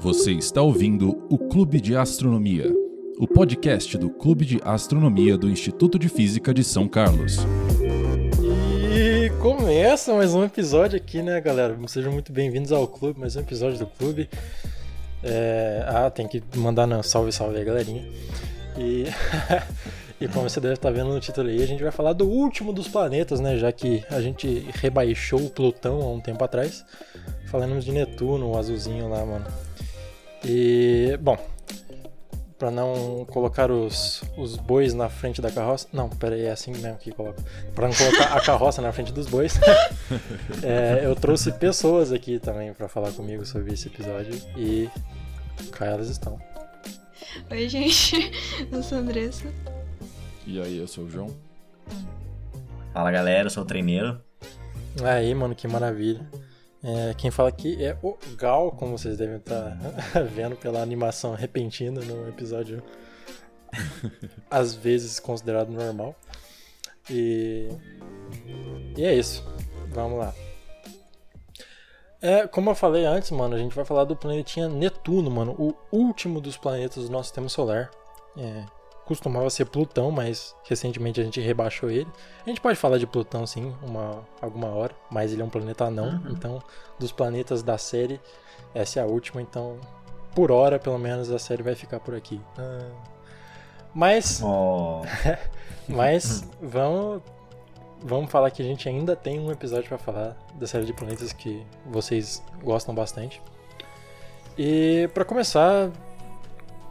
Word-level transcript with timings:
Você 0.00 0.30
está 0.30 0.62
ouvindo 0.62 1.26
o 1.28 1.36
Clube 1.36 1.80
de 1.80 1.96
Astronomia, 1.96 2.72
o 3.18 3.26
podcast 3.26 3.98
do 3.98 4.08
Clube 4.08 4.44
de 4.44 4.60
Astronomia 4.62 5.36
do 5.36 5.50
Instituto 5.50 5.98
de 5.98 6.08
Física 6.08 6.54
de 6.54 6.62
São 6.62 6.86
Carlos. 6.86 7.38
E 8.94 9.28
começa 9.40 10.14
mais 10.14 10.34
um 10.34 10.44
episódio 10.44 10.96
aqui, 10.96 11.20
né, 11.20 11.40
galera? 11.40 11.76
Sejam 11.88 12.12
muito 12.12 12.32
bem-vindos 12.32 12.70
ao 12.70 12.86
clube, 12.86 13.18
mais 13.18 13.34
um 13.34 13.40
episódio 13.40 13.76
do 13.76 13.86
clube. 13.88 14.30
É... 15.20 15.84
Ah, 15.88 16.08
tem 16.08 16.28
que 16.28 16.40
mandar 16.54 16.86
um 16.86 17.02
salve, 17.02 17.32
salve 17.32 17.58
aí, 17.58 17.64
galerinha. 17.64 18.08
E... 18.78 19.06
e 20.20 20.28
como 20.28 20.48
você 20.48 20.60
deve 20.60 20.74
estar 20.74 20.92
vendo 20.92 21.12
no 21.12 21.18
título 21.18 21.48
aí, 21.48 21.60
a 21.60 21.66
gente 21.66 21.82
vai 21.82 21.90
falar 21.90 22.12
do 22.12 22.24
último 22.24 22.72
dos 22.72 22.86
planetas, 22.86 23.40
né? 23.40 23.56
Já 23.56 23.72
que 23.72 24.04
a 24.08 24.20
gente 24.20 24.64
rebaixou 24.74 25.40
o 25.40 25.50
Plutão 25.50 26.00
há 26.00 26.12
um 26.12 26.20
tempo 26.20 26.44
atrás. 26.44 26.84
Falamos 27.46 27.84
de 27.84 27.90
Netuno, 27.90 28.52
o 28.52 28.56
azulzinho 28.56 29.08
lá, 29.08 29.26
mano. 29.26 29.67
E, 30.44 31.18
bom, 31.20 31.36
para 32.58 32.70
não 32.72 33.24
colocar 33.30 33.70
os, 33.70 34.22
os 34.36 34.56
bois 34.56 34.92
na 34.92 35.08
frente 35.08 35.40
da 35.40 35.50
carroça. 35.50 35.86
Não, 35.92 36.08
peraí, 36.08 36.46
é 36.46 36.50
assim 36.50 36.72
mesmo 36.72 36.98
que 36.98 37.12
coloca. 37.12 37.42
Para 37.74 37.88
não 37.88 37.94
colocar 37.94 38.36
a 38.36 38.40
carroça 38.40 38.82
na 38.82 38.92
frente 38.92 39.12
dos 39.12 39.28
bois, 39.28 39.58
é, 40.62 41.04
eu 41.04 41.14
trouxe 41.14 41.52
pessoas 41.52 42.12
aqui 42.12 42.38
também 42.38 42.72
para 42.74 42.88
falar 42.88 43.12
comigo 43.12 43.46
sobre 43.46 43.72
esse 43.72 43.86
episódio 43.86 44.34
e 44.56 44.90
cá 45.70 45.86
elas 45.86 46.08
estão. 46.08 46.38
Oi, 47.50 47.68
gente, 47.68 48.32
eu 48.72 48.82
sou 48.82 48.98
a 48.98 49.00
Andressa. 49.00 49.46
E 50.46 50.60
aí, 50.60 50.78
eu 50.78 50.88
sou 50.88 51.04
o 51.04 51.10
João. 51.10 51.28
Fala 52.92 53.12
galera, 53.12 53.46
eu 53.46 53.50
sou 53.50 53.62
o 53.62 53.66
treineiro. 53.66 54.20
Aí, 55.04 55.32
mano, 55.34 55.54
que 55.54 55.68
maravilha. 55.68 56.26
É, 56.82 57.12
quem 57.14 57.30
fala 57.30 57.48
aqui 57.48 57.82
é 57.84 57.96
o 58.02 58.16
Gal, 58.36 58.70
como 58.72 58.96
vocês 58.96 59.18
devem 59.18 59.36
estar 59.36 59.76
vendo 60.32 60.56
pela 60.56 60.80
animação 60.80 61.34
repentina 61.34 62.00
no 62.00 62.28
episódio, 62.28 62.82
às 64.50 64.74
vezes 64.74 65.18
considerado 65.18 65.70
normal. 65.70 66.14
E, 67.10 67.68
e 68.96 69.04
é 69.04 69.14
isso. 69.14 69.44
Vamos 69.88 70.18
lá. 70.18 70.34
É, 72.20 72.46
como 72.46 72.70
eu 72.70 72.74
falei 72.74 73.04
antes, 73.04 73.30
mano, 73.30 73.54
a 73.54 73.58
gente 73.58 73.74
vai 73.74 73.84
falar 73.84 74.04
do 74.04 74.16
planetinha 74.16 74.68
Netuno, 74.68 75.30
mano, 75.30 75.52
o 75.52 75.74
último 75.96 76.40
dos 76.40 76.56
planetas 76.56 77.04
do 77.04 77.10
nosso 77.10 77.28
sistema 77.28 77.48
solar. 77.48 77.90
É, 78.36 78.64
costumava 79.08 79.48
ser 79.48 79.64
Plutão, 79.64 80.10
mas 80.10 80.54
recentemente 80.64 81.18
a 81.18 81.24
gente 81.24 81.40
rebaixou 81.40 81.90
ele. 81.90 82.06
A 82.44 82.48
gente 82.48 82.60
pode 82.60 82.76
falar 82.76 82.98
de 82.98 83.06
Plutão 83.06 83.46
sim, 83.46 83.74
uma, 83.82 84.22
alguma 84.38 84.68
hora, 84.68 84.94
mas 85.10 85.32
ele 85.32 85.40
é 85.40 85.44
um 85.44 85.48
planeta 85.48 85.86
anão, 85.86 86.20
uhum. 86.22 86.32
então 86.32 86.62
dos 86.98 87.10
planetas 87.10 87.62
da 87.62 87.78
série, 87.78 88.20
essa 88.74 89.00
é 89.00 89.02
a 89.02 89.06
última, 89.06 89.40
então 89.40 89.78
por 90.34 90.52
hora 90.52 90.78
pelo 90.78 90.98
menos 90.98 91.30
a 91.30 91.38
série 91.38 91.62
vai 91.62 91.74
ficar 91.74 92.00
por 92.00 92.14
aqui. 92.14 92.38
Ah. 92.58 92.90
Mas 93.94 94.42
oh. 94.44 95.00
mas 95.88 96.44
vamos 96.60 97.22
vamos 98.02 98.30
falar 98.30 98.50
que 98.50 98.60
a 98.60 98.64
gente 98.64 98.86
ainda 98.88 99.16
tem 99.16 99.40
um 99.40 99.50
episódio 99.50 99.88
para 99.88 99.98
falar 99.98 100.36
da 100.54 100.66
série 100.66 100.84
de 100.84 100.92
planetas 100.92 101.32
que 101.32 101.64
vocês 101.86 102.42
gostam 102.62 102.94
bastante. 102.94 103.40
E 104.56 105.08
para 105.14 105.24
começar, 105.24 105.90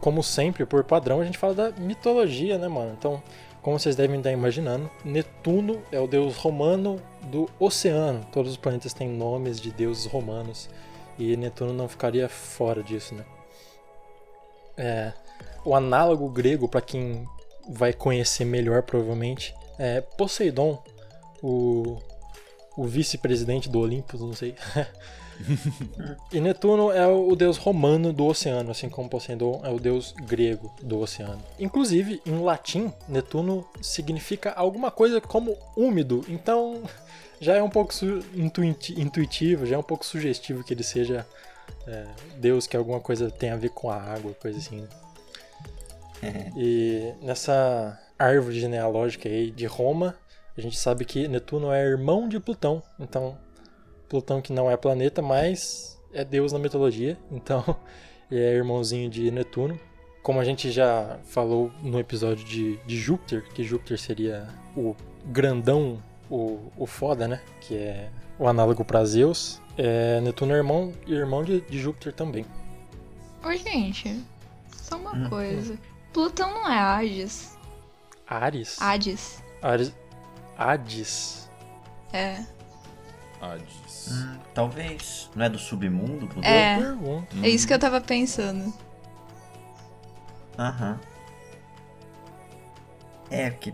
como 0.00 0.22
sempre, 0.22 0.64
por 0.64 0.84
padrão, 0.84 1.20
a 1.20 1.24
gente 1.24 1.38
fala 1.38 1.54
da 1.54 1.70
mitologia, 1.72 2.58
né, 2.58 2.68
mano? 2.68 2.94
Então, 2.96 3.22
como 3.62 3.78
vocês 3.78 3.96
devem 3.96 4.18
estar 4.18 4.30
imaginando, 4.30 4.88
Netuno 5.04 5.82
é 5.90 6.00
o 6.00 6.06
deus 6.06 6.36
romano 6.36 7.00
do 7.24 7.50
oceano. 7.58 8.24
Todos 8.32 8.52
os 8.52 8.56
planetas 8.56 8.92
têm 8.92 9.08
nomes 9.08 9.60
de 9.60 9.70
deuses 9.70 10.06
romanos 10.06 10.70
e 11.18 11.36
Netuno 11.36 11.72
não 11.72 11.88
ficaria 11.88 12.28
fora 12.28 12.82
disso, 12.82 13.14
né? 13.14 13.24
É, 14.76 15.12
o 15.64 15.74
análogo 15.74 16.28
grego, 16.28 16.68
para 16.68 16.80
quem 16.80 17.26
vai 17.68 17.92
conhecer 17.92 18.44
melhor, 18.44 18.82
provavelmente, 18.82 19.54
é 19.78 20.00
Poseidon, 20.00 20.82
o, 21.42 21.98
o 22.76 22.84
vice-presidente 22.84 23.68
do 23.68 23.80
Olympus, 23.80 24.20
não 24.20 24.32
sei. 24.32 24.54
e 26.32 26.40
Netuno 26.40 26.90
é 26.90 27.06
o 27.06 27.34
deus 27.34 27.56
romano 27.56 28.12
do 28.12 28.26
oceano, 28.26 28.70
assim 28.70 28.88
como 28.88 29.08
Poseidon 29.08 29.60
é 29.64 29.70
o 29.70 29.78
deus 29.78 30.12
grego 30.12 30.72
do 30.82 30.98
oceano. 31.00 31.42
Inclusive, 31.58 32.20
em 32.26 32.40
latim, 32.40 32.92
Netuno 33.08 33.66
significa 33.80 34.52
alguma 34.52 34.90
coisa 34.90 35.20
como 35.20 35.56
úmido, 35.76 36.24
então 36.28 36.82
já 37.40 37.56
é 37.56 37.62
um 37.62 37.70
pouco 37.70 37.92
intuitivo, 38.96 39.66
já 39.66 39.76
é 39.76 39.78
um 39.78 39.82
pouco 39.82 40.04
sugestivo 40.04 40.64
que 40.64 40.74
ele 40.74 40.82
seja 40.82 41.26
é, 41.86 42.06
deus 42.36 42.66
que 42.66 42.76
alguma 42.76 43.00
coisa 43.00 43.30
tem 43.30 43.50
a 43.50 43.56
ver 43.56 43.70
com 43.70 43.90
a 43.90 43.96
água, 43.96 44.34
coisa 44.34 44.58
assim. 44.58 44.86
e 46.56 47.12
nessa 47.22 47.98
árvore 48.18 48.58
genealógica 48.58 49.28
aí 49.28 49.50
de 49.50 49.66
Roma, 49.66 50.16
a 50.56 50.60
gente 50.60 50.76
sabe 50.76 51.04
que 51.04 51.28
Netuno 51.28 51.70
é 51.70 51.84
irmão 51.84 52.28
de 52.28 52.40
Plutão, 52.40 52.82
então 52.98 53.38
Plutão 54.08 54.40
que 54.40 54.52
não 54.52 54.70
é 54.70 54.76
planeta, 54.76 55.20
mas 55.20 55.98
é 56.12 56.24
deus 56.24 56.52
na 56.52 56.58
mitologia, 56.58 57.18
então 57.30 57.76
ele 58.30 58.40
é 58.40 58.54
irmãozinho 58.54 59.10
de 59.10 59.30
Netuno. 59.30 59.78
Como 60.22 60.40
a 60.40 60.44
gente 60.44 60.70
já 60.70 61.18
falou 61.24 61.70
no 61.82 61.98
episódio 61.98 62.44
de, 62.44 62.76
de 62.78 62.96
Júpiter, 62.98 63.44
que 63.54 63.62
Júpiter 63.62 63.98
seria 63.98 64.48
o 64.76 64.94
grandão, 65.26 66.02
o, 66.30 66.70
o 66.76 66.86
foda, 66.86 67.26
né? 67.26 67.40
Que 67.60 67.76
é 67.76 68.10
o 68.38 68.46
análogo 68.46 68.84
para 68.84 69.04
Zeus. 69.04 69.60
É, 69.76 70.20
Netuno 70.20 70.52
é 70.52 70.56
irmão, 70.56 70.92
irmão 71.06 71.42
de, 71.42 71.60
de 71.62 71.78
Júpiter 71.78 72.12
também. 72.12 72.44
Ô, 73.44 73.52
gente, 73.56 74.22
só 74.74 74.96
uma 74.96 75.14
hum. 75.14 75.28
coisa. 75.28 75.78
Plutão 76.12 76.52
não 76.52 76.70
é 76.70 76.78
Hades. 76.78 77.56
Ares? 78.26 78.80
Hades. 78.80 79.42
Ares. 79.62 79.94
Hades. 80.56 81.50
É. 82.12 82.44
Hades. 83.40 83.87
Hum, 84.12 84.38
talvez. 84.54 85.30
Não 85.34 85.44
é 85.44 85.48
do 85.48 85.58
submundo? 85.58 86.28
É. 86.42 86.78
Hum. 86.78 87.24
É 87.42 87.48
isso 87.48 87.66
que 87.66 87.74
eu 87.74 87.78
tava 87.78 88.00
pensando. 88.00 88.72
Aham. 90.58 90.98
É, 93.30 93.50
porque 93.50 93.72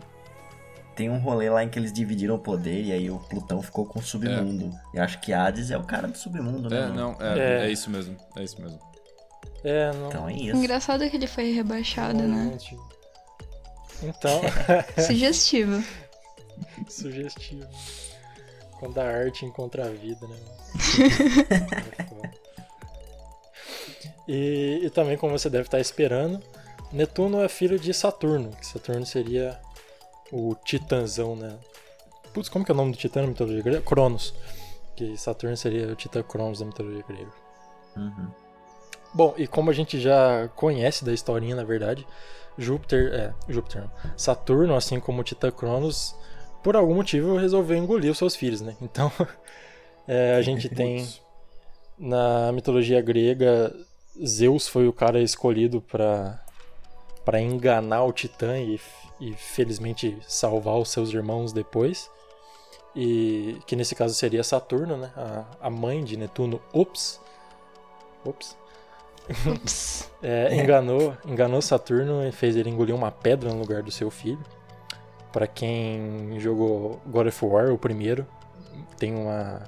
tem 0.95 1.11
um 1.11 1.19
rolê 1.19 1.51
lá 1.51 1.65
em 1.65 1.69
que 1.69 1.79
eles 1.79 1.93
dividiram 1.93 2.37
o 2.37 2.39
poder 2.39 2.83
e 2.83 2.93
aí 2.93 3.11
o 3.11 3.19
Plutão 3.19 3.63
ficou 3.63 3.85
com 3.85 3.99
o 3.99 4.03
submundo. 4.03 4.73
É. 4.95 4.99
E 4.99 5.01
acho 5.01 5.21
que 5.21 5.33
Hades 5.33 5.71
é 5.71 5.77
o 5.77 5.83
cara 5.83 6.07
do 6.07 6.17
submundo, 6.17 6.69
né? 6.69 6.81
É, 6.81 6.89
não, 6.89 7.17
é, 7.21 7.39
é. 7.39 7.67
é 7.67 7.71
isso 7.71 7.91
mesmo. 7.91 8.17
É 8.37 8.45
isso 8.45 8.61
mesmo. 8.61 8.79
É, 9.63 9.93
não. 9.93 10.09
Então 10.09 10.29
é 10.29 10.35
isso. 10.35 10.57
Engraçado 10.57 11.09
que 11.09 11.17
ele 11.17 11.27
foi 11.27 11.53
rebaixado, 11.53 12.23
né? 12.23 12.57
Então. 14.03 14.41
Sugestivo. 15.05 15.83
Sugestivo. 16.89 17.67
Quando 18.85 18.99
a 18.99 19.05
arte 19.05 19.47
encontra 19.47 19.87
a 19.87 19.89
vida, 19.89 20.27
né? 20.27 20.37
e, 24.29 24.81
e 24.83 24.91
também, 24.91 25.17
como 25.17 25.33
você 25.33 25.49
deve 25.49 25.65
estar 25.65 25.81
esperando, 25.81 26.39
Netuno 26.93 27.41
é 27.41 27.49
filho 27.49 27.79
de 27.79 27.95
Saturno, 27.95 28.51
que 28.51 28.67
Saturno 28.67 29.07
seria 29.07 29.59
o 30.31 30.55
titãzão, 30.55 31.35
né? 31.35 31.59
Putz, 32.35 32.51
como 32.51 32.63
que 32.63 32.71
é 32.71 32.75
o 32.75 32.77
nome 32.77 32.93
do 32.93 32.99
titã 32.99 33.23
na 33.23 33.29
mitologia 33.29 33.63
grega? 33.63 33.81
Cronos. 33.81 34.35
Que 34.95 35.17
Saturno 35.17 35.57
seria 35.57 35.91
o 35.91 35.97
titã 35.97 36.23
Cronos 36.23 36.59
da 36.59 36.67
mitologia 36.67 37.05
grega. 37.09 37.33
Uhum. 37.97 38.29
Bom, 39.15 39.35
e 39.39 39.47
como 39.47 39.71
a 39.71 39.73
gente 39.73 39.99
já 39.99 40.47
conhece 40.49 41.07
da 41.07 41.13
historinha, 41.15 41.57
na 41.57 41.65
verdade, 41.65 42.07
Júpiter, 42.59 43.15
é, 43.15 43.35
Júpiter 43.49 43.89
Saturno, 44.15 44.77
assim 44.77 45.01
como 45.01 45.23
o 45.23 45.25
titã 45.25 45.51
Cronos, 45.51 46.15
por 46.65 46.75
algum 46.75 46.95
motivo 46.95 47.37
resolveu 47.37 47.77
engolir 47.77 48.11
os 48.11 48.19
seus 48.19 48.35
filhos, 48.35 48.63
né? 48.63 48.75
Então, 48.81 49.13
é, 50.09 50.35
a 50.35 50.43
gente 50.43 50.69
tem 50.75 51.07
na 51.97 52.51
mitologia 52.51 53.01
grega 53.01 53.73
Zeus 54.25 54.67
foi 54.67 54.89
o 54.89 54.93
cara 54.93 55.21
escolhido 55.21 55.81
para 55.81 56.41
para 57.25 57.41
enganar 57.41 58.05
o 58.05 58.13
Titã 58.13 58.59
e, 58.59 58.79
e 59.19 59.33
felizmente 59.33 60.19
salvar 60.29 60.77
os 60.77 60.91
seus 60.91 61.11
irmãos 61.11 61.55
depois. 61.55 62.11
E 62.95 63.59
que 63.67 63.75
nesse 63.75 63.95
caso 63.95 64.13
seria 64.15 64.45
Saturno, 64.45 64.99
né? 64.99 65.11
A, 65.17 65.45
a 65.63 65.71
mãe 65.71 66.05
de 66.05 66.19
Netuno, 66.19 66.61
Ops. 66.71 67.19
Ops. 68.27 68.57
Ops. 69.51 70.11
é, 70.23 70.55
enganou, 70.55 71.17
enganou 71.25 71.63
Saturno 71.63 72.27
e 72.29 72.31
fez 72.31 72.57
ele 72.57 72.69
engolir 72.69 72.95
uma 72.95 73.11
pedra 73.11 73.51
no 73.51 73.59
lugar 73.59 73.83
do 73.83 73.91
seu 73.91 74.11
filho. 74.11 74.45
Para 75.35 75.49
quem 75.49 76.39
jogou 76.39 77.01
God 77.05 77.27
of 77.27 77.45
War, 77.45 77.73
o 77.73 77.77
primeiro, 77.77 78.25
tem 78.97 79.13
uma, 79.13 79.63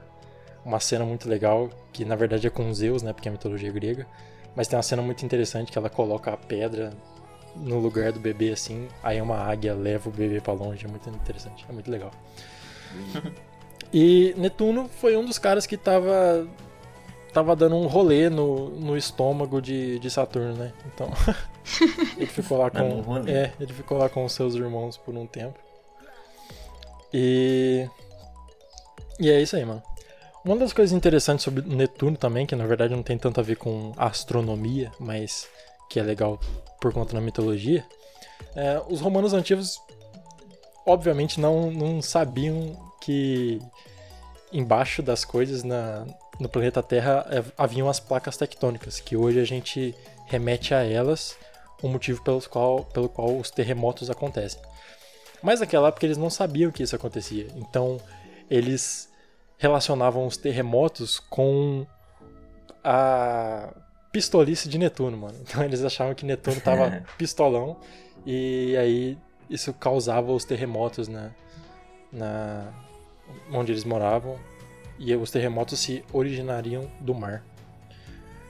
uma 0.65 0.79
cena 0.79 1.05
muito 1.05 1.29
legal, 1.29 1.69
que 1.93 2.05
na 2.05 2.15
verdade 2.15 2.47
é 2.47 2.51
com 2.51 2.73
Zeus, 2.73 3.03
né, 3.03 3.13
porque 3.13 3.29
é 3.29 3.33
mitologia 3.33 3.73
grega. 3.73 4.07
Mas 4.55 4.69
tem 4.69 4.77
uma 4.77 4.83
cena 4.85 5.03
muito 5.03 5.27
interessante 5.27 5.73
que 5.73 5.77
ela 5.77 5.91
coloca 5.91 6.33
a 6.33 6.37
pedra 6.37 6.93
no 7.57 7.81
lugar 7.81 8.13
do 8.13 8.21
bebê 8.21 8.53
assim, 8.53 8.87
aí 9.03 9.21
uma 9.21 9.39
águia 9.39 9.75
leva 9.75 10.09
o 10.09 10.13
bebê 10.13 10.41
para 10.41 10.53
longe, 10.53 10.87
é 10.87 10.89
muito 10.89 11.11
interessante, 11.11 11.67
é 11.69 11.73
muito 11.73 11.91
legal. 11.91 12.13
e 13.93 14.35
Netuno 14.37 14.89
foi 15.01 15.17
um 15.17 15.25
dos 15.25 15.37
caras 15.37 15.67
que 15.67 15.77
tava 15.77 16.47
tava 17.37 17.55
dando 17.55 17.77
um 17.77 17.87
rolê 17.87 18.31
no, 18.31 18.71
no 18.71 18.97
estômago 18.97 19.61
de, 19.61 19.99
de 19.99 20.09
Saturno, 20.09 20.55
né? 20.55 20.73
Então, 20.87 21.11
ele 22.17 22.25
ficou 22.25 22.57
lá 22.57 22.71
com. 22.71 23.29
É, 23.29 23.53
ele 23.61 23.75
ficou 23.75 23.99
lá 23.99 24.09
com 24.09 24.25
os 24.25 24.33
seus 24.33 24.55
irmãos 24.55 24.97
por 24.97 25.15
um 25.15 25.27
tempo. 25.27 25.59
E. 27.13 27.87
E 29.21 29.31
é 29.31 29.43
isso 29.43 29.55
aí, 29.55 29.67
mano. 29.67 29.83
Uma 30.47 30.57
das 30.57 30.73
coisas 30.73 30.97
interessantes 30.97 31.45
sobre 31.45 31.63
Netuno 31.63 32.17
também, 32.17 32.47
que 32.47 32.57
na 32.57 32.67
verdade 32.67 32.95
não 32.95 33.03
tem 33.03 33.19
tanto 33.19 33.39
a 33.39 33.43
ver 33.43 33.57
com 33.57 33.93
astronomia, 33.99 34.91
mas 34.99 35.47
que 35.91 36.01
é 36.01 36.03
legal 36.03 36.41
por 36.81 36.91
conta 36.91 37.13
da 37.13 37.21
mitologia, 37.21 37.85
é, 38.55 38.81
os 38.89 39.03
romanos 39.03 39.35
antigos 39.35 39.79
obviamente 40.87 41.39
não, 41.39 41.71
não 41.71 42.01
sabiam 42.01 42.77
que 43.01 43.61
embaixo 44.53 45.03
das 45.03 45.25
coisas 45.25 45.63
na, 45.65 46.07
no 46.39 46.49
planeta 46.49 46.83
Terra 46.83 47.27
é, 47.31 47.45
haviam 47.57 47.89
as 47.89 48.01
placas 48.01 48.37
tectônicas, 48.37 49.01
que 49.01 49.17
hoje 49.17 49.41
a 49.41 49.45
gente 49.45 49.95
remete 50.27 50.75
a 50.75 50.83
elas 50.83 51.37
o 51.83 51.89
motivo 51.89 52.23
pelo 52.23 52.41
qual, 52.43 52.85
pelo 52.85 53.09
qual 53.09 53.37
os 53.37 53.51
terremotos 53.51 54.11
acontecem. 54.11 54.61
Mas 55.43 55.61
naquela 55.61 55.89
época 55.89 56.07
eles 56.07 56.17
não 56.17 56.31
sabiam 56.31 56.71
que 56.71 56.83
isso 56.83 56.97
acontecia, 56.97 57.47
então 57.57 57.99
eles 58.51 59.09
relacionavam 59.59 60.27
os 60.27 60.37
terremotos 60.37 61.19
com 61.19 61.87
a 62.85 63.73
pistolice 64.13 64.69
de 64.69 64.79
Netuno, 64.79 65.17
mano. 65.17 65.39
Então 65.43 65.63
eles 65.65 65.85
achavam 65.85 66.15
que 66.15 66.25
Netuno 66.25 66.61
tava 66.61 67.03
pistolão 67.19 67.79
e 68.25 68.77
aí 68.77 69.19
isso 69.49 69.73
causava 69.73 70.33
os 70.33 70.45
terremotos 70.45 71.09
na, 71.09 71.31
na 72.13 72.73
onde 73.53 73.73
eles 73.73 73.85
moravam 73.85 74.39
e 74.99 75.15
os 75.15 75.31
terremotos 75.31 75.79
se 75.79 76.05
originariam 76.13 76.91
do 77.01 77.15
mar. 77.15 77.45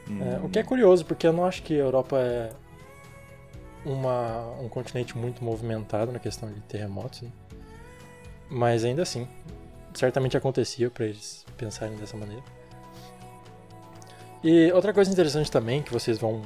É, 0.09 0.39
o 0.45 0.49
que 0.49 0.59
é 0.59 0.63
curioso, 0.63 1.05
porque 1.05 1.27
eu 1.27 1.33
não 1.33 1.45
acho 1.45 1.63
que 1.63 1.75
a 1.75 1.79
Europa 1.79 2.17
é 2.19 2.51
uma, 3.85 4.51
um 4.61 4.69
continente 4.69 5.17
muito 5.17 5.43
movimentado 5.43 6.13
na 6.13 6.19
questão 6.19 6.53
de 6.53 6.61
terremotos, 6.63 7.23
né? 7.23 7.31
mas 8.49 8.85
ainda 8.85 9.03
assim, 9.03 9.27
certamente 9.95 10.37
acontecia 10.37 10.91
para 10.91 11.07
eles 11.07 11.45
pensarem 11.57 11.97
dessa 11.97 12.17
maneira. 12.17 12.43
E 14.45 14.71
outra 14.73 14.93
coisa 14.93 15.11
interessante 15.11 15.51
também 15.51 15.83
que 15.83 15.93
vocês 15.93 16.19
vão 16.19 16.43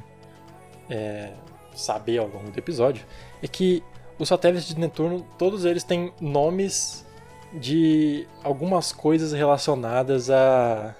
é, 0.89 1.33
saber 1.75 2.17
ao 2.17 2.27
longo 2.27 2.49
do 2.49 2.57
episódio 2.57 3.05
é 3.43 3.47
que 3.47 3.83
os 4.17 4.27
satélites 4.27 4.73
de 4.73 4.79
Netuno, 4.79 5.25
todos 5.37 5.65
eles 5.65 5.83
têm 5.83 6.11
nomes 6.19 7.05
de 7.53 8.27
algumas 8.43 8.91
coisas 8.91 9.31
relacionadas 9.33 10.29
a, 10.29 10.95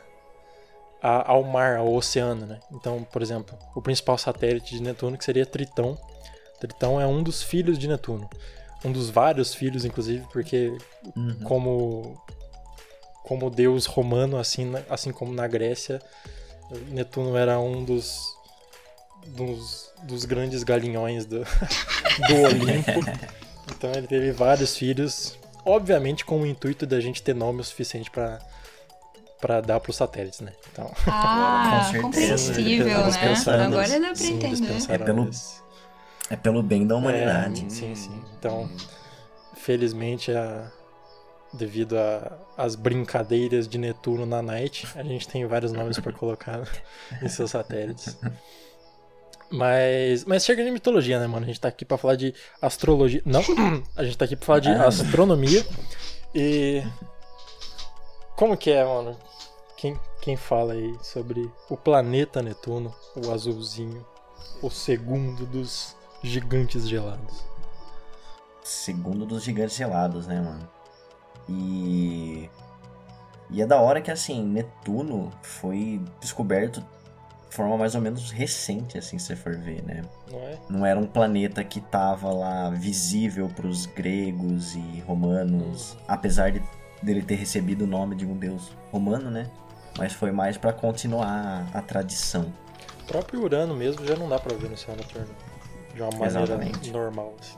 a- 1.02 1.32
ao 1.32 1.44
mar, 1.44 1.78
ao 1.78 1.94
oceano, 1.94 2.46
né? 2.46 2.60
Então, 2.72 3.04
por 3.12 3.22
exemplo, 3.22 3.58
o 3.76 3.82
principal 3.82 4.18
satélite 4.18 4.76
de 4.76 4.82
Netuno 4.82 5.18
que 5.18 5.24
seria 5.26 5.46
Tritão. 5.46 5.98
Tritão 6.60 7.00
é 7.02 7.08
um 7.08 7.24
dos 7.24 7.42
filhos 7.42 7.80
de 7.80 7.88
Netuno, 7.88 8.30
um 8.86 8.92
dos 8.92 9.10
vários 9.10 9.54
filhos, 9.54 9.86
inclusive, 9.86 10.26
porque 10.32 10.76
Uhum. 11.16 11.40
como 11.44 12.22
como 13.24 13.50
deus 13.52 13.86
romano, 13.86 14.38
assim, 14.38 14.72
assim 14.90 15.12
como 15.12 15.32
na 15.34 15.48
Grécia, 15.48 16.02
Netuno 16.90 17.38
era 17.38 17.60
um 17.60 17.84
dos 17.86 18.20
dos, 19.28 19.90
dos 20.04 20.26
grandes 20.26 20.64
galinhões 20.64 21.26
do, 21.26 21.40
do 22.28 22.42
Olimpo. 22.48 23.00
Então 23.78 23.92
ele 23.94 24.08
teve 24.08 24.32
vários 24.32 24.76
filhos, 24.76 25.38
obviamente 25.66 26.24
com 26.26 26.42
o 26.42 26.46
intuito 26.46 26.86
da 26.86 27.00
gente 27.00 27.22
ter 27.24 27.34
nome 27.36 27.62
o 27.62 27.64
suficiente 27.64 28.10
para 28.12 28.40
para 29.40 29.60
dar 29.60 29.80
para 29.80 29.90
os 29.90 29.96
satélites, 29.96 30.40
né? 30.40 30.54
Então, 30.72 30.92
Ah, 31.08 31.82
compreensível, 32.04 32.86
né? 32.88 33.12
Agora 33.66 33.88
dá 34.00 34.08
eles 34.46 34.62
entender. 34.62 34.94
É 34.94 34.98
pelo-. 35.00 35.30
É 36.30 36.36
pelo 36.36 36.62
bem 36.62 36.86
da 36.86 36.96
humanidade. 36.96 37.66
É, 37.66 37.70
sim, 37.70 37.96
sim. 37.96 38.24
Então, 38.38 38.70
felizmente, 39.56 40.32
a- 40.32 40.72
devido 41.54 41.96
às 42.56 42.76
brincadeiras 42.76 43.68
de 43.68 43.78
Netuno 43.80 44.26
na 44.28 44.42
Night, 44.44 44.88
a 44.96 45.04
gente 45.04 45.28
tem 45.28 45.46
vários 45.48 45.72
nomes 45.72 46.00
para 46.00 46.14
colocar 46.14 46.62
em 47.22 47.28
seus 47.28 47.52
satélites. 47.52 48.18
Mas, 49.52 50.24
mas 50.26 50.46
chega 50.46 50.64
de 50.64 50.72
mitologia, 50.72 51.20
né, 51.20 51.28
mano? 51.28 51.44
A 51.44 51.48
gente 51.48 51.60
tá 51.60 51.68
aqui 51.68 51.84
pra 51.84 51.98
falar 51.98 52.16
de 52.16 52.34
astrologia. 52.62 53.22
Não, 53.26 53.42
a 53.96 54.04
gente 54.04 54.18
tá 54.18 54.26
aqui 54.26 54.36
pra 54.36 54.46
falar 54.46 54.60
de 54.60 54.70
Ah. 54.70 54.88
astronomia. 54.88 55.66
E. 56.34 56.84
Como 58.36 58.56
que 58.58 58.72
é, 58.72 58.84
mano? 58.84 59.18
Quem, 59.78 60.00
quem 60.22 60.38
fala 60.38 60.74
aí 60.74 60.96
sobre 61.04 61.52
o 61.70 61.76
planeta 61.76 62.42
Netuno, 62.42 62.94
o 63.16 63.32
azulzinho, 63.32 64.06
o 64.62 64.70
segundo 64.70 65.46
dos 65.46 65.96
gigantes 66.24 66.88
gelados? 66.88 67.44
Segundo 68.64 69.26
dos 69.26 69.44
gigantes 69.44 69.76
gelados, 69.76 70.28
né, 70.28 70.40
mano? 70.40 70.70
E. 71.50 72.50
E 73.50 73.62
é 73.62 73.66
da 73.66 73.82
hora 73.82 74.00
que, 74.02 74.10
assim, 74.10 74.42
Netuno 74.44 75.30
foi 75.42 76.00
descoberto 76.22 76.80
de 76.80 76.86
forma 77.52 77.78
mais 77.78 77.96
ou 77.96 78.02
menos 78.02 78.32
recente, 78.32 78.98
assim, 78.98 79.20
se 79.20 79.28
você 79.28 79.36
for 79.36 79.56
ver, 79.56 79.84
né? 79.84 80.04
Não 80.32 80.40
é? 80.40 80.60
Não 80.70 80.86
era 80.86 81.00
um 81.00 81.06
planeta 81.06 81.64
que 81.64 81.82
tava 81.82 82.32
lá 82.32 82.70
visível 82.70 83.50
pros 83.50 83.86
gregos 83.86 84.74
e 84.74 85.04
romanos, 85.06 85.98
apesar 86.08 86.52
de 86.52 86.64
dele 87.04 87.22
ter 87.22 87.36
recebido 87.36 87.84
o 87.84 87.88
nome 87.88 88.16
de 88.16 88.26
um 88.26 88.38
deus 88.38 88.72
romano, 88.92 89.30
né? 89.30 89.50
Mas 89.98 90.14
foi 90.14 90.32
mais 90.32 90.58
pra 90.58 90.72
continuar 90.72 91.68
a 91.74 91.82
tradição. 91.82 92.54
O 93.04 93.06
próprio 93.08 93.42
Urano 93.42 93.76
mesmo 93.76 94.06
já 94.06 94.16
não 94.16 94.30
dá 94.30 94.40
pra 94.40 94.56
ver 94.56 94.70
no 94.70 94.78
céu 94.78 94.96
noturno. 94.96 95.36
De 95.94 96.02
uma 96.02 96.12
maneira 96.12 96.44
Exatamente. 96.44 96.92
normal, 96.92 97.36
assim. 97.40 97.58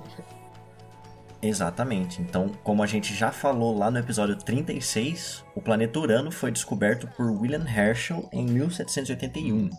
Exatamente. 1.44 2.22
Então, 2.22 2.48
como 2.64 2.82
a 2.82 2.88
gente 2.88 3.14
já 3.14 3.30
falou 3.30 3.78
lá 3.78 3.92
no 3.92 4.00
episódio 4.00 4.38
36, 4.38 5.44
o 5.54 5.62
planeta 5.62 6.00
Urano 6.00 6.32
foi 6.32 6.52
descoberto 6.52 7.06
por 7.18 7.30
William 7.30 7.66
Herschel 7.68 8.30
em 8.32 8.46
1781. 8.46 9.70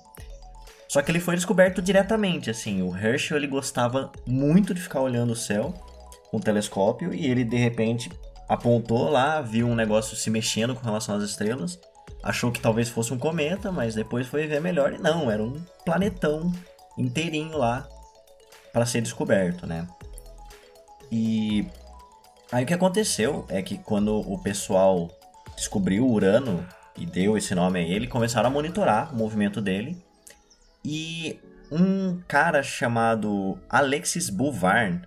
Só 0.86 1.00
que 1.00 1.10
ele 1.10 1.18
foi 1.18 1.34
descoberto 1.34 1.80
diretamente, 1.80 2.50
assim. 2.50 2.82
O 2.82 2.94
Herschel 2.94 3.38
ele 3.38 3.46
gostava 3.46 4.12
muito 4.26 4.74
de 4.74 4.82
ficar 4.82 5.00
olhando 5.00 5.32
o 5.32 5.36
céu 5.36 5.72
com 6.30 6.36
o 6.36 6.40
telescópio 6.40 7.14
e 7.14 7.26
ele 7.26 7.44
de 7.44 7.56
repente 7.56 8.10
apontou 8.46 9.08
lá, 9.08 9.40
viu 9.40 9.66
um 9.66 9.74
negócio 9.74 10.14
se 10.14 10.28
mexendo 10.28 10.74
com 10.74 10.84
relação 10.84 11.16
às 11.16 11.22
estrelas, 11.22 11.80
achou 12.22 12.52
que 12.52 12.60
talvez 12.60 12.90
fosse 12.90 13.14
um 13.14 13.18
cometa, 13.18 13.72
mas 13.72 13.94
depois 13.94 14.26
foi 14.26 14.46
ver 14.46 14.60
melhor 14.60 14.92
e 14.92 14.98
não, 14.98 15.30
era 15.30 15.42
um 15.42 15.64
planetão 15.82 16.52
inteirinho 16.98 17.56
lá 17.56 17.88
para 18.70 18.84
ser 18.84 19.00
descoberto, 19.00 19.66
né? 19.66 19.88
E 21.16 21.64
aí 22.50 22.64
o 22.64 22.66
que 22.66 22.74
aconteceu 22.74 23.44
é 23.48 23.62
que 23.62 23.78
quando 23.78 24.16
o 24.28 24.36
pessoal 24.42 25.08
descobriu 25.54 26.04
o 26.04 26.10
Urano 26.12 26.66
e 26.98 27.06
deu 27.06 27.38
esse 27.38 27.54
nome 27.54 27.78
a 27.78 27.82
ele, 27.82 28.08
começaram 28.08 28.48
a 28.48 28.52
monitorar 28.52 29.14
o 29.14 29.16
movimento 29.16 29.60
dele. 29.60 29.96
E 30.84 31.38
um 31.70 32.20
cara 32.26 32.64
chamado 32.64 33.56
Alexis 33.70 34.28
Bouvard 34.28 35.06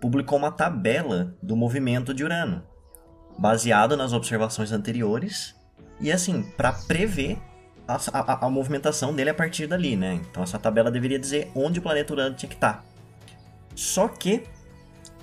publicou 0.00 0.38
uma 0.38 0.52
tabela 0.52 1.34
do 1.42 1.56
movimento 1.56 2.14
de 2.14 2.22
Urano, 2.22 2.62
baseado 3.36 3.96
nas 3.96 4.12
observações 4.12 4.70
anteriores 4.70 5.56
e 6.00 6.12
assim, 6.12 6.44
para 6.56 6.72
prever 6.72 7.36
a, 7.88 7.96
a- 8.12 8.46
a 8.46 8.48
movimentação 8.48 9.12
dele 9.12 9.30
a 9.30 9.34
partir 9.34 9.66
dali, 9.66 9.96
né? 9.96 10.20
Então 10.30 10.40
essa 10.44 10.56
tabela 10.56 10.88
deveria 10.88 11.18
dizer 11.18 11.50
onde 11.52 11.80
o 11.80 11.82
planeta 11.82 12.12
Urano 12.12 12.36
tinha 12.36 12.48
que 12.48 12.54
estar. 12.54 12.84
Só 13.74 14.06
que 14.06 14.44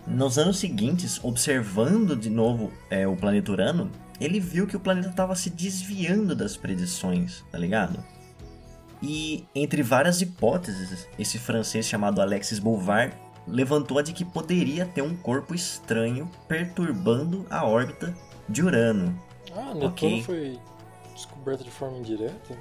nos 0.07 0.37
anos 0.37 0.57
seguintes, 0.57 1.19
observando 1.23 2.15
de 2.15 2.29
novo 2.29 2.71
é, 2.89 3.07
o 3.07 3.15
planeta 3.15 3.51
Urano, 3.51 3.91
ele 4.19 4.39
viu 4.39 4.67
que 4.67 4.77
o 4.77 4.79
planeta 4.79 5.09
estava 5.09 5.35
se 5.35 5.49
desviando 5.49 6.35
das 6.35 6.55
predições, 6.55 7.43
tá 7.51 7.57
ligado? 7.57 8.03
E 9.01 9.45
entre 9.53 9.83
várias 9.83 10.21
hipóteses, 10.21 11.07
esse 11.19 11.37
francês 11.37 11.85
chamado 11.85 12.21
Alexis 12.21 12.59
Bouvard 12.59 13.13
levantou 13.47 13.99
a 13.99 14.01
de 14.01 14.13
que 14.13 14.23
poderia 14.25 14.85
ter 14.85 15.01
um 15.01 15.15
corpo 15.15 15.53
estranho 15.53 16.29
perturbando 16.47 17.45
a 17.49 17.65
órbita 17.65 18.15
de 18.47 18.63
Urano. 18.63 19.19
Ah, 19.53 19.73
Netuno 19.73 19.85
Ok. 19.87 20.23
foi 20.23 20.59
descoberto 21.13 21.63
de 21.63 21.71
forma 21.71 21.97
indireta? 21.97 22.57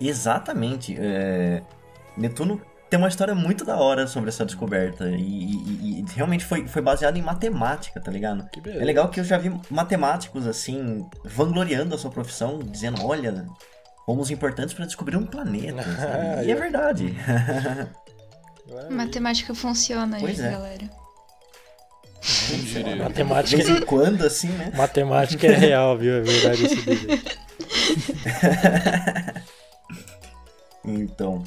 Exatamente. 0.00 0.96
é, 0.98 1.62
Netuno 2.16 2.60
tem 2.90 2.98
uma 2.98 3.08
história 3.08 3.34
muito 3.34 3.64
da 3.64 3.76
hora 3.76 4.06
sobre 4.06 4.30
essa 4.30 4.44
descoberta. 4.44 5.08
E, 5.08 5.22
e- 5.22 6.00
e 6.00 6.04
realmente 6.14 6.44
foi, 6.44 6.66
foi 6.66 6.82
baseado 6.82 7.16
em 7.16 7.22
matemática, 7.22 8.00
tá 8.00 8.10
ligado? 8.10 8.48
Que 8.50 8.60
beleza. 8.60 8.82
É 8.82 8.84
legal 8.84 9.08
que 9.08 9.20
eu 9.20 9.24
já 9.24 9.38
vi 9.38 9.52
matemáticos 9.70 10.46
assim, 10.46 11.06
vangloriando 11.24 11.94
a 11.94 11.98
sua 11.98 12.10
profissão, 12.10 12.58
dizendo: 12.58 13.04
olha, 13.06 13.46
fomos 14.04 14.30
importantes 14.30 14.74
para 14.74 14.86
descobrir 14.86 15.16
um 15.16 15.26
planeta. 15.26 15.84
E 16.44 16.50
é 16.50 16.54
verdade. 16.54 17.14
Matemática 18.90 19.54
funciona 19.54 20.16
aí, 20.16 20.24
é. 20.24 20.50
galera. 20.50 20.90
Diria? 22.48 22.96
De 22.96 23.02
Matemática, 23.02 23.56
vez 23.62 23.78
em 23.78 23.80
quando, 23.80 24.26
assim, 24.26 24.48
né? 24.48 24.70
matemática 24.76 25.46
é 25.46 25.54
real, 25.54 25.96
viu? 25.96 26.16
É 26.16 26.20
verdade 26.20 26.66
esse 26.66 26.74
vídeo. 26.76 27.20
Então, 30.84 31.42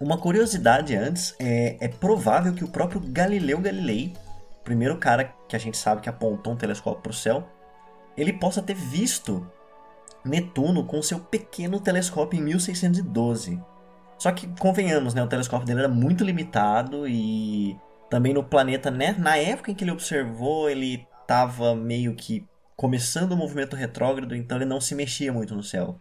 uma 0.00 0.18
curiosidade 0.18 0.94
antes, 0.94 1.34
é, 1.38 1.76
é 1.80 1.88
provável 1.88 2.52
que 2.52 2.64
o 2.64 2.68
próprio 2.68 3.00
Galileu 3.00 3.58
Galilei, 3.58 4.14
primeiro 4.62 4.96
cara 4.98 5.32
que 5.48 5.56
a 5.56 5.58
gente 5.58 5.76
sabe 5.76 6.00
que 6.00 6.08
apontou 6.08 6.52
um 6.52 6.56
telescópio 6.56 7.02
para 7.02 7.10
o 7.10 7.14
céu, 7.14 7.48
ele 8.16 8.32
possa 8.32 8.62
ter 8.62 8.74
visto 8.74 9.50
Netuno 10.24 10.84
com 10.84 11.00
seu 11.00 11.18
pequeno 11.18 11.80
telescópio 11.80 12.38
em 12.38 12.42
1612. 12.42 13.60
Só 14.18 14.32
que, 14.32 14.48
convenhamos, 14.58 15.14
né, 15.14 15.22
o 15.22 15.28
telescópio 15.28 15.66
dele 15.66 15.80
era 15.80 15.88
muito 15.88 16.24
limitado 16.24 17.06
e 17.06 17.76
também 18.10 18.34
no 18.34 18.42
planeta, 18.42 18.90
né, 18.90 19.14
na 19.18 19.36
época 19.36 19.70
em 19.70 19.74
que 19.74 19.84
ele 19.84 19.92
observou, 19.92 20.68
ele 20.68 21.06
estava 21.22 21.74
meio 21.74 22.14
que 22.14 22.44
começando 22.76 23.32
o 23.32 23.36
movimento 23.36 23.76
retrógrado, 23.76 24.34
então 24.34 24.58
ele 24.58 24.64
não 24.64 24.80
se 24.80 24.94
mexia 24.94 25.32
muito 25.32 25.54
no 25.54 25.62
céu. 25.62 25.96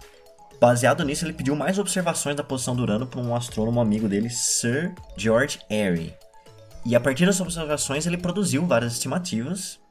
Baseado 0.61 1.03
nisso, 1.03 1.25
ele 1.25 1.33
pediu 1.33 1.53
mais 1.57 1.77
observações 1.77 2.37
da 2.37 2.43
posição 2.45 2.73
do 2.73 2.83
Urano 2.83 3.05
para 3.05 3.19
um 3.19 3.35
astrônomo 3.35 3.81
amigo 3.81 4.07
dele, 4.07 4.29
Sir 4.29 4.93
George 5.17 5.59
Airy. 5.69 6.13
E 6.85 6.95
a 6.95 6.99
partir 7.01 7.25
das 7.25 7.41
observações, 7.41 8.05
ele 8.07 8.15
produziu 8.17 8.65
várias 8.65 8.93
estimativas 8.93 9.81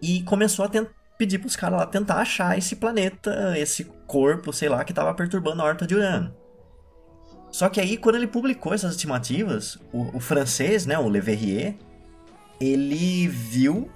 e 0.00 0.22
começou 0.22 0.64
a 0.64 0.68
tent- 0.68 0.88
pedir 1.18 1.38
para 1.38 1.48
os 1.48 1.56
caras 1.56 1.80
lá 1.80 1.86
tentar 1.86 2.16
achar 2.16 2.56
esse 2.56 2.76
planeta, 2.76 3.58
esse 3.58 3.84
corpo, 4.06 4.52
sei 4.52 4.68
lá, 4.68 4.84
que 4.84 4.92
estava 4.92 5.12
perturbando 5.12 5.60
a 5.60 5.64
órbita 5.64 5.86
de 5.86 5.96
Urano. 5.96 6.32
Só 7.50 7.68
que 7.68 7.80
aí, 7.80 7.96
quando 7.96 8.16
ele 8.16 8.26
publicou 8.26 8.72
essas 8.72 8.92
estimativas, 8.92 9.78
o, 9.92 10.16
o 10.16 10.20
francês, 10.20 10.86
né, 10.86 10.98
o 10.98 11.08
Le 11.08 11.20
Verrier, 11.20 11.74
ele 12.60 13.26
viu. 13.26 13.90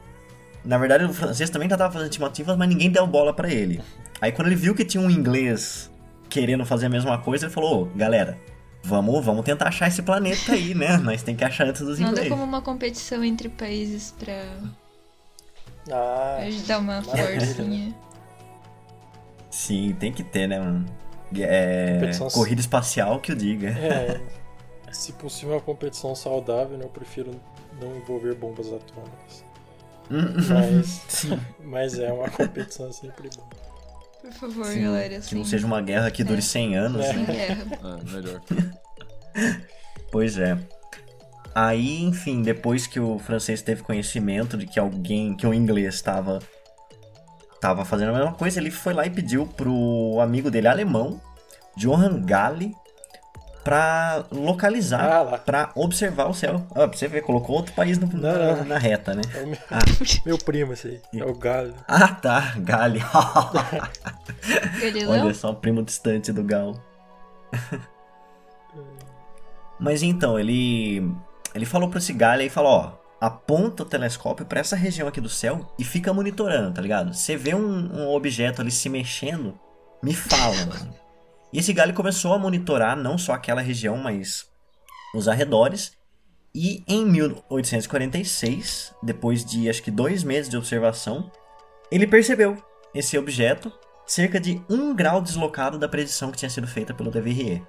Na 0.64 0.78
verdade, 0.78 1.04
o 1.04 1.12
francês 1.12 1.50
também 1.50 1.68
já 1.68 1.74
estava 1.74 1.92
fazendo 1.92 2.08
estimativas, 2.10 2.56
mas 2.56 2.68
ninguém 2.68 2.90
deu 2.90 3.06
bola 3.06 3.32
para 3.32 3.50
ele. 3.50 3.80
Aí, 4.20 4.32
quando 4.32 4.48
ele 4.48 4.56
viu 4.56 4.74
que 4.74 4.84
tinha 4.84 5.02
um 5.02 5.10
inglês 5.10 5.90
querendo 6.28 6.64
fazer 6.64 6.86
a 6.86 6.88
mesma 6.88 7.18
coisa, 7.18 7.46
ele 7.46 7.52
falou: 7.52 7.82
Ô, 7.82 7.84
galera, 7.96 8.38
vamos, 8.82 9.24
vamos 9.24 9.44
tentar 9.44 9.68
achar 9.68 9.88
esse 9.88 10.02
planeta 10.02 10.52
aí, 10.52 10.74
né? 10.74 10.96
Nós 11.02 11.22
tem 11.22 11.36
que 11.36 11.44
achar 11.44 11.66
antes 11.66 11.82
dos 11.82 11.98
Nada 11.98 12.12
ingleses. 12.12 12.30
como 12.30 12.42
uma 12.42 12.62
competição 12.62 13.22
entre 13.22 13.48
países 13.48 14.14
pra 14.18 14.34
Ah, 15.90 16.36
ajudar 16.46 16.78
uma 16.78 17.00
maravilha, 17.00 17.40
forcinha. 17.46 17.94
Sim, 19.50 19.94
tem 19.98 20.12
que 20.12 20.22
ter, 20.22 20.46
né, 20.46 20.58
mano? 20.58 20.86
É, 21.34 21.94
Competição- 21.94 22.28
corrida 22.28 22.60
espacial 22.60 23.18
que 23.20 23.32
eu 23.32 23.36
diga. 23.36 23.68
é. 23.70 24.20
Se 24.92 25.12
possível, 25.14 25.54
uma 25.54 25.60
competição 25.60 26.14
saudável, 26.14 26.76
né? 26.76 26.84
Eu 26.84 26.88
prefiro 26.90 27.30
não 27.80 27.96
envolver 27.96 28.34
bombas 28.34 28.66
atômicas. 28.66 29.44
Mas, 30.10 30.86
Sim. 31.08 31.40
mas 31.64 31.98
é 31.98 32.12
uma 32.12 32.28
competição 32.30 32.92
sempre 32.92 33.30
boa. 33.34 33.48
Por 34.20 34.32
favor, 34.32 34.66
Sim, 34.66 34.82
galera. 34.82 35.08
que 35.08 35.14
Assim, 35.16 35.36
não 35.36 35.44
seja 35.46 35.66
uma 35.66 35.80
guerra 35.80 36.10
que 36.10 36.22
dure 36.22 36.38
É. 36.38 36.42
100 36.42 36.76
anos, 36.76 37.04
É. 37.04 37.12
né? 37.14 37.24
sem 37.24 37.34
guerra. 37.34 37.64
É, 37.72 38.10
melhor. 38.12 38.40
Pois 40.10 40.36
é. 40.38 40.58
Aí, 41.54 42.02
enfim, 42.02 42.40
depois 42.42 42.86
que 42.86 42.98
o 42.98 43.18
francês 43.18 43.60
teve 43.62 43.82
conhecimento 43.82 44.56
de 44.56 44.66
que 44.66 44.80
alguém, 44.80 45.34
que 45.34 45.46
o 45.46 45.52
inglês 45.52 45.94
estava 45.94 46.38
tava 47.60 47.84
fazendo 47.84 48.08
a 48.10 48.18
mesma 48.18 48.32
coisa, 48.32 48.58
ele 48.58 48.70
foi 48.72 48.92
lá 48.92 49.06
e 49.06 49.10
pediu 49.10 49.46
pro 49.46 50.18
amigo 50.20 50.50
dele 50.50 50.66
alemão, 50.66 51.20
Johann 51.76 52.20
Galle, 52.22 52.74
pra 53.62 54.24
localizar, 54.32 55.04
Ah 55.32 55.38
pra 55.38 55.70
observar 55.76 56.28
o 56.28 56.34
céu. 56.34 56.66
Ah, 56.74 56.88
pra 56.88 56.98
você 56.98 57.06
ver, 57.06 57.22
colocou 57.22 57.54
outro 57.54 57.72
país 57.74 57.98
no- 57.98 58.08
na, 58.08 58.32
Não, 58.32 58.56
não. 58.56 58.64
na 58.64 58.78
reta, 58.78 59.14
né? 59.14 59.22
É 59.34 59.46
meu, 59.46 59.58
Ah. 59.70 59.78
meu 60.26 60.38
primo 60.38 60.72
esse 60.72 60.88
aí. 60.88 61.00
É 61.20 61.24
o 61.24 61.34
Galho. 61.34 61.74
Ah, 61.86 62.08
tá, 62.08 62.54
Galle. 62.58 63.00
Galileu? 64.80 65.10
Olha 65.10 65.34
só, 65.34 65.52
primo 65.52 65.82
distante 65.84 66.32
do 66.32 66.42
Gal. 66.42 66.74
Mas 69.78 70.02
então, 70.02 70.38
ele 70.38 71.14
ele 71.54 71.66
falou 71.66 71.88
pra 71.88 71.98
esse 71.98 72.12
galho 72.12 72.42
e 72.42 72.50
falou, 72.50 72.72
ó, 72.72 73.02
aponta 73.20 73.82
o 73.82 73.86
telescópio 73.86 74.44
pra 74.44 74.60
essa 74.60 74.74
região 74.74 75.06
aqui 75.06 75.20
do 75.20 75.28
céu 75.28 75.72
e 75.78 75.84
fica 75.84 76.12
monitorando, 76.12 76.74
tá 76.74 76.82
ligado? 76.82 77.14
Você 77.14 77.36
vê 77.36 77.54
um, 77.54 78.00
um 78.00 78.08
objeto 78.10 78.60
ali 78.60 78.70
se 78.70 78.88
mexendo, 78.88 79.58
me 80.02 80.14
fala, 80.14 80.56
mano. 80.66 80.94
E 81.52 81.58
esse 81.58 81.72
galho 81.72 81.94
começou 81.94 82.32
a 82.32 82.38
monitorar 82.38 82.96
não 82.96 83.18
só 83.18 83.32
aquela 83.32 83.60
região, 83.60 83.96
mas 83.96 84.46
os 85.14 85.28
arredores. 85.28 85.92
E 86.54 86.82
em 86.86 87.06
1846, 87.06 88.94
depois 89.02 89.44
de 89.44 89.68
acho 89.68 89.82
que 89.82 89.90
dois 89.90 90.24
meses 90.24 90.50
de 90.50 90.56
observação, 90.56 91.30
ele 91.90 92.06
percebeu 92.06 92.62
esse 92.94 93.16
objeto 93.16 93.72
cerca 94.06 94.40
de 94.40 94.60
um 94.68 94.94
grau 94.94 95.22
deslocado 95.22 95.78
da 95.78 95.88
predição 95.88 96.30
que 96.30 96.38
tinha 96.38 96.50
sido 96.50 96.66
feita 96.66 96.92
pelo 96.92 97.10
De 97.10 97.20
Verrier. 97.20 97.62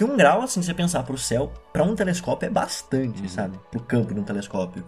Que 0.00 0.04
um 0.04 0.16
grau, 0.16 0.40
assim, 0.40 0.62
se 0.62 0.66
você 0.68 0.72
pensar 0.72 1.02
pro 1.02 1.18
céu, 1.18 1.52
para 1.74 1.82
um 1.82 1.94
telescópio 1.94 2.46
é 2.46 2.50
bastante, 2.50 3.28
sabe? 3.30 3.60
Pro 3.70 3.82
campo 3.82 4.14
de 4.14 4.20
um 4.20 4.22
telescópio. 4.24 4.82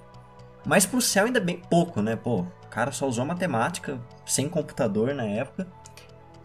Mas 0.65 0.87
pro 0.87 1.03
céu 1.03 1.27
ainda 1.27 1.39
é 1.39 1.43
bem 1.43 1.59
pouco, 1.59 2.01
né? 2.01 2.17
Pô, 2.17 2.37
o 2.41 2.69
cara 2.71 2.91
só 2.93 3.07
usou 3.07 3.27
matemática, 3.27 4.01
sem 4.25 4.49
computador 4.49 5.15
na 5.15 5.25
época. 5.25 5.67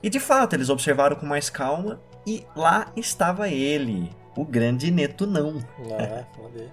E 0.03 0.09
de 0.09 0.19
fato, 0.19 0.53
eles 0.53 0.67
observaram 0.67 1.15
com 1.15 1.25
mais 1.25 1.49
calma 1.49 2.01
e 2.25 2.45
lá 2.57 2.91
estava 2.93 3.47
ele, 3.47 4.11
o 4.35 4.43
grande 4.43 4.91
Netunão. 4.91 5.59
Ah, 5.97 6.25
falei. 6.35 6.69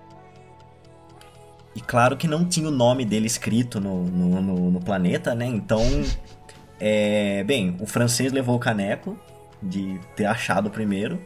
E 1.76 1.80
claro 1.80 2.16
que 2.16 2.26
não 2.26 2.44
tinha 2.44 2.66
o 2.66 2.72
nome 2.72 3.04
dele 3.04 3.28
escrito 3.28 3.80
no, 3.80 4.02
no, 4.02 4.42
no- 4.42 4.70
no 4.72 4.80
planeta, 4.80 5.32
né? 5.32 5.46
Então, 5.46 5.80
é, 6.80 7.44
bem, 7.44 7.76
o 7.80 7.86
francês 7.86 8.32
levou 8.32 8.56
o 8.56 8.58
caneco 8.58 9.16
de 9.62 10.00
ter 10.16 10.24
achado 10.24 10.68
primeiro. 10.70 11.22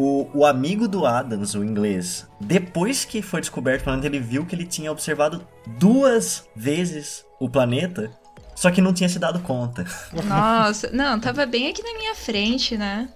O, 0.00 0.30
o 0.32 0.46
amigo 0.46 0.86
do 0.86 1.04
Adams, 1.04 1.56
o 1.56 1.64
inglês, 1.64 2.24
depois 2.40 3.04
que 3.04 3.20
foi 3.20 3.40
descoberto 3.40 3.80
o 3.80 3.84
planeta, 3.84 4.06
ele 4.06 4.20
viu 4.20 4.46
que 4.46 4.54
ele 4.54 4.64
tinha 4.64 4.92
observado 4.92 5.44
duas 5.66 6.48
vezes 6.54 7.26
o 7.40 7.50
planeta, 7.50 8.08
só 8.54 8.70
que 8.70 8.80
não 8.80 8.92
tinha 8.94 9.08
se 9.08 9.18
dado 9.18 9.40
conta. 9.40 9.84
Nossa, 10.24 10.88
não, 10.92 11.18
tava 11.18 11.44
bem 11.46 11.68
aqui 11.68 11.82
na 11.82 11.98
minha 11.98 12.14
frente, 12.14 12.76
né? 12.76 13.08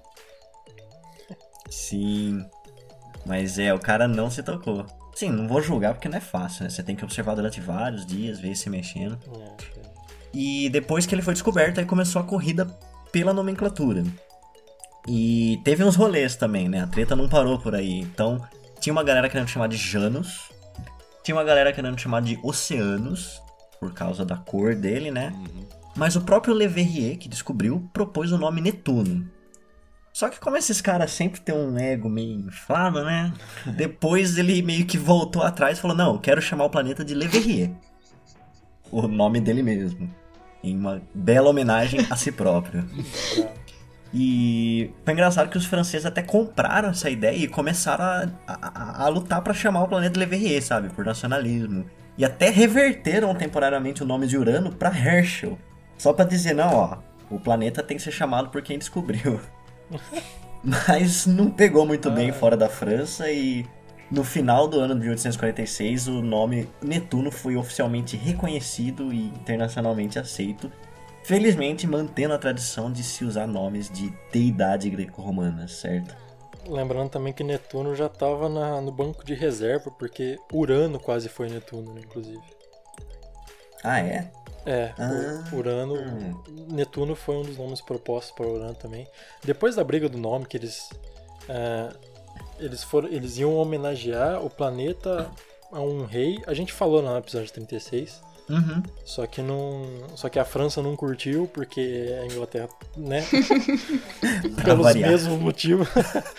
Sim, 1.70 2.44
mas 3.24 3.60
é, 3.60 3.72
o 3.72 3.78
cara 3.78 4.08
não 4.08 4.28
se 4.28 4.42
tocou. 4.42 4.84
Sim, 5.14 5.30
não 5.30 5.46
vou 5.46 5.62
julgar 5.62 5.94
porque 5.94 6.08
não 6.08 6.18
é 6.18 6.20
fácil, 6.20 6.64
né? 6.64 6.70
Você 6.70 6.82
tem 6.82 6.96
que 6.96 7.04
observar 7.04 7.36
durante 7.36 7.60
vários 7.60 8.04
dias, 8.04 8.40
ver 8.40 8.56
se 8.56 8.68
mexendo. 8.68 9.16
É, 9.38 9.82
E 10.34 10.68
depois 10.68 11.06
que 11.06 11.14
ele 11.14 11.22
foi 11.22 11.34
descoberto, 11.34 11.78
aí 11.78 11.86
começou 11.86 12.20
a 12.20 12.24
corrida 12.24 12.66
pela 13.12 13.32
nomenclatura. 13.32 14.02
E 15.06 15.60
teve 15.64 15.82
uns 15.82 15.96
rolês 15.96 16.36
também, 16.36 16.68
né? 16.68 16.82
A 16.82 16.86
treta 16.86 17.16
não 17.16 17.28
parou 17.28 17.58
por 17.58 17.74
aí. 17.74 18.00
Então, 18.00 18.40
tinha 18.80 18.92
uma 18.92 19.02
galera 19.02 19.28
querendo 19.28 19.48
chamar 19.48 19.68
de 19.68 19.76
Janus. 19.76 20.50
Tinha 21.22 21.36
uma 21.36 21.44
galera 21.44 21.72
querendo 21.72 21.98
chamar 22.00 22.22
de 22.22 22.38
Oceanos, 22.42 23.40
por 23.78 23.92
causa 23.92 24.24
da 24.24 24.36
cor 24.36 24.74
dele, 24.74 25.10
né? 25.10 25.32
Uhum. 25.34 25.66
Mas 25.96 26.16
o 26.16 26.22
próprio 26.22 26.54
Le 26.54 26.66
Verrier, 26.66 27.18
que 27.18 27.28
descobriu, 27.28 27.88
propôs 27.92 28.32
o 28.32 28.38
nome 28.38 28.60
Netuno. 28.60 29.28
Só 30.12 30.28
que 30.28 30.38
como 30.38 30.56
esses 30.56 30.80
caras 30.80 31.10
sempre 31.10 31.40
têm 31.40 31.54
um 31.54 31.78
ego 31.78 32.08
meio 32.08 32.40
inflado, 32.46 33.04
né? 33.04 33.32
Depois 33.76 34.36
ele 34.36 34.62
meio 34.62 34.86
que 34.86 34.98
voltou 34.98 35.42
atrás 35.42 35.78
e 35.78 35.80
falou, 35.80 35.96
não, 35.96 36.14
eu 36.14 36.20
quero 36.20 36.42
chamar 36.42 36.64
o 36.64 36.70
planeta 36.70 37.04
de 37.04 37.14
Le 37.14 37.26
Verrier. 37.26 37.70
O 38.90 39.08
nome 39.08 39.40
dele 39.40 39.62
mesmo. 39.62 40.12
Em 40.62 40.76
uma 40.76 41.02
bela 41.14 41.50
homenagem 41.50 42.06
a 42.10 42.16
si 42.16 42.30
próprio. 42.30 42.84
E 44.14 44.90
foi 45.04 45.14
engraçado 45.14 45.48
que 45.48 45.56
os 45.56 45.64
franceses 45.64 46.04
até 46.04 46.22
compraram 46.22 46.90
essa 46.90 47.08
ideia 47.08 47.36
e 47.36 47.48
começaram 47.48 48.04
a, 48.04 48.28
a, 48.46 49.04
a 49.04 49.08
lutar 49.08 49.40
para 49.42 49.54
chamar 49.54 49.84
o 49.84 49.88
planeta 49.88 50.18
Le 50.18 50.26
Verrier, 50.26 50.62
sabe? 50.62 50.90
Por 50.90 51.04
nacionalismo. 51.04 51.86
E 52.18 52.24
até 52.24 52.50
reverteram 52.50 53.34
temporariamente 53.34 54.02
o 54.02 54.06
nome 54.06 54.26
de 54.26 54.36
Urano 54.36 54.70
para 54.70 54.90
Herschel. 54.90 55.58
Só 55.96 56.12
para 56.12 56.26
dizer, 56.26 56.52
não, 56.54 56.74
ó, 56.74 56.98
o 57.30 57.40
planeta 57.40 57.82
tem 57.82 57.96
que 57.96 58.02
ser 58.02 58.12
chamado 58.12 58.50
por 58.50 58.60
quem 58.60 58.78
descobriu. 58.78 59.40
Mas 60.62 61.26
não 61.26 61.50
pegou 61.50 61.86
muito 61.86 62.10
bem 62.10 62.30
Ah. 62.30 62.34
fora 62.34 62.56
da 62.56 62.68
França 62.68 63.30
e 63.30 63.66
no 64.10 64.22
final 64.22 64.68
do 64.68 64.78
ano 64.78 64.94
de 64.94 65.00
1846 65.00 66.06
o 66.08 66.22
nome 66.22 66.68
Netuno 66.82 67.30
foi 67.30 67.56
oficialmente 67.56 68.16
reconhecido 68.16 69.12
e 69.12 69.26
internacionalmente 69.28 70.18
aceito. 70.18 70.70
Felizmente 71.24 71.86
mantendo 71.86 72.34
a 72.34 72.38
tradição 72.38 72.90
de 72.92 73.02
se 73.02 73.24
usar 73.24 73.46
nomes 73.46 73.88
de 73.90 74.12
deidade 74.32 74.90
greco-romana, 74.90 75.68
certo? 75.68 76.16
Lembrando 76.66 77.10
também 77.10 77.32
que 77.32 77.42
Netuno 77.44 77.94
já 77.94 78.08
tava 78.08 78.48
na- 78.48 78.80
no 78.80 78.90
banco 78.92 79.24
de 79.24 79.34
reserva, 79.34 79.90
porque 79.90 80.38
Urano 80.52 80.98
quase 80.98 81.28
foi 81.28 81.48
Netuno, 81.48 81.92
né, 81.94 82.00
inclusive. 82.04 82.42
Ah, 83.84 84.00
é? 84.00 84.30
É, 84.64 84.92
Ah. 84.96 85.44
Urano. 85.52 85.96
Netuno 86.68 87.16
foi 87.16 87.36
um 87.36 87.42
dos 87.42 87.56
nomes 87.58 87.80
propostos 87.80 88.32
para 88.34 88.46
Urano 88.46 88.74
também. 88.74 89.08
Depois 89.44 89.74
da 89.74 89.82
briga 89.82 90.08
do 90.08 90.18
nome, 90.18 90.46
que 90.46 90.56
eles. 90.56 90.88
é, 91.48 91.88
eles, 92.60 92.84
foram, 92.84 93.08
eles 93.08 93.36
iam 93.38 93.56
homenagear 93.56 94.40
o 94.44 94.48
planeta 94.48 95.28
a 95.72 95.80
um 95.80 96.04
rei. 96.04 96.40
A 96.46 96.54
gente 96.54 96.72
falou 96.72 97.02
no 97.02 97.16
episódio 97.18 97.52
36. 97.52 98.22
Uhum. 98.52 98.82
Só 99.02 99.26
que 99.26 99.40
não. 99.40 99.86
Só 100.14 100.28
que 100.28 100.38
a 100.38 100.44
França 100.44 100.82
não 100.82 100.94
curtiu, 100.94 101.48
porque 101.54 102.14
a 102.20 102.26
Inglaterra, 102.26 102.68
né? 102.94 103.24
Pelos 104.62 104.84
variar. 104.84 105.10
mesmos 105.10 105.40
motivos. 105.40 105.88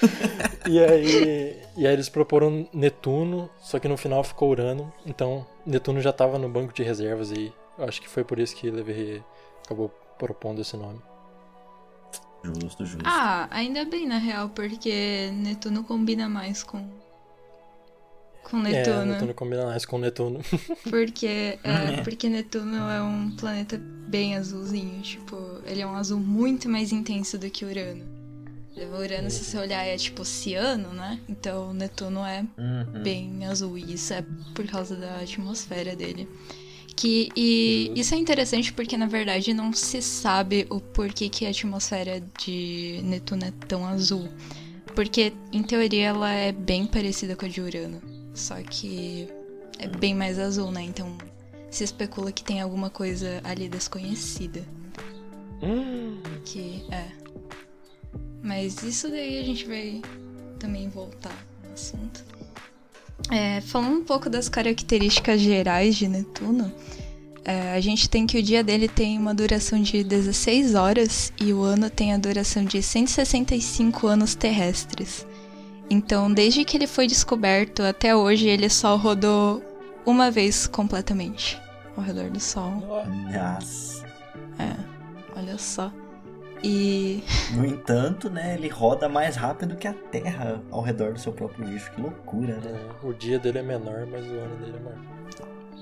e, 0.69 0.79
aí, 0.79 1.59
e 1.75 1.87
aí 1.87 1.93
eles 1.93 2.09
proporam 2.09 2.67
Netuno, 2.71 3.49
só 3.59 3.79
que 3.79 3.87
no 3.87 3.97
final 3.97 4.23
ficou 4.23 4.51
Urano. 4.51 4.93
Então 5.05 5.45
Netuno 5.65 5.99
já 6.01 6.13
tava 6.13 6.37
no 6.37 6.47
banco 6.47 6.71
de 6.71 6.83
reservas 6.83 7.31
e 7.31 7.51
eu 7.79 7.85
acho 7.85 7.99
que 7.99 8.07
foi 8.07 8.23
por 8.23 8.37
isso 8.37 8.55
que 8.55 8.69
Le 8.69 8.83
Verrier 8.83 9.23
acabou 9.65 9.89
propondo 10.19 10.61
esse 10.61 10.77
nome. 10.77 10.99
Justo, 12.43 12.85
justo. 12.85 13.03
Ah, 13.05 13.47
ainda 13.49 13.85
bem 13.85 14.05
na 14.05 14.17
real, 14.17 14.49
porque 14.49 15.31
Netuno 15.33 15.83
combina 15.83 16.29
mais 16.29 16.61
com. 16.61 16.87
Com 18.53 18.59
É, 18.67 18.71
Netuno. 18.71 19.05
Netuno 19.13 19.33
combina 19.33 19.65
mais 19.65 19.83
com 19.83 19.97
Netuno. 19.97 20.39
Porque, 20.87 21.57
é, 21.63 22.01
porque 22.03 22.29
Netuno 22.29 22.77
é 22.87 23.01
um 23.01 23.31
planeta 23.31 23.81
bem 24.07 24.35
azulzinho. 24.35 25.01
Tipo, 25.01 25.35
ele 25.65 25.81
é 25.81 25.87
um 25.87 25.95
azul 25.95 26.19
muito 26.19 26.69
mais 26.69 26.91
intenso 26.91 27.35
do 27.39 27.49
que 27.49 27.65
Urano. 27.65 28.05
O 28.77 29.01
Urano, 29.01 29.31
se 29.31 29.43
você 29.43 29.57
olhar, 29.57 29.83
é 29.83 29.97
tipo 29.97 30.21
oceano, 30.21 30.89
né? 30.93 31.19
Então 31.27 31.73
Netuno 31.73 32.19
é 32.23 32.45
Uhum. 32.55 33.01
bem 33.01 33.43
azul. 33.47 33.75
E 33.75 33.95
isso 33.95 34.13
é 34.13 34.23
por 34.53 34.67
causa 34.67 34.95
da 34.95 35.15
atmosfera 35.21 35.95
dele. 35.95 36.29
Que, 36.95 37.29
e 37.35 37.91
isso 37.95 38.13
é 38.13 38.17
interessante 38.19 38.71
porque, 38.71 38.95
na 38.95 39.07
verdade, 39.07 39.51
não 39.51 39.73
se 39.73 39.99
sabe 39.99 40.67
o 40.69 40.79
porquê 40.79 41.27
que 41.27 41.47
a 41.47 41.49
atmosfera 41.49 42.21
de 42.39 42.99
Netuno 43.03 43.45
é 43.45 43.51
tão 43.67 43.83
azul. 43.83 44.29
Porque, 44.95 45.33
em 45.51 45.63
teoria, 45.63 46.09
ela 46.09 46.31
é 46.31 46.51
bem 46.51 46.85
parecida 46.85 47.35
com 47.35 47.47
a 47.47 47.49
de 47.49 47.59
Urano. 47.59 48.12
Só 48.33 48.55
que 48.61 49.27
é 49.79 49.87
bem 49.87 50.15
mais 50.15 50.39
azul, 50.39 50.71
né? 50.71 50.81
Então 50.81 51.15
se 51.69 51.83
especula 51.83 52.31
que 52.31 52.43
tem 52.43 52.61
alguma 52.61 52.89
coisa 52.89 53.41
ali 53.43 53.67
desconhecida. 53.67 54.63
Hum, 55.61 56.21
Que 56.45 56.83
é. 56.91 57.07
Mas 58.41 58.83
isso 58.83 59.09
daí 59.09 59.39
a 59.39 59.43
gente 59.43 59.65
vai 59.65 60.01
também 60.59 60.89
voltar 60.89 61.35
no 61.63 61.73
assunto. 61.73 62.23
É, 63.31 63.61
falando 63.61 63.99
um 63.99 64.03
pouco 64.03 64.29
das 64.29 64.49
características 64.49 65.39
gerais 65.39 65.95
de 65.95 66.09
Netuno, 66.09 66.71
é, 67.45 67.73
a 67.73 67.79
gente 67.79 68.09
tem 68.09 68.27
que 68.27 68.37
o 68.37 68.43
dia 68.43 68.63
dele 68.63 68.87
tem 68.87 69.17
uma 69.17 69.33
duração 69.33 69.81
de 69.81 70.03
16 70.03 70.75
horas 70.75 71.31
e 71.41 71.53
o 71.53 71.61
ano 71.61 71.89
tem 71.89 72.13
a 72.13 72.17
duração 72.17 72.63
de 72.63 72.81
165 72.83 74.07
anos 74.07 74.35
terrestres. 74.35 75.25
Então, 75.89 76.31
desde 76.33 76.63
que 76.63 76.77
ele 76.77 76.87
foi 76.87 77.07
descoberto 77.07 77.83
até 77.83 78.15
hoje, 78.15 78.47
ele 78.47 78.69
só 78.69 78.95
rodou 78.95 79.63
uma 80.05 80.31
vez 80.31 80.67
completamente 80.67 81.61
ao 81.95 82.03
redor 82.03 82.29
do 82.29 82.39
Sol. 82.39 82.71
Nossa. 83.31 84.05
É, 84.59 84.75
olha 85.35 85.57
só. 85.57 85.91
E 86.63 87.23
No 87.53 87.65
entanto, 87.65 88.29
né, 88.29 88.55
ele 88.55 88.69
roda 88.69 89.09
mais 89.09 89.35
rápido 89.35 89.75
que 89.75 89.87
a 89.87 89.93
Terra 89.93 90.61
ao 90.71 90.81
redor 90.81 91.13
do 91.13 91.19
seu 91.19 91.33
próprio 91.33 91.69
eixo. 91.69 91.91
Que 91.91 92.01
loucura, 92.01 92.55
né? 92.55 92.71
é, 92.73 93.05
o 93.05 93.13
dia 93.13 93.37
dele 93.37 93.59
é 93.59 93.63
menor, 93.63 94.07
mas 94.09 94.25
o 94.25 94.33
ano 94.33 94.55
dele 94.57 94.77
é 94.77 94.83
maior. 94.83 94.99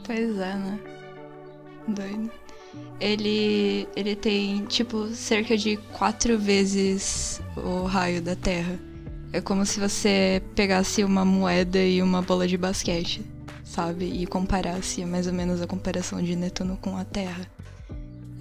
Pois 0.03 0.39
é, 0.39 0.55
né? 0.55 0.79
Doido. 1.87 2.31
Ele, 2.99 3.87
ele 3.95 4.15
tem, 4.15 4.65
tipo, 4.65 5.07
cerca 5.07 5.57
de 5.57 5.77
quatro 5.93 6.37
vezes 6.37 7.41
o 7.55 7.83
raio 7.83 8.21
da 8.21 8.35
Terra. 8.35 8.79
É 9.33 9.39
como 9.39 9.65
se 9.65 9.79
você 9.79 10.41
pegasse 10.55 11.03
uma 11.03 11.23
moeda 11.23 11.81
e 11.81 12.01
uma 12.01 12.21
bola 12.21 12.47
de 12.47 12.57
basquete, 12.57 13.21
sabe? 13.63 14.05
E 14.05 14.25
comparasse 14.25 15.05
mais 15.05 15.27
ou 15.27 15.33
menos 15.33 15.61
a 15.61 15.67
comparação 15.67 16.21
de 16.21 16.35
Netuno 16.35 16.77
com 16.77 16.97
a 16.97 17.05
Terra. 17.05 17.47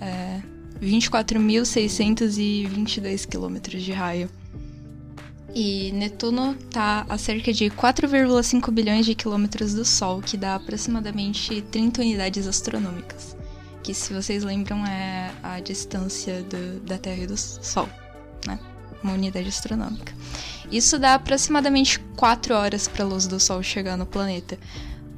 É 0.00 0.40
24.622 0.82 3.26
quilômetros 3.26 3.82
de 3.82 3.92
raio. 3.92 4.28
E 5.54 5.90
Netuno 5.92 6.54
tá 6.70 7.04
a 7.08 7.18
cerca 7.18 7.52
de 7.52 7.70
4,5 7.70 8.70
bilhões 8.70 9.04
de 9.04 9.14
quilômetros 9.14 9.74
do 9.74 9.84
Sol, 9.84 10.20
que 10.22 10.36
dá 10.36 10.54
aproximadamente 10.54 11.60
30 11.70 12.00
unidades 12.02 12.46
astronômicas. 12.46 13.36
Que, 13.82 13.92
se 13.94 14.12
vocês 14.12 14.44
lembram, 14.44 14.86
é 14.86 15.32
a 15.42 15.58
distância 15.60 16.42
do- 16.44 16.80
da 16.80 16.98
Terra 16.98 17.22
e 17.22 17.26
do 17.26 17.36
Sol, 17.36 17.88
né? 18.46 18.58
Uma 19.02 19.14
unidade 19.14 19.48
astronômica. 19.48 20.12
Isso 20.70 20.98
dá 20.98 21.14
aproximadamente 21.14 21.98
4 22.16 22.54
horas 22.54 22.86
para 22.86 23.04
a 23.04 23.06
luz 23.08 23.26
do 23.26 23.40
Sol 23.40 23.62
chegar 23.62 23.96
no 23.96 24.06
planeta. 24.06 24.58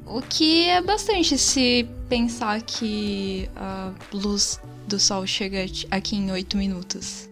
O 0.05 0.21
que 0.21 0.67
é 0.67 0.81
bastante 0.81 1.37
se 1.37 1.87
pensar 2.09 2.61
que 2.61 3.49
a 3.55 3.91
luz 4.11 4.59
do 4.87 4.99
Sol 4.99 5.25
chega 5.25 5.65
aqui 5.91 6.15
em 6.15 6.31
8 6.31 6.57
minutos. 6.57 7.29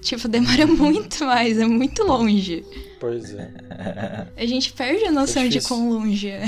Tipo, 0.00 0.28
demora 0.28 0.66
muito 0.68 1.24
mais, 1.24 1.58
é 1.58 1.66
muito 1.66 2.04
longe. 2.04 2.64
Pois 3.00 3.34
é. 3.34 3.50
A 4.36 4.46
gente 4.46 4.72
perde 4.72 5.04
a 5.04 5.10
noção 5.12 5.42
de 5.42 5.48
difícil. 5.50 5.68
quão 5.76 5.90
longe 5.90 6.28
é. 6.28 6.44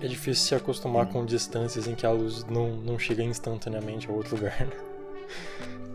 É 0.00 0.06
difícil 0.06 0.44
se 0.48 0.54
acostumar 0.54 1.06
com 1.06 1.24
distâncias 1.24 1.86
em 1.86 1.94
que 1.94 2.04
a 2.04 2.10
luz 2.10 2.44
não, 2.44 2.76
não 2.76 2.98
chega 2.98 3.22
instantaneamente 3.22 4.08
a 4.08 4.12
outro 4.12 4.36
lugar. 4.36 4.66
né? 4.66 4.72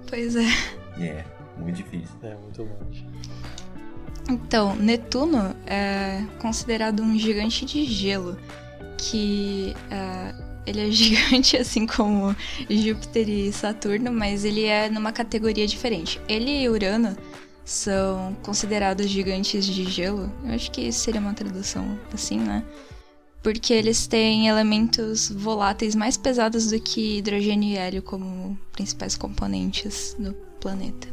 Pois 0.07 0.35
é. 0.35 0.47
É, 0.99 1.25
muito 1.59 1.75
difícil. 1.75 2.15
É 2.23 2.35
muito 2.35 2.63
longe. 2.63 3.05
Então, 4.29 4.75
Netuno 4.75 5.55
é 5.65 6.23
considerado 6.39 7.01
um 7.01 7.17
gigante 7.17 7.65
de 7.65 7.83
gelo, 7.83 8.37
que 8.97 9.75
é, 9.89 10.35
ele 10.65 10.87
é 10.87 10.91
gigante 10.91 11.57
assim 11.57 11.87
como 11.87 12.35
Júpiter 12.69 13.27
e 13.27 13.51
Saturno, 13.51 14.11
mas 14.11 14.45
ele 14.45 14.65
é 14.65 14.89
numa 14.89 15.11
categoria 15.11 15.65
diferente. 15.65 16.21
Ele 16.27 16.61
e 16.61 16.69
Urano 16.69 17.17
são 17.65 18.35
considerados 18.43 19.07
gigantes 19.07 19.65
de 19.65 19.85
gelo. 19.85 20.31
Eu 20.43 20.53
acho 20.53 20.71
que 20.71 20.81
isso 20.81 20.99
seria 20.99 21.21
uma 21.21 21.33
tradução 21.33 21.99
assim, 22.13 22.39
né? 22.39 22.63
Porque 23.41 23.73
eles 23.73 24.05
têm 24.05 24.47
elementos 24.47 25.29
voláteis 25.31 25.95
mais 25.95 26.17
pesados 26.17 26.71
do 26.71 26.79
que 26.79 27.17
hidrogênio 27.17 27.69
e 27.69 27.77
hélio 27.77 28.01
como 28.01 28.59
principais 28.73 29.15
componentes 29.15 30.15
do 30.19 30.33
planeta. 30.59 31.07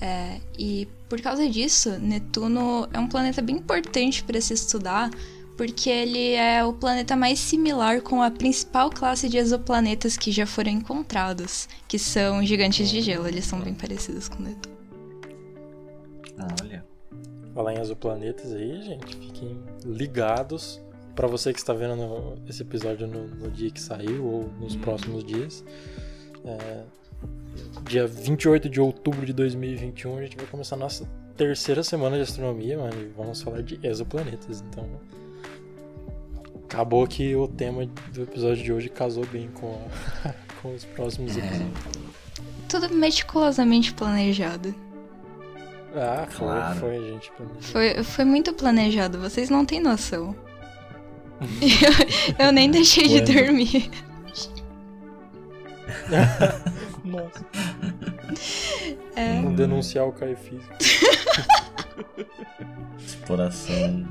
É, 0.00 0.38
e 0.58 0.86
por 1.08 1.20
causa 1.20 1.48
disso, 1.48 1.98
Netuno 1.98 2.88
é 2.92 2.98
um 2.98 3.08
planeta 3.08 3.42
bem 3.42 3.56
importante 3.56 4.22
para 4.22 4.40
se 4.40 4.54
estudar, 4.54 5.10
porque 5.56 5.90
ele 5.90 6.34
é 6.34 6.64
o 6.64 6.72
planeta 6.72 7.16
mais 7.16 7.38
similar 7.40 8.00
com 8.00 8.22
a 8.22 8.30
principal 8.30 8.90
classe 8.90 9.28
de 9.28 9.36
exoplanetas 9.38 10.16
que 10.16 10.30
já 10.30 10.46
foram 10.46 10.70
encontrados, 10.70 11.68
que 11.88 11.98
são 11.98 12.44
gigantes 12.46 12.88
de 12.88 13.00
gelo. 13.02 13.26
Eles 13.26 13.44
são 13.44 13.60
bem 13.60 13.74
parecidos 13.74 14.28
com 14.28 14.40
Netuno. 14.42 14.76
Olha. 16.62 16.84
Falar 17.54 17.74
em 17.74 17.80
exoplanetas 17.80 18.52
aí, 18.52 18.80
gente, 18.82 19.16
fiquem 19.16 19.58
ligados. 19.84 20.80
Pra 21.16 21.26
você 21.26 21.52
que 21.52 21.58
está 21.58 21.72
vendo 21.72 21.96
no- 21.96 22.36
esse 22.48 22.62
episódio 22.62 23.08
no, 23.08 23.26
no 23.26 23.50
dia 23.50 23.70
que 23.70 23.80
saiu 23.80 24.24
ou 24.24 24.48
nos 24.60 24.76
próximos 24.76 25.24
dias, 25.24 25.64
é, 26.44 26.84
dia 27.88 28.06
28 28.06 28.68
de 28.68 28.80
outubro 28.80 29.24
de 29.24 29.32
2021, 29.32 30.18
a 30.18 30.22
gente 30.22 30.36
vai 30.36 30.46
começar 30.46 30.76
a 30.76 30.78
nossa 30.78 31.08
terceira 31.36 31.82
semana 31.82 32.16
de 32.16 32.22
astronomia, 32.22 32.76
mano, 32.78 33.00
e 33.00 33.06
vamos 33.16 33.40
falar 33.40 33.62
de 33.62 33.78
exoplanetas. 33.82 34.62
Então, 34.68 34.86
acabou 36.64 37.06
que 37.06 37.34
o 37.36 37.46
tema 37.48 37.86
do 38.12 38.22
episódio 38.22 38.62
de 38.62 38.72
hoje 38.72 38.88
casou 38.88 39.24
bem 39.26 39.48
com, 39.54 39.78
a, 40.24 40.34
com 40.60 40.74
os 40.74 40.84
próximos 40.84 41.36
É. 41.36 41.40
episódios. 41.40 41.78
Tudo 42.68 42.90
meticulosamente 42.94 43.94
planejado. 43.94 44.74
Ah, 45.94 46.26
foi, 46.28 46.46
Claro. 46.46 46.80
foi, 46.80 47.00
gente. 47.12 47.32
planejou. 47.32 47.62
Foi, 47.62 48.02
foi 48.04 48.24
muito 48.24 48.52
planejado, 48.52 49.18
vocês 49.18 49.48
não 49.48 49.64
têm 49.64 49.80
noção. 49.80 50.36
eu, 52.38 52.46
eu 52.46 52.52
nem 52.52 52.70
deixei 52.70 53.08
de 53.08 53.20
dormir. 53.22 53.90
Nossa. 57.08 57.44
É, 59.16 59.34
Vamos 59.36 59.56
denunciar 59.56 60.06
o 60.06 60.12
Caio 60.12 60.36
Físico. 60.36 60.68
Exploração 63.04 64.06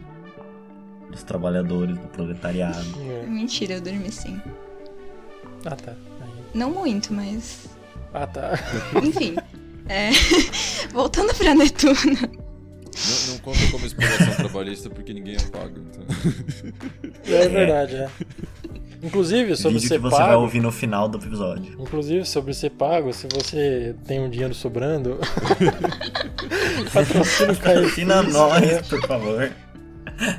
dos 1.12 1.24
trabalhadores, 1.24 1.98
do 1.98 2.08
proletariado. 2.08 2.86
É. 3.24 3.26
mentira, 3.28 3.76
eu 3.76 3.82
dormi 3.82 4.12
sim. 4.12 4.42
Ah, 5.66 5.76
tá. 5.76 5.92
Aí. 6.22 6.44
Não 6.54 6.72
muito, 6.72 7.14
mas. 7.14 7.68
Ah, 8.14 8.26
tá. 8.28 8.54
Enfim. 9.04 9.36
É, 9.90 10.10
Voltando 10.92 11.34
pra 11.34 11.54
Netuno. 11.56 11.96
Não, 12.02 13.34
não 13.34 13.38
conta 13.40 13.60
como 13.72 13.86
exploração 13.86 14.36
trabalhista 14.36 14.90
porque 14.90 15.14
ninguém 15.14 15.36
é 15.36 15.44
pago. 15.50 15.80
Então. 15.80 16.04
É 17.26 17.48
verdade, 17.48 17.96
é. 17.96 18.10
Inclusive, 19.04 19.56
sobre 19.56 19.78
Vídeo 19.78 19.88
ser 19.88 19.96
que 19.96 20.02
você 20.02 20.18
vai 20.18 20.30
pago. 20.30 20.42
ouvir 20.42 20.60
no 20.60 20.72
final 20.72 21.08
do 21.08 21.18
episódio. 21.18 21.76
Inclusive, 21.80 22.26
sobre 22.26 22.54
ser 22.54 22.72
pago, 22.72 23.14
se 23.14 23.28
você 23.32 23.96
tem 24.06 24.20
um 24.20 24.30
dinheiro 24.30 24.54
sobrando, 24.56 25.20
patrocina 26.94 27.52
o 27.52 27.56
Patrocina 27.56 28.24
nós, 28.24 28.88
por 28.88 29.02
favor. 29.08 29.52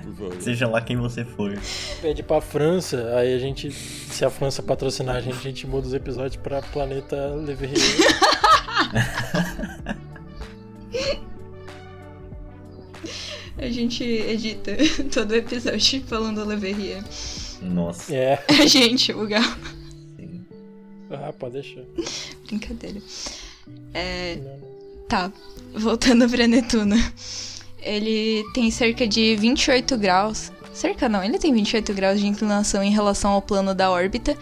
Por 0.03 0.15
favor. 0.17 0.37
Seja 0.41 0.67
lá 0.67 0.81
quem 0.81 0.97
você 0.97 1.25
for. 1.25 1.57
Pede 2.03 2.23
pra 2.23 2.41
França, 2.41 3.15
aí 3.17 3.33
a 3.33 3.39
gente, 3.39 3.71
se 3.71 4.25
a 4.25 4.31
França 4.31 4.63
patrocinar 4.63 5.17
a 5.17 5.21
gente, 5.21 5.39
a 5.39 5.43
gente 5.43 5.67
muda 5.67 5.87
os 5.87 5.95
episódios 5.95 6.37
pra 6.37 6.61
Planeta 6.61 7.17
Leverrier. 7.37 7.79
A 13.61 13.69
gente 13.69 14.05
edita 14.05 14.77
todo 15.13 15.33
o 15.33 15.35
episódio 15.35 16.01
falando 16.07 16.45
Leverrier. 16.45 17.03
Nossa. 17.63 18.15
É. 18.15 18.45
A 18.49 18.65
gente, 18.67 19.13
o 19.13 19.27
Gal. 19.27 19.43
sim. 20.17 20.45
Ah, 21.11 21.33
pode 21.33 21.55
deixar. 21.55 21.83
Brincadeira. 22.47 23.01
É, 23.95 24.37
Não, 24.37 24.45
não. 24.59 24.69
Tá, 25.09 25.33
voltando 25.75 26.29
pra 26.29 26.47
Netuno. 26.47 26.97
Ele 27.81 28.45
tem 28.53 28.71
cerca 28.71 29.07
de 29.07 29.37
28 29.37 29.97
graus. 29.97 30.53
Cerca 30.75 31.09
não, 31.09 31.25
ele 31.25 31.39
tem 31.39 31.53
28 31.53 31.93
graus 31.95 32.21
de 32.21 32.27
inclinação 32.27 32.83
em 32.83 32.91
relação 32.93 33.31
ao 33.33 33.43
plano 33.43 33.75
da 33.75 33.91
órbita, 33.91 34.37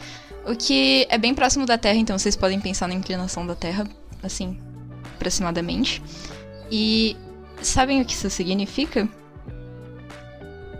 o 0.45 0.55
que 0.55 1.07
é 1.09 1.17
bem 1.17 1.35
próximo 1.35 1.65
da 1.65 1.79
Terra, 1.79 1.97
então 1.97 2.19
vocês 2.19 2.37
podem 2.37 2.61
pensar 2.61 2.87
na 2.89 2.95
inclinação 2.95 3.47
da 3.47 3.55
Terra, 3.55 3.87
assim, 4.23 4.59
aproximadamente. 5.15 6.03
E 6.71 7.17
sabem 7.63 8.03
o 8.03 8.05
que 8.05 8.13
isso 8.13 8.29
significa? 8.29 9.09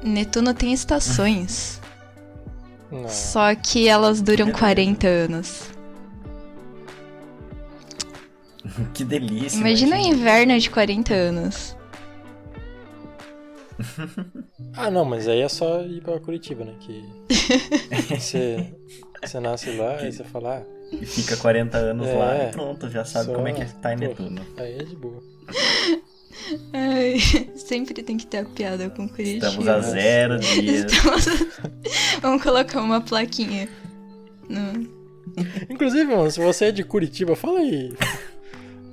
Netuno 0.03 0.53
tem 0.53 0.73
estações, 0.73 1.81
Não. 2.91 3.09
só 3.09 3.55
que 3.55 3.89
elas 3.89 4.21
duram 4.23 4.51
40 4.53 5.07
anos. 5.07 5.71
Que 8.93 9.05
delícia. 9.05 9.59
Imagina 9.59 9.97
um 9.97 10.01
inverno 10.01 10.59
de 10.59 10.69
40 10.71 11.15
anos. 11.15 11.77
Ah, 14.79 14.91
não, 14.91 15.07
mas 15.07 15.27
aí 15.27 15.41
é 15.41 15.49
só 15.49 15.81
ir 15.83 16.03
pra 16.03 16.21
Curitiba, 16.21 16.63
né? 16.65 16.75
Que 16.81 17.03
você, 18.15 18.75
você 19.25 19.41
nasce 19.41 19.71
lá 19.75 20.03
e 20.07 20.13
você 20.13 20.23
fala, 20.23 20.59
ah, 20.59 20.63
E 20.93 21.07
fica 21.07 21.35
40 21.39 21.79
anos 21.79 22.07
É. 22.09 22.15
lá 22.15 22.45
e 22.45 22.53
pronto, 22.53 22.91
já 22.91 23.05
sabe 23.07 23.27
Só- 23.27 23.35
como 23.35 23.49
é 23.49 23.53
que 23.53 23.65
tá 23.77 23.95
em. 23.95 23.97
Netuno. 23.97 24.43
aí 24.59 24.79
é 24.81 24.83
de 24.85 24.97
boa. 24.97 25.23
Ai, 26.75 27.17
sempre 27.57 28.03
tem 28.03 28.19
que 28.19 28.27
ter 28.27 28.39
a 28.39 28.45
piada 28.45 28.91
com 28.91 29.09
Curitiba. 29.09 29.47
Estamos 29.47 29.67
a 29.69 29.81
zero 29.81 30.39
dias. 30.39 30.93
Estamos- 30.93 31.25
Vamos 32.23 32.43
colocar 32.43 32.81
uma 32.81 33.01
plaquinha. 33.01 33.69
No... 34.49 34.89
Inclusive, 35.69 36.05
mano, 36.05 36.31
se 36.31 36.41
você 36.41 36.67
é 36.67 36.73
de 36.73 36.85
Curitiba, 36.85 37.35
fala 37.37 37.59
aí. 37.61 37.93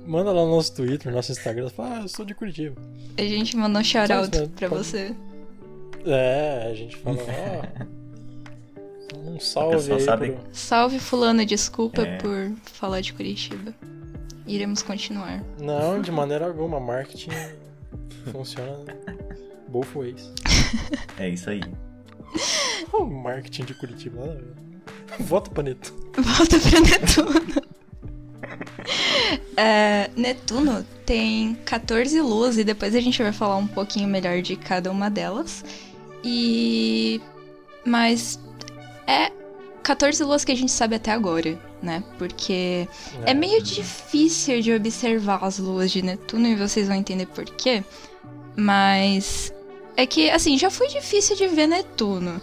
Manda 0.06 0.32
lá 0.32 0.42
no 0.44 0.50
nosso 0.50 0.74
Twitter, 0.74 1.10
no 1.10 1.16
nosso 1.16 1.32
Instagram, 1.32 1.68
fala, 1.70 1.98
ah, 1.98 2.02
eu 2.02 2.08
sou 2.08 2.24
de 2.24 2.34
Curitiba. 2.34 2.80
A 3.16 3.22
gente 3.22 3.56
mandou 3.56 3.80
um 3.80 3.84
shout-out 3.84 4.30
pra 4.56 4.68
Pode- 4.68 4.84
você. 4.84 5.14
É, 6.04 6.68
a 6.70 6.74
gente 6.74 6.96
fala, 6.96 7.16
ó. 7.18 7.84
Um 9.16 9.40
salve 9.40 9.92
aí 9.92 10.00
sabe- 10.00 10.32
pro- 10.32 10.44
Salve 10.52 10.98
fulano, 10.98 11.46
desculpa 11.46 12.02
É. 12.02 12.18
por 12.18 12.52
falar 12.64 13.00
de 13.00 13.14
Curitiba. 13.14 13.74
Iremos 14.46 14.82
continuar. 14.82 15.42
Não, 15.58 16.02
de 16.02 16.10
maneira 16.12 16.46
alguma, 16.46 16.78
marketing 16.78 17.30
funciona 18.30 18.84
both 19.68 19.88
ways. 19.94 20.30
É 21.18 21.28
isso 21.30 21.48
aí. 21.48 21.62
O 22.92 23.04
marketing 23.04 23.64
de 23.64 23.74
Curitiba, 23.74 24.20
nada 24.20 24.32
a 24.32 25.16
ver. 25.16 25.24
Volta 25.24 25.50
pra 25.50 25.62
Neto. 25.62 25.94
Volta 26.16 26.58
pra 26.60 26.80
Netuno. 26.80 27.62
É, 29.56 30.10
Netuno 30.16 30.84
tem 31.06 31.54
14 31.64 32.20
luas 32.20 32.58
e 32.58 32.64
depois 32.64 32.94
a 32.94 33.00
gente 33.00 33.22
vai 33.22 33.32
falar 33.32 33.56
um 33.56 33.66
pouquinho 33.66 34.08
melhor 34.08 34.42
de 34.42 34.56
cada 34.56 34.90
uma 34.90 35.08
delas. 35.08 35.64
E. 36.22 37.20
Mas. 37.84 38.38
É 39.06 39.32
14 39.82 40.22
luas 40.24 40.44
que 40.44 40.52
a 40.52 40.56
gente 40.56 40.72
sabe 40.72 40.96
até 40.96 41.12
agora, 41.12 41.58
né? 41.82 42.02
Porque 42.18 42.88
é 43.24 43.32
meio 43.32 43.62
difícil 43.62 44.60
de 44.60 44.72
observar 44.72 45.42
as 45.44 45.58
luas 45.58 45.90
de 45.90 46.02
Netuno 46.02 46.46
e 46.48 46.56
vocês 46.56 46.88
vão 46.88 46.96
entender 46.96 47.26
por 47.26 47.44
quê. 47.44 47.82
Mas. 48.56 49.53
É 49.96 50.06
que, 50.06 50.30
assim, 50.30 50.58
já 50.58 50.70
foi 50.70 50.88
difícil 50.88 51.36
de 51.36 51.46
ver 51.48 51.66
Netuno. 51.66 52.40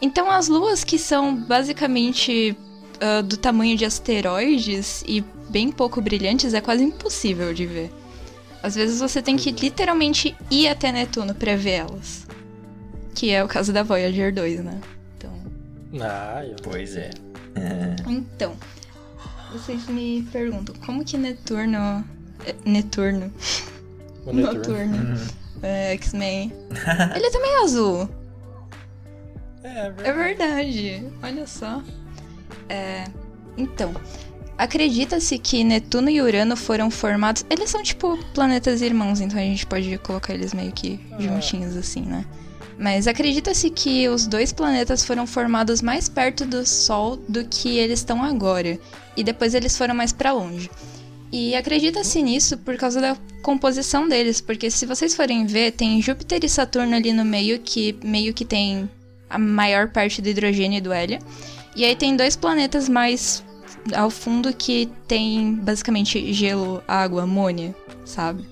Então, 0.00 0.30
as 0.30 0.48
luas 0.48 0.84
que 0.84 0.98
são 0.98 1.34
basicamente 1.34 2.56
ah, 3.00 3.20
do 3.20 3.36
tamanho 3.36 3.76
de 3.76 3.84
asteroides 3.84 5.04
e 5.06 5.22
bem 5.50 5.70
pouco 5.70 6.00
brilhantes 6.00 6.54
é 6.54 6.60
quase 6.60 6.84
impossível 6.84 7.52
de 7.52 7.66
ver. 7.66 7.92
Às 8.62 8.74
vezes 8.74 9.00
você 9.00 9.20
tem 9.20 9.36
que 9.36 9.50
literalmente 9.50 10.34
ir 10.50 10.68
até 10.68 10.90
Netuno 10.90 11.34
pra 11.34 11.56
ver 11.56 11.70
elas. 11.70 12.26
Que 13.14 13.30
é 13.30 13.44
o 13.44 13.48
caso 13.48 13.72
da 13.72 13.82
Voyager 13.82 14.32
2, 14.32 14.64
né? 14.64 14.80
Então. 15.16 15.32
Ah, 16.00 16.44
eu... 16.44 16.56
Pois 16.62 16.96
é. 16.96 17.10
Então. 18.08 18.56
Vocês 19.52 19.86
me 19.86 20.26
perguntam, 20.32 20.74
como 20.84 21.04
que 21.04 21.16
Neturno. 21.16 22.04
é, 22.44 22.54
Neturno. 22.64 23.32
o 24.26 24.32
Neturno. 24.32 24.96
Noturno. 24.96 25.43
É, 25.64 25.92
X-Men. 25.94 26.52
Ele 27.16 27.30
também 27.30 27.50
é 27.50 27.64
azul. 27.64 28.08
É, 29.62 29.86
é 29.86 29.90
verdade. 29.90 30.08
É 30.08 30.12
verdade, 30.12 31.12
olha 31.22 31.46
só. 31.46 31.82
É, 32.68 33.04
então, 33.56 33.94
acredita-se 34.58 35.38
que 35.38 35.64
Netuno 35.64 36.10
e 36.10 36.20
Urano 36.20 36.54
foram 36.54 36.90
formados. 36.90 37.46
Eles 37.48 37.70
são 37.70 37.82
tipo 37.82 38.18
planetas 38.34 38.82
irmãos, 38.82 39.20
então 39.20 39.38
a 39.38 39.42
gente 39.42 39.66
pode 39.66 39.96
colocar 39.98 40.34
eles 40.34 40.52
meio 40.52 40.70
que 40.70 41.00
juntinhos 41.18 41.76
assim, 41.76 42.02
né? 42.02 42.26
Mas 42.78 43.06
acredita-se 43.06 43.70
que 43.70 44.08
os 44.08 44.26
dois 44.26 44.52
planetas 44.52 45.04
foram 45.04 45.26
formados 45.26 45.80
mais 45.80 46.08
perto 46.08 46.44
do 46.44 46.66
Sol 46.66 47.16
do 47.16 47.44
que 47.44 47.78
eles 47.78 48.00
estão 48.00 48.22
agora, 48.22 48.78
e 49.16 49.24
depois 49.24 49.54
eles 49.54 49.78
foram 49.78 49.94
mais 49.94 50.12
pra 50.12 50.32
longe. 50.32 50.70
E 51.36 51.56
acredita-se 51.56 52.22
nisso 52.22 52.56
por 52.56 52.76
causa 52.76 53.00
da 53.00 53.16
composição 53.42 54.08
deles, 54.08 54.40
porque 54.40 54.70
se 54.70 54.86
vocês 54.86 55.16
forem 55.16 55.44
ver, 55.46 55.72
tem 55.72 56.00
Júpiter 56.00 56.44
e 56.44 56.48
Saturno 56.48 56.94
ali 56.94 57.12
no 57.12 57.24
meio 57.24 57.58
que 57.58 57.98
meio 58.04 58.32
que 58.32 58.44
tem 58.44 58.88
a 59.28 59.36
maior 59.36 59.88
parte 59.88 60.22
do 60.22 60.28
hidrogênio 60.28 60.78
e 60.78 60.80
do 60.80 60.92
hélio. 60.92 61.18
E 61.74 61.84
aí 61.84 61.96
tem 61.96 62.16
dois 62.16 62.36
planetas 62.36 62.88
mais 62.88 63.42
ao 63.96 64.10
fundo 64.10 64.54
que 64.54 64.88
tem 65.08 65.56
basicamente 65.56 66.32
gelo, 66.32 66.80
água, 66.86 67.24
amônia, 67.24 67.74
sabe? 68.04 68.46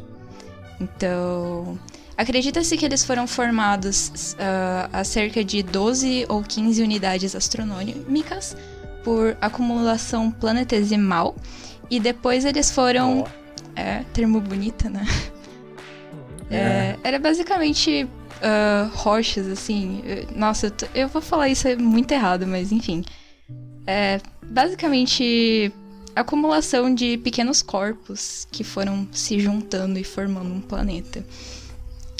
Então, 0.80 1.78
acredita-se 2.16 2.76
que 2.76 2.84
eles 2.84 3.04
foram 3.04 3.28
formados 3.28 4.34
ah, 4.40 4.90
a 4.92 5.04
cerca 5.04 5.44
de 5.44 5.62
12 5.62 6.26
ou 6.28 6.42
15 6.42 6.82
unidades 6.82 7.36
astronômicas 7.36 8.56
por 9.04 9.36
acumulação 9.40 10.32
planetesimal 10.32 11.36
e 11.96 12.00
depois 12.00 12.44
eles 12.44 12.70
foram, 12.70 13.20
Ó. 13.20 13.26
é, 13.76 14.04
termo 14.12 14.40
bonito, 14.40 14.88
né? 14.88 15.04
Uhum. 16.50 16.56
É, 16.56 16.96
era 17.02 17.18
basicamente 17.18 18.06
ah, 18.42 18.90
rochas, 18.94 19.46
assim. 19.46 20.02
Nossa, 20.34 20.66
eu, 20.66 20.70
tô- 20.70 20.86
eu 20.94 21.08
vou 21.08 21.22
falar 21.22 21.48
isso 21.48 21.68
é 21.68 21.76
muito 21.76 22.12
errado, 22.12 22.46
mas 22.46 22.72
enfim. 22.72 23.04
É, 23.86 24.20
basicamente 24.44 25.72
acumulação 26.14 26.94
de 26.94 27.16
pequenos 27.18 27.62
corpos 27.62 28.46
que 28.50 28.62
foram 28.64 29.08
se 29.12 29.38
juntando 29.40 29.98
e 29.98 30.04
formando 30.04 30.52
um 30.52 30.60
planeta. 30.60 31.24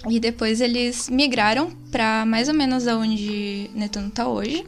E 0.09 0.19
depois 0.19 0.61
eles 0.61 1.09
migraram 1.09 1.71
para 1.91 2.25
mais 2.27 2.49
ou 2.49 2.55
menos 2.55 2.89
aonde 2.89 3.71
Netuno 3.75 4.09
está 4.09 4.27
hoje, 4.27 4.67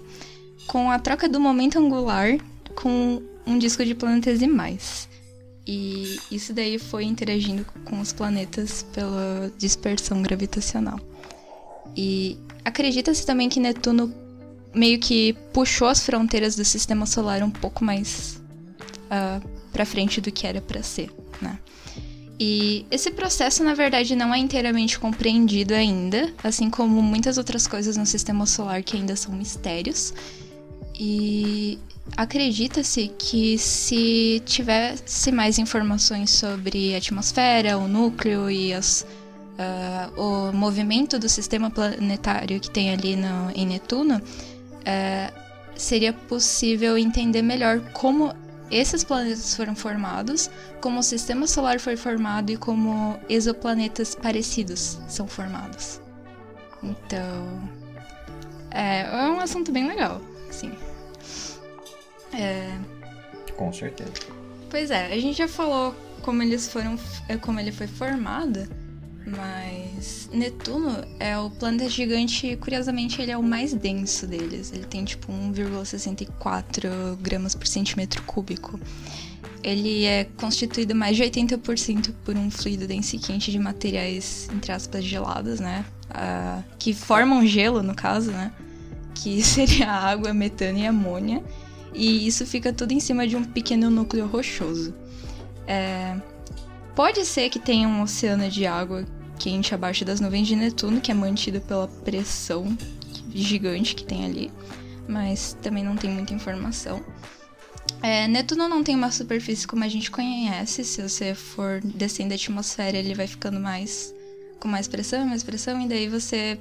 com 0.66 0.90
a 0.90 0.98
troca 0.98 1.28
do 1.28 1.40
momento 1.40 1.78
angular 1.78 2.36
com 2.74 3.20
um 3.46 3.58
disco 3.58 3.84
de 3.84 3.94
planetesimais. 3.94 5.08
E 5.66 6.18
isso 6.30 6.52
daí 6.52 6.78
foi 6.78 7.04
interagindo 7.04 7.64
com 7.84 8.00
os 8.00 8.12
planetas 8.12 8.84
pela 8.92 9.50
dispersão 9.56 10.22
gravitacional. 10.22 11.00
E 11.96 12.38
acredita-se 12.64 13.24
também 13.24 13.48
que 13.48 13.60
Netuno 13.60 14.12
meio 14.74 14.98
que 14.98 15.32
puxou 15.52 15.88
as 15.88 16.04
fronteiras 16.04 16.56
do 16.56 16.64
sistema 16.64 17.06
solar 17.06 17.42
um 17.42 17.50
pouco 17.50 17.84
mais 17.84 18.42
uh, 19.04 19.10
ah, 19.10 19.40
para 19.72 19.86
frente 19.86 20.20
do 20.20 20.32
que 20.32 20.46
era 20.46 20.60
para 20.60 20.82
ser, 20.82 21.10
né? 21.40 21.58
E 22.38 22.84
esse 22.90 23.12
processo, 23.12 23.62
na 23.62 23.74
verdade, 23.74 24.16
não 24.16 24.34
é 24.34 24.38
inteiramente 24.38 24.98
compreendido 24.98 25.72
ainda, 25.72 26.32
assim 26.42 26.68
como 26.68 27.00
muitas 27.00 27.38
outras 27.38 27.66
coisas 27.66 27.96
no 27.96 28.04
sistema 28.04 28.44
solar 28.44 28.82
que 28.82 28.96
ainda 28.96 29.14
são 29.14 29.32
mistérios. 29.32 30.12
E 30.98 31.78
acredita-se 32.16 33.08
que 33.18 33.58
se 33.58 34.42
tivesse 34.44 35.32
mais 35.32 35.58
informações 35.58 36.30
sobre 36.30 36.94
a 36.94 36.98
atmosfera, 36.98 37.78
o 37.78 37.88
núcleo 37.88 38.50
e 38.50 38.72
as, 38.72 39.06
uh, 39.58 40.20
o 40.20 40.52
movimento 40.52 41.18
do 41.18 41.28
sistema 41.28 41.70
planetário 41.70 42.60
que 42.60 42.70
tem 42.70 42.92
ali 42.92 43.16
no, 43.16 43.50
em 43.54 43.66
Netuno, 43.66 44.18
uh, 44.18 45.44
seria 45.76 46.12
possível 46.12 46.96
entender 46.96 47.42
melhor 47.42 47.80
como 47.92 48.32
esses 48.70 49.04
planetas 49.04 49.54
foram 49.54 49.74
formados, 49.74 50.50
como 50.80 51.00
o 51.00 51.02
sistema 51.02 51.46
solar 51.46 51.78
foi 51.78 51.96
formado 51.96 52.50
e 52.50 52.56
como 52.56 53.18
exoplanetas 53.28 54.14
parecidos 54.14 54.98
são 55.08 55.26
formados. 55.26 56.00
Então, 56.82 57.68
é, 58.70 59.02
é 59.02 59.28
um 59.30 59.40
assunto 59.40 59.70
bem 59.72 59.86
legal, 59.86 60.20
sim. 60.54 60.72
É... 62.32 62.78
Com 63.56 63.72
certeza. 63.72 64.12
Pois 64.70 64.90
é, 64.90 65.12
a 65.12 65.18
gente 65.20 65.38
já 65.38 65.48
falou 65.48 65.94
como 66.22 66.42
eles 66.42 66.68
foram, 66.68 66.98
é, 67.28 67.36
como 67.36 67.60
ele 67.60 67.70
foi 67.70 67.86
formado, 67.86 68.66
mas 69.26 70.28
Netuno 70.32 71.04
é 71.18 71.38
o 71.38 71.50
planeta 71.50 71.88
gigante, 71.88 72.56
curiosamente 72.56 73.20
ele 73.22 73.30
é 73.30 73.38
o 73.38 73.42
mais 73.42 73.72
denso 73.72 74.26
deles. 74.26 74.72
Ele 74.72 74.84
tem 74.84 75.04
tipo 75.04 75.32
1,64 75.32 77.16
gramas 77.20 77.54
por 77.54 77.66
centímetro 77.66 78.22
cúbico. 78.22 78.78
Ele 79.62 80.04
é 80.04 80.24
constituído 80.24 80.94
mais 80.94 81.16
de 81.16 81.22
80% 81.22 82.12
por 82.22 82.36
um 82.36 82.50
fluido 82.50 82.86
denso 82.86 83.16
e 83.16 83.18
quente 83.18 83.50
de 83.50 83.58
materiais, 83.58 84.48
entre 84.52 84.72
aspas, 84.72 85.02
gelados, 85.02 85.58
né? 85.58 85.86
Uh, 86.10 86.62
que 86.78 86.92
formam 86.92 87.46
gelo, 87.46 87.82
no 87.82 87.94
caso, 87.94 88.30
né? 88.30 88.52
Que 89.14 89.42
seria 89.44 89.90
água, 89.90 90.34
metano 90.34 90.78
e 90.78 90.86
amônia 90.86 91.42
e 91.94 92.26
isso 92.26 92.44
fica 92.44 92.72
tudo 92.72 92.92
em 92.92 93.00
cima 93.00 93.26
de 93.26 93.36
um 93.36 93.44
pequeno 93.44 93.88
núcleo 93.88 94.26
rochoso. 94.26 94.92
É... 95.66 96.16
Pode 96.94 97.24
ser 97.24 97.48
que 97.48 97.58
tenha 97.58 97.88
um 97.88 98.02
oceano 98.02 98.48
de 98.50 98.66
água 98.66 99.04
quente 99.38 99.74
abaixo 99.74 100.04
das 100.04 100.20
nuvens 100.20 100.46
de 100.46 100.56
Netuno, 100.56 101.00
que 101.00 101.10
é 101.10 101.14
mantido 101.14 101.60
pela 101.60 101.88
pressão 101.88 102.76
gigante 103.32 103.94
que 103.94 104.04
tem 104.04 104.24
ali, 104.24 104.50
mas 105.08 105.56
também 105.60 105.84
não 105.84 105.96
tem 105.96 106.10
muita 106.10 106.34
informação. 106.34 107.04
É, 108.02 108.28
Netuno 108.28 108.68
não 108.68 108.82
tem 108.82 108.94
uma 108.94 109.10
superfície 109.10 109.66
como 109.66 109.82
a 109.82 109.88
gente 109.88 110.10
conhece, 110.10 110.84
se 110.84 111.02
você 111.02 111.34
for 111.34 111.80
descendo 111.80 112.32
a 112.32 112.36
atmosfera, 112.36 112.96
ele 112.96 113.14
vai 113.14 113.26
ficando 113.26 113.58
mais 113.58 114.14
com 114.60 114.68
mais 114.68 114.86
pressão, 114.86 115.26
mais 115.26 115.42
pressão, 115.42 115.80
e 115.80 115.88
daí 115.88 116.08
você 116.08 116.58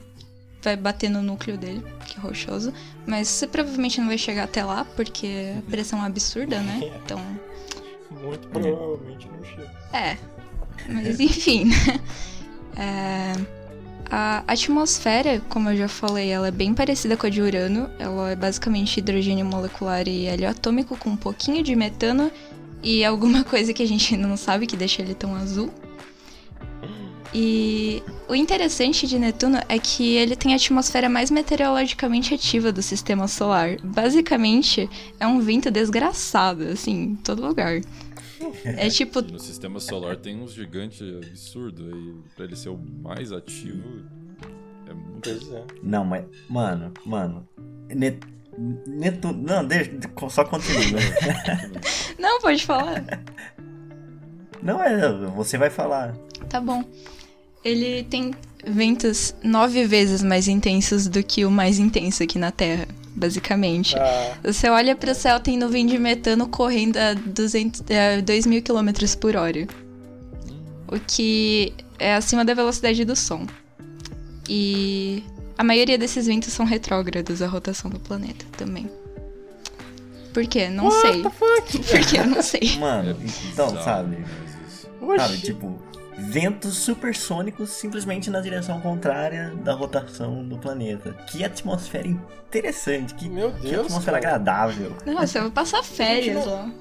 vai 0.63 0.75
bater 0.75 1.09
no 1.09 1.21
núcleo 1.21 1.57
dele, 1.57 1.83
que 2.07 2.17
é 2.17 2.21
rochoso. 2.21 2.73
Mas 3.05 3.27
você 3.27 3.47
provavelmente 3.47 3.99
não 3.99 4.07
vai 4.07 4.17
chegar 4.17 4.43
até 4.43 4.63
lá, 4.63 4.85
porque 4.95 5.53
a 5.57 5.69
pressão 5.69 6.01
é 6.03 6.07
absurda, 6.07 6.59
né? 6.59 6.91
Então. 7.03 7.19
Muito 8.09 8.47
provavelmente 8.47 9.27
não 9.27 9.43
chega. 9.43 9.71
É. 9.91 10.17
Mas 10.87 11.19
enfim, 11.19 11.65
né? 11.65 11.99
É... 12.77 13.63
A 14.15 14.43
atmosfera, 14.45 15.41
como 15.49 15.69
eu 15.71 15.77
já 15.77 15.87
falei, 15.87 16.29
ela 16.29 16.47
é 16.47 16.51
bem 16.51 16.73
parecida 16.73 17.17
com 17.17 17.25
a 17.25 17.29
de 17.29 17.41
Urano. 17.41 17.89
Ela 17.97 18.31
é 18.31 18.35
basicamente 18.35 18.97
hidrogênio 18.99 19.43
molecular 19.43 20.07
e 20.07 20.27
hélio 20.27 20.47
atômico 20.47 20.95
com 20.95 21.09
um 21.09 21.17
pouquinho 21.17 21.63
de 21.63 21.75
metano 21.75 22.31
e 22.83 23.03
alguma 23.03 23.43
coisa 23.45 23.73
que 23.73 23.81
a 23.81 23.87
gente 23.87 24.15
não 24.15 24.37
sabe 24.37 24.67
que 24.67 24.77
deixa 24.77 25.01
ele 25.01 25.15
tão 25.15 25.35
azul. 25.35 25.73
E 27.33 28.03
o 28.27 28.35
interessante 28.35 29.07
de 29.07 29.17
Netuno 29.17 29.57
é 29.67 29.79
que 29.79 30.15
ele 30.15 30.35
tem 30.35 30.53
a 30.53 30.55
atmosfera 30.55 31.09
mais 31.09 31.31
meteorologicamente 31.31 32.31
ativa 32.31 32.71
do 32.71 32.81
sistema 32.81 33.27
solar. 33.27 33.77
Basicamente, 33.83 34.87
é 35.19 35.25
um 35.25 35.39
vento 35.39 35.71
desgraçado, 35.71 36.63
assim, 36.65 36.91
em 36.91 37.15
todo 37.15 37.45
lugar. 37.45 37.81
É 38.63 38.87
tipo. 38.91 39.19
No 39.21 39.39
sistema 39.39 39.79
solar 39.79 40.15
tem 40.17 40.39
uns 40.39 40.53
gigantes 40.53 41.01
absurdos 41.01 41.91
aí. 41.91 42.13
Pra 42.35 42.45
ele 42.45 42.55
ser 42.55 42.69
o 42.69 42.77
mais 42.77 43.31
ativo. 43.31 44.03
É 44.87 44.93
muito. 44.93 45.29
É. 45.29 45.65
Não, 45.81 46.05
mas. 46.05 46.25
Mano, 46.47 46.93
mano. 47.03 47.49
Net... 47.89 48.19
Netuno. 48.85 49.41
Não, 49.41 49.65
deixa. 49.65 49.91
Só 50.29 50.45
continua. 50.45 50.99
Não, 52.19 52.39
pode 52.41 52.63
falar. 52.63 53.03
Não, 54.61 54.83
é. 54.83 55.11
Você 55.35 55.57
vai 55.57 55.71
falar. 55.71 56.15
Tá 56.47 56.61
bom 56.61 56.83
ele 57.63 58.03
tem 58.03 58.33
ventos 58.65 59.35
nove 59.43 59.85
vezes 59.85 60.23
mais 60.23 60.47
intensos 60.47 61.07
do 61.07 61.23
que 61.23 61.45
o 61.45 61.51
mais 61.51 61.79
intenso 61.79 62.23
aqui 62.23 62.39
na 62.39 62.51
Terra, 62.51 62.87
basicamente. 63.15 63.97
Ah. 63.97 64.37
Você 64.43 64.69
olha 64.69 64.95
para 64.95 65.11
o 65.11 65.15
céu, 65.15 65.39
tem 65.39 65.57
nuvem 65.57 65.85
de 65.85 65.97
metano 65.97 66.47
correndo 66.47 66.97
a 66.97 67.13
200, 67.13 67.81
a 67.81 68.21
2 68.21 68.45
mil 68.45 68.61
km 68.61 68.89
por 69.19 69.35
hora. 69.35 69.67
O 70.87 70.99
que 70.99 71.73
é 71.97 72.15
acima 72.15 72.45
da 72.45 72.53
velocidade 72.53 73.03
do 73.05 73.15
som. 73.15 73.45
E 74.47 75.23
a 75.57 75.63
maioria 75.63 75.97
desses 75.97 76.27
ventos 76.27 76.51
são 76.53 76.65
retrógrados 76.65 77.41
à 77.41 77.47
rotação 77.47 77.89
do 77.89 77.99
planeta 77.99 78.45
também. 78.57 78.89
Por 80.33 80.47
quê? 80.47 80.67
Não 80.67 80.85
What 80.85 81.01
sei. 81.01 81.21
Por 81.83 81.99
quê? 82.07 82.17
Eu 82.17 82.27
não 82.27 82.41
sei. 82.41 82.77
Mano, 82.79 83.11
é 83.11 83.15
então, 83.51 83.69
sabe? 83.83 84.17
Sabe, 85.17 85.37
tipo, 85.39 85.79
ventos 86.17 86.77
supersônicos 86.77 87.69
simplesmente 87.69 88.29
na 88.29 88.39
direção 88.39 88.79
contrária 88.81 89.53
da 89.63 89.73
rotação 89.73 90.47
do 90.47 90.57
planeta. 90.57 91.13
Que 91.27 91.43
atmosfera 91.43 92.07
interessante, 92.07 93.13
que, 93.15 93.29
Meu 93.29 93.51
Deus, 93.51 93.61
que 93.61 93.75
atmosfera 93.75 94.19
cara. 94.19 94.35
agradável. 94.35 94.95
Nossa, 95.05 95.39
eu 95.39 95.43
vou 95.43 95.51
passar 95.51 95.83
férias 95.83 96.45
lá. 96.45 96.71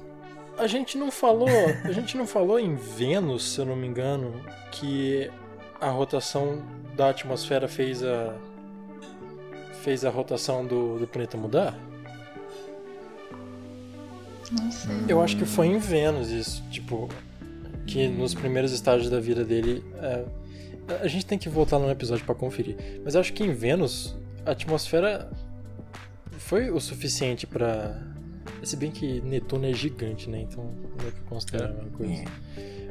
A 0.57 0.67
gente 0.67 0.97
não 0.97 1.09
falou, 1.09 1.49
a 1.83 1.91
gente 1.91 2.15
não 2.15 2.27
falou 2.27 2.59
em 2.59 2.75
Vênus, 2.75 3.53
se 3.53 3.59
eu 3.59 3.65
não 3.65 3.75
me 3.75 3.87
engano, 3.87 4.33
que 4.71 5.29
a 5.81 5.89
rotação 5.89 6.61
da 6.95 7.09
atmosfera 7.09 7.67
fez 7.67 8.03
a 8.03 8.35
fez 9.81 10.05
a 10.05 10.09
rotação 10.09 10.65
do, 10.65 10.97
do 10.99 11.07
planeta 11.07 11.35
mudar? 11.35 11.75
Nossa. 14.51 14.87
Eu 15.09 15.21
acho 15.21 15.35
que 15.35 15.45
foi 15.45 15.67
em 15.67 15.77
Vênus 15.77 16.29
isso, 16.29 16.63
tipo, 16.69 17.09
que 17.85 18.07
nos 18.07 18.33
primeiros 18.33 18.71
estágios 18.71 19.09
da 19.09 19.19
vida 19.19 19.43
dele. 19.43 19.83
É, 20.01 20.25
a 21.01 21.07
gente 21.07 21.25
tem 21.25 21.37
que 21.37 21.49
voltar 21.49 21.79
no 21.79 21.89
episódio 21.89 22.25
para 22.25 22.35
conferir. 22.35 22.75
Mas 23.03 23.15
acho 23.15 23.33
que 23.33 23.43
em 23.43 23.53
Vênus 23.53 24.15
a 24.45 24.51
atmosfera 24.51 25.29
foi 26.37 26.69
o 26.69 26.79
suficiente 26.79 27.47
para 27.47 27.97
Se 28.63 28.75
bem 28.75 28.91
que 28.91 29.21
Netuno 29.21 29.65
é 29.65 29.73
gigante, 29.73 30.29
né? 30.29 30.41
Então 30.41 30.63
não 30.99 31.07
é 31.07 31.11
que 31.11 31.21
considera 31.21 31.71
uma 31.71 31.89
coisa. 31.97 32.13
É. 32.13 32.25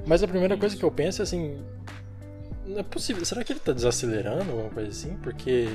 Mas 0.06 0.22
a 0.22 0.28
primeira 0.28 0.56
coisa 0.56 0.76
que 0.76 0.82
eu 0.82 0.90
penso 0.90 1.22
é 1.22 1.24
assim. 1.24 1.58
Não 2.66 2.78
é 2.78 2.82
possível. 2.82 3.24
Será 3.24 3.44
que 3.44 3.52
ele 3.52 3.60
tá 3.60 3.72
desacelerando 3.72 4.50
alguma 4.50 4.70
coisa 4.70 4.90
assim? 4.90 5.16
Porque. 5.22 5.68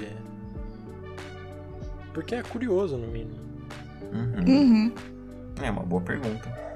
Porque 2.14 2.36
é 2.36 2.42
curioso, 2.42 2.98
no 2.98 3.08
mínimo. 3.08 3.38
Uhum. 4.12 4.48
Uhum. 4.48 4.94
É 5.62 5.70
uma 5.70 5.84
boa 5.84 6.02
pergunta. 6.02 6.67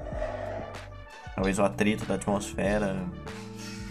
Talvez 1.34 1.58
o 1.58 1.62
atrito 1.62 2.04
da 2.04 2.14
atmosfera. 2.14 2.96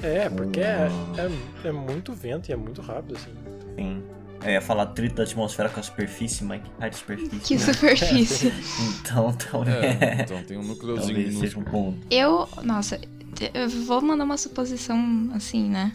É, 0.04 0.30
porque 0.30 0.60
é, 0.60 0.90
é, 1.18 1.68
é, 1.68 1.72
muito 1.72 2.14
vento 2.14 2.50
e 2.50 2.54
é 2.54 2.56
muito 2.56 2.82
rápido, 2.82 3.16
assim. 3.16 3.32
Sim. 3.76 4.04
Eu 4.44 4.52
ia 4.52 4.62
falar 4.62 4.84
atrito 4.84 5.16
da 5.16 5.24
atmosfera 5.24 5.70
com 5.70 5.80
a 5.80 5.84
superfície, 5.84 6.44
mas 6.44 6.64
que 6.64 6.72
raio 6.80 6.92
de 6.92 6.98
superfície? 6.98 7.40
Que 7.40 7.54
né? 7.54 7.74
superfície? 7.74 8.54
então, 9.00 9.32
talvez. 9.34 10.02
É, 10.02 10.22
então 10.22 10.44
tem 10.44 10.58
um 10.58 10.64
núcleozinho. 10.64 11.14
Talvez 11.14 11.38
seja 11.38 11.60
um 11.60 11.64
ponto. 11.64 12.00
Eu. 12.10 12.50
Nossa, 12.64 13.00
eu 13.54 13.70
vou 13.86 14.02
mandar 14.02 14.24
uma 14.24 14.38
suposição 14.38 15.30
assim, 15.36 15.70
né? 15.70 15.92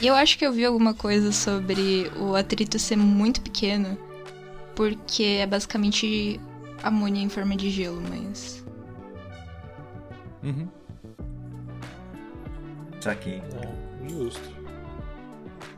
Eu 0.00 0.14
acho 0.14 0.38
que 0.38 0.46
eu 0.46 0.52
vi 0.52 0.64
alguma 0.64 0.94
coisa 0.94 1.32
sobre 1.32 2.10
o 2.16 2.34
atrito 2.34 2.78
ser 2.78 2.96
muito 2.96 3.40
pequeno, 3.40 3.98
porque 4.74 5.22
é 5.40 5.46
basicamente 5.46 6.40
amônia 6.82 7.20
em 7.20 7.28
forma 7.28 7.56
de 7.56 7.68
gelo, 7.68 8.02
mas 8.08 8.61
Uhum. 10.42 10.68
Saquei. 13.00 13.38
É, 13.38 14.08
justo. 14.08 14.40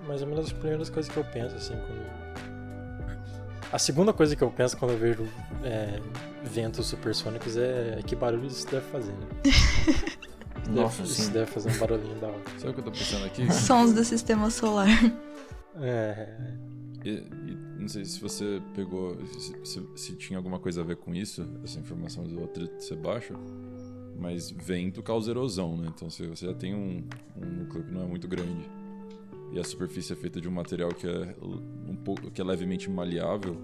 Mas 0.07 0.21
é 0.23 0.27
uma 0.27 0.37
das 0.37 0.53
primeiras 0.53 0.91
coisas 0.91 1.11
que 1.11 1.19
eu 1.19 1.25
penso, 1.25 1.57
assim, 1.57 1.75
quando. 1.75 2.05
A 3.73 3.79
segunda 3.79 4.13
coisa 4.13 4.37
que 4.37 4.45
eu 4.45 4.51
penso 4.51 4.77
quando 4.77 4.93
eu 4.93 4.99
vejo 4.99 5.25
é, 5.65 5.99
ventos 6.45 6.87
supersônicos 6.87 7.57
é 7.57 8.01
que 8.07 8.15
barulho 8.15 8.47
isso 8.47 8.67
deve 8.71 8.87
fazer, 8.87 9.13
né? 9.13 9.27
Nossa, 10.71 10.99
deve, 11.03 11.09
sim. 11.15 11.23
Isso 11.23 11.31
deve 11.33 11.47
fazer 11.47 11.71
um 11.73 11.79
barulhinho 11.79 12.15
da 12.21 12.29
hora. 12.29 12.41
Sabe 12.59 12.71
o 12.71 12.75
que 12.75 12.81
eu 12.81 12.85
tô 12.85 12.93
pensando 12.93 13.25
aqui? 13.25 13.51
Sons 13.53 13.93
do 13.93 14.05
sistema 14.05 14.49
solar. 14.51 14.87
É. 15.81 16.37
E, 17.05 17.11
e 17.11 17.57
não 17.79 17.89
sei 17.89 18.05
se 18.05 18.21
você 18.21 18.63
pegou. 18.75 19.19
Se, 19.39 19.55
se- 19.65 19.89
se 19.97 20.17
tinha 20.17 20.39
alguma 20.39 20.59
coisa 20.61 20.81
a 20.83 20.85
ver 20.85 20.97
com 20.97 21.13
isso, 21.15 21.47
essa 21.65 21.79
informação 21.81 22.23
do 22.25 22.45
atrito 22.45 22.81
ser 22.83 22.97
baixo. 22.97 23.35
Mas 24.17 24.51
vento 24.51 25.03
causa 25.03 25.31
erosão, 25.31 25.77
né? 25.77 25.91
Então 25.95 26.09
se 26.09 26.27
você 26.27 26.47
já 26.47 26.55
tem 26.55 26.75
um, 26.75 27.05
um 27.37 27.45
núcleo 27.45 27.85
que 27.85 27.93
não 27.93 28.03
é 28.03 28.07
muito 28.07 28.29
grande 28.29 28.69
e 29.53 29.59
a 29.59 29.65
superfície 29.65 30.13
é 30.13 30.17
feita 30.17 30.41
de 30.41 30.49
um 30.49 30.53
material 30.53 30.91
que 30.91 31.07
é 31.07 31.35
um 31.89 31.95
pouco 31.95 32.31
que 32.31 32.41
é 32.41 32.45
levemente 32.45 32.91
maleável 32.91 33.57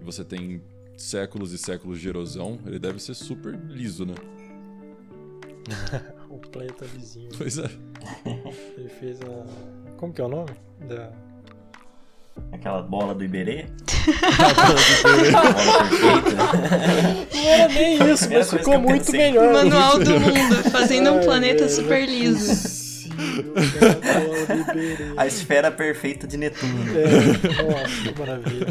e 0.00 0.04
você 0.04 0.24
tem 0.24 0.60
séculos 0.96 1.52
e 1.52 1.58
séculos 1.58 2.00
de 2.00 2.08
erosão, 2.08 2.58
ele 2.66 2.78
deve 2.78 3.00
ser 3.00 3.14
super 3.14 3.54
liso, 3.54 4.04
né? 4.04 4.14
O 6.28 6.38
planeta 6.38 6.86
vizinho. 6.86 7.28
Pois 7.36 7.58
é. 7.58 7.68
Ele 8.74 8.88
fez 8.88 9.20
a. 9.20 9.92
Como 9.98 10.14
que 10.14 10.20
é 10.22 10.24
o 10.24 10.28
nome? 10.28 10.50
Da. 10.88 11.12
Aquela 12.52 12.82
bola 12.82 13.14
do 13.14 13.24
Iberê. 13.24 13.66
Não 14.38 14.54
bola 14.54 15.88
perfeita. 15.88 17.38
era 17.46 17.68
nem 17.72 18.12
isso, 18.12 18.28
mas 18.30 18.50
ficou 18.50 18.78
muito 18.80 19.04
pensei. 19.06 19.20
melhor. 19.20 19.52
Manual 19.52 19.98
do 19.98 20.10
mundo, 20.20 20.70
fazendo 20.70 21.12
um 21.12 21.20
planeta 21.20 21.68
super 21.68 22.06
liso. 22.06 22.80
A 25.16 25.26
esfera 25.26 25.70
perfeita 25.70 26.26
de 26.26 26.36
Netuno. 26.36 26.84
É, 26.98 27.62
nossa, 27.62 28.12
que 28.12 28.18
maravilha. 28.18 28.66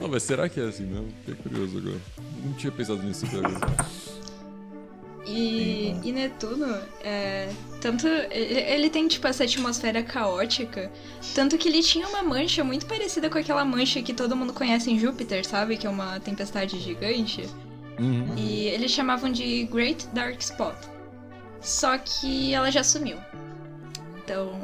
Não, 0.00 0.08
mas 0.08 0.22
será 0.22 0.48
que 0.48 0.60
é 0.60 0.64
assim 0.64 0.84
mesmo? 0.84 1.08
Fiquei 1.24 1.34
curioso 1.42 1.78
agora. 1.78 1.96
Não 2.44 2.52
tinha 2.54 2.72
pensado 2.72 3.02
nisso 3.02 3.26
até 3.26 3.36
agora. 3.38 3.66
E, 5.24 5.94
e 6.02 6.12
Netuno, 6.12 6.76
é, 7.04 7.48
tanto 7.80 8.08
ele, 8.08 8.60
ele 8.60 8.90
tem 8.90 9.06
tipo 9.06 9.26
essa 9.28 9.44
atmosfera 9.44 10.02
caótica, 10.02 10.90
tanto 11.32 11.56
que 11.56 11.68
ele 11.68 11.80
tinha 11.80 12.08
uma 12.08 12.24
mancha 12.24 12.64
muito 12.64 12.86
parecida 12.86 13.30
com 13.30 13.38
aquela 13.38 13.64
mancha 13.64 14.02
que 14.02 14.12
todo 14.12 14.34
mundo 14.34 14.52
conhece 14.52 14.90
em 14.90 14.98
Júpiter, 14.98 15.46
sabe? 15.46 15.76
Que 15.76 15.86
é 15.86 15.90
uma 15.90 16.18
tempestade 16.18 16.78
gigante. 16.80 17.48
Uhum. 18.00 18.34
E 18.36 18.66
eles 18.66 18.90
chamavam 18.90 19.30
de 19.30 19.64
Great 19.64 20.08
Dark 20.08 20.40
Spot. 20.40 20.76
Só 21.60 21.96
que 21.98 22.52
ela 22.52 22.70
já 22.72 22.82
sumiu. 22.82 23.18
Então, 24.24 24.58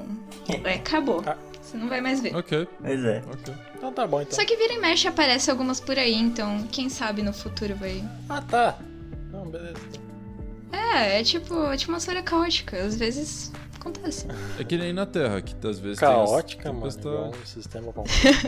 é, 0.64 0.74
acabou. 0.74 1.22
Ah. 1.24 1.36
Você 1.62 1.76
não 1.76 1.88
vai 1.88 2.00
mais 2.00 2.20
ver. 2.20 2.34
Ok, 2.34 2.66
Pois 2.80 3.04
é. 3.04 3.22
ok. 3.30 3.54
Então 3.76 3.92
tá 3.92 4.06
bom, 4.06 4.22
então. 4.22 4.34
Só 4.34 4.44
que 4.44 4.56
vira 4.56 4.72
e 4.72 4.78
mexe 4.78 5.06
aparece 5.06 5.50
algumas 5.50 5.78
por 5.78 5.98
aí, 5.98 6.14
então 6.14 6.66
quem 6.72 6.88
sabe 6.88 7.22
no 7.22 7.32
futuro 7.32 7.76
vai. 7.76 8.02
Ah, 8.28 8.40
tá. 8.40 8.78
Não, 9.30 9.44
beleza. 9.46 10.07
É, 10.72 11.20
é 11.20 11.24
tipo 11.24 11.54
atmosfera 11.62 12.22
caótica. 12.22 12.78
Às 12.78 12.96
vezes 12.96 13.52
acontece. 13.76 14.26
É 14.58 14.64
que 14.64 14.76
nem 14.76 14.92
na 14.92 15.06
Terra, 15.06 15.40
que 15.40 15.54
às 15.66 15.78
vezes 15.78 15.98
Caótica, 15.98 16.70
tem 16.70 16.86
as 16.86 16.96
mano. 16.96 17.08
Igual 17.08 17.30
um 17.30 17.46
sistema 17.46 17.92
completo. 17.92 18.46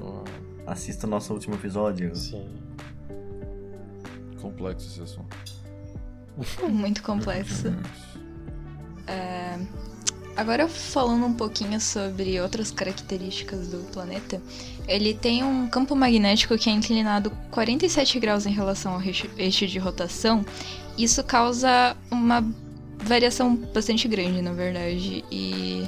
Uau. 0.00 0.24
Assista 0.66 1.06
o 1.06 1.10
nosso 1.10 1.32
último 1.34 1.54
episódio. 1.56 2.14
Sim. 2.14 2.48
Complexo 4.40 4.88
esse 4.88 5.02
assunto. 5.02 5.52
Muito 6.68 7.02
complexo. 7.02 7.68
É, 9.06 9.58
Agora 10.36 10.66
falando 10.66 11.26
um 11.26 11.34
pouquinho 11.34 11.80
sobre 11.80 12.40
outras 12.40 12.70
características 12.70 13.68
do 13.68 13.78
planeta, 13.92 14.40
ele 14.88 15.12
tem 15.12 15.44
um 15.44 15.68
campo 15.68 15.94
magnético 15.94 16.56
que 16.56 16.70
é 16.70 16.72
inclinado 16.72 17.30
47 17.50 18.18
graus 18.18 18.46
em 18.46 18.52
relação 18.52 18.94
ao 18.94 19.02
eixo 19.36 19.66
de 19.66 19.78
rotação. 19.78 20.44
Isso 20.96 21.22
causa 21.22 21.96
uma 22.10 22.44
variação 22.98 23.54
bastante 23.54 24.08
grande, 24.08 24.40
na 24.40 24.52
verdade, 24.52 25.24
e 25.30 25.86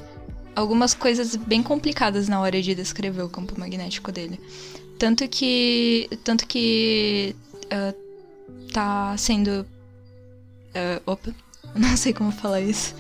algumas 0.54 0.94
coisas 0.94 1.36
bem 1.36 1.62
complicadas 1.62 2.28
na 2.28 2.40
hora 2.40 2.60
de 2.60 2.74
descrever 2.74 3.22
o 3.22 3.28
campo 3.28 3.58
magnético 3.58 4.12
dele. 4.12 4.38
Tanto 4.98 5.26
que, 5.26 6.08
tanto 6.22 6.46
que 6.46 7.34
ah, 7.70 7.94
tá 8.72 9.16
sendo 9.16 9.66
ah, 10.74 11.00
opa, 11.06 11.32
não 11.74 11.96
sei 11.96 12.12
como 12.12 12.32
falar 12.32 12.60
isso. 12.60 12.94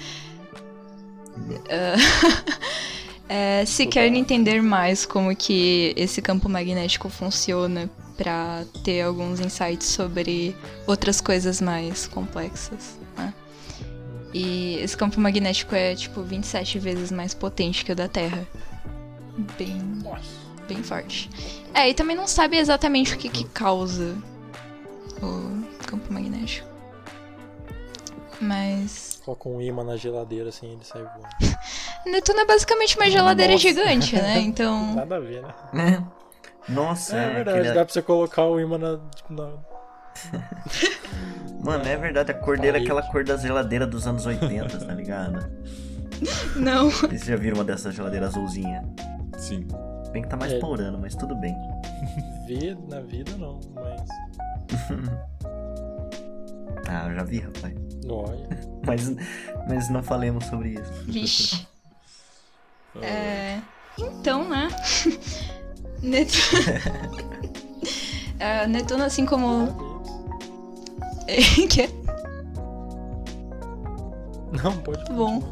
É, 3.26 3.64
se 3.64 3.86
quer 3.86 4.06
entender 4.12 4.62
mais 4.62 5.06
como 5.06 5.34
que 5.34 5.94
esse 5.96 6.20
campo 6.20 6.48
magnético 6.48 7.08
funciona 7.08 7.88
para 8.16 8.64
ter 8.84 9.00
alguns 9.00 9.40
insights 9.40 9.88
sobre 9.88 10.54
outras 10.86 11.20
coisas 11.20 11.60
mais 11.60 12.06
complexas, 12.06 12.98
né? 13.16 13.32
E 14.32 14.76
esse 14.76 14.96
campo 14.96 15.20
magnético 15.20 15.74
é 15.74 15.94
tipo 15.94 16.22
27 16.22 16.78
vezes 16.78 17.10
mais 17.10 17.32
potente 17.32 17.84
que 17.84 17.92
o 17.92 17.96
da 17.96 18.08
Terra. 18.08 18.46
Bem, 19.56 19.80
bem 20.68 20.82
forte. 20.82 21.30
É, 21.72 21.88
e 21.88 21.94
também 21.94 22.16
não 22.16 22.26
sabe 22.26 22.58
exatamente 22.58 23.14
o 23.14 23.18
que, 23.18 23.28
que 23.28 23.44
causa 23.44 24.16
o 25.22 25.64
campo 25.86 26.12
magnético. 26.12 26.68
Mas 28.40 29.13
Coloca 29.24 29.48
um 29.48 29.60
imã 29.60 29.82
na 29.84 29.96
geladeira 29.96 30.48
assim 30.50 30.72
ele 30.72 30.84
sai 30.84 31.02
voando. 31.02 31.28
Netuno 32.06 32.40
é 32.40 32.46
basicamente 32.46 32.96
uma 32.96 33.08
geladeira 33.10 33.52
Nossa. 33.54 33.62
gigante, 33.68 34.14
né? 34.16 34.38
Então. 34.44 34.94
Nada 34.94 35.16
a 35.16 35.20
ver, 35.20 35.42
né? 35.42 35.54
Né? 35.72 36.04
Nossa, 36.68 37.16
É 37.16 37.34
verdade, 37.34 37.58
aquele- 37.60 37.74
dá 37.74 37.84
pra 37.84 37.92
você 37.92 38.02
colocar 38.02 38.44
o 38.46 38.60
imã 38.60 38.76
na. 38.78 38.98
tipo, 39.14 39.32
na... 39.32 39.50
Mano, 41.64 41.86
é 41.86 41.96
verdade, 41.96 42.30
a 42.30 42.34
cor 42.34 42.58
dele 42.58 42.78
é 42.78 42.80
aquela 42.82 43.02
cor 43.10 43.24
da 43.24 43.36
geladeira 43.38 43.86
dos 43.86 44.06
anos 44.06 44.26
80, 44.26 44.78
tá 44.84 44.92
ligado? 44.94 45.50
Não. 46.56 46.90
Vocês 46.90 47.24
já 47.24 47.36
viram 47.36 47.56
uma 47.56 47.64
dessas 47.64 47.94
geladeiras 47.94 48.30
azulzinha? 48.30 48.84
Sim. 49.38 49.66
Bem 50.12 50.22
que 50.22 50.28
tá 50.28 50.36
mais 50.36 50.52
É. 50.52 50.58
porando, 50.60 50.98
mas 50.98 51.14
tudo 51.16 51.34
bem. 51.36 51.54
Vi 52.46 52.76
na 52.88 53.00
vida 53.00 53.32
não, 53.38 53.58
mas. 53.74 54.02
Ah, 56.88 57.08
eu 57.08 57.14
já 57.16 57.24
vi, 57.24 57.40
rapaz. 57.40 57.74
Olha. 58.08 58.48
Mas, 58.86 59.10
mas 59.68 59.90
não 59.90 60.02
falemos 60.02 60.44
sobre 60.46 60.70
isso. 60.70 60.92
Vixe. 61.04 61.66
É. 63.02 63.60
Então, 63.98 64.48
né? 64.48 64.68
Netuno. 66.00 67.24
É, 68.38 68.66
Netuno, 68.66 69.04
assim 69.04 69.24
como. 69.24 70.02
que? 71.70 71.88
Não, 74.62 74.76
pode 74.78 75.12
Bom. 75.12 75.42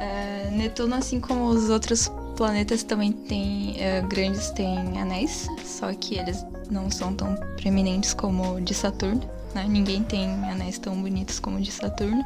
É, 0.00 0.50
Netuno, 0.50 0.94
assim 0.96 1.20
como 1.20 1.46
os 1.46 1.70
outros 1.70 2.10
planetas, 2.36 2.82
também 2.82 3.12
tem 3.12 3.74
é, 3.82 4.00
grandes 4.02 4.50
tem 4.50 5.00
anéis, 5.00 5.48
só 5.64 5.92
que 5.92 6.18
eles 6.18 6.44
não 6.70 6.90
são 6.90 7.14
tão 7.14 7.34
preeminentes 7.56 8.14
como 8.14 8.54
o 8.54 8.60
de 8.60 8.74
Saturno, 8.74 9.28
né? 9.58 9.66
Ninguém 9.68 10.02
tem 10.02 10.28
anéis 10.50 10.78
tão 10.78 11.00
bonitos 11.00 11.40
como 11.40 11.58
o 11.58 11.60
de 11.60 11.72
Saturno. 11.72 12.24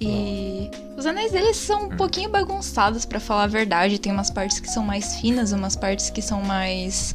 E 0.00 0.70
os 0.96 1.06
anéis 1.06 1.32
deles 1.32 1.56
são 1.56 1.84
um 1.84 1.96
pouquinho 1.96 2.30
bagunçados, 2.30 3.04
pra 3.04 3.20
falar 3.20 3.44
a 3.44 3.46
verdade. 3.46 3.98
Tem 3.98 4.12
umas 4.12 4.30
partes 4.30 4.60
que 4.60 4.68
são 4.68 4.82
mais 4.82 5.16
finas, 5.16 5.52
umas 5.52 5.76
partes 5.76 6.10
que 6.10 6.20
são 6.20 6.42
mais 6.42 7.14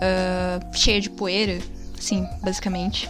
ah, 0.00 0.60
cheias 0.72 1.04
de 1.04 1.10
poeira, 1.10 1.58
sim, 1.98 2.26
basicamente. 2.42 3.08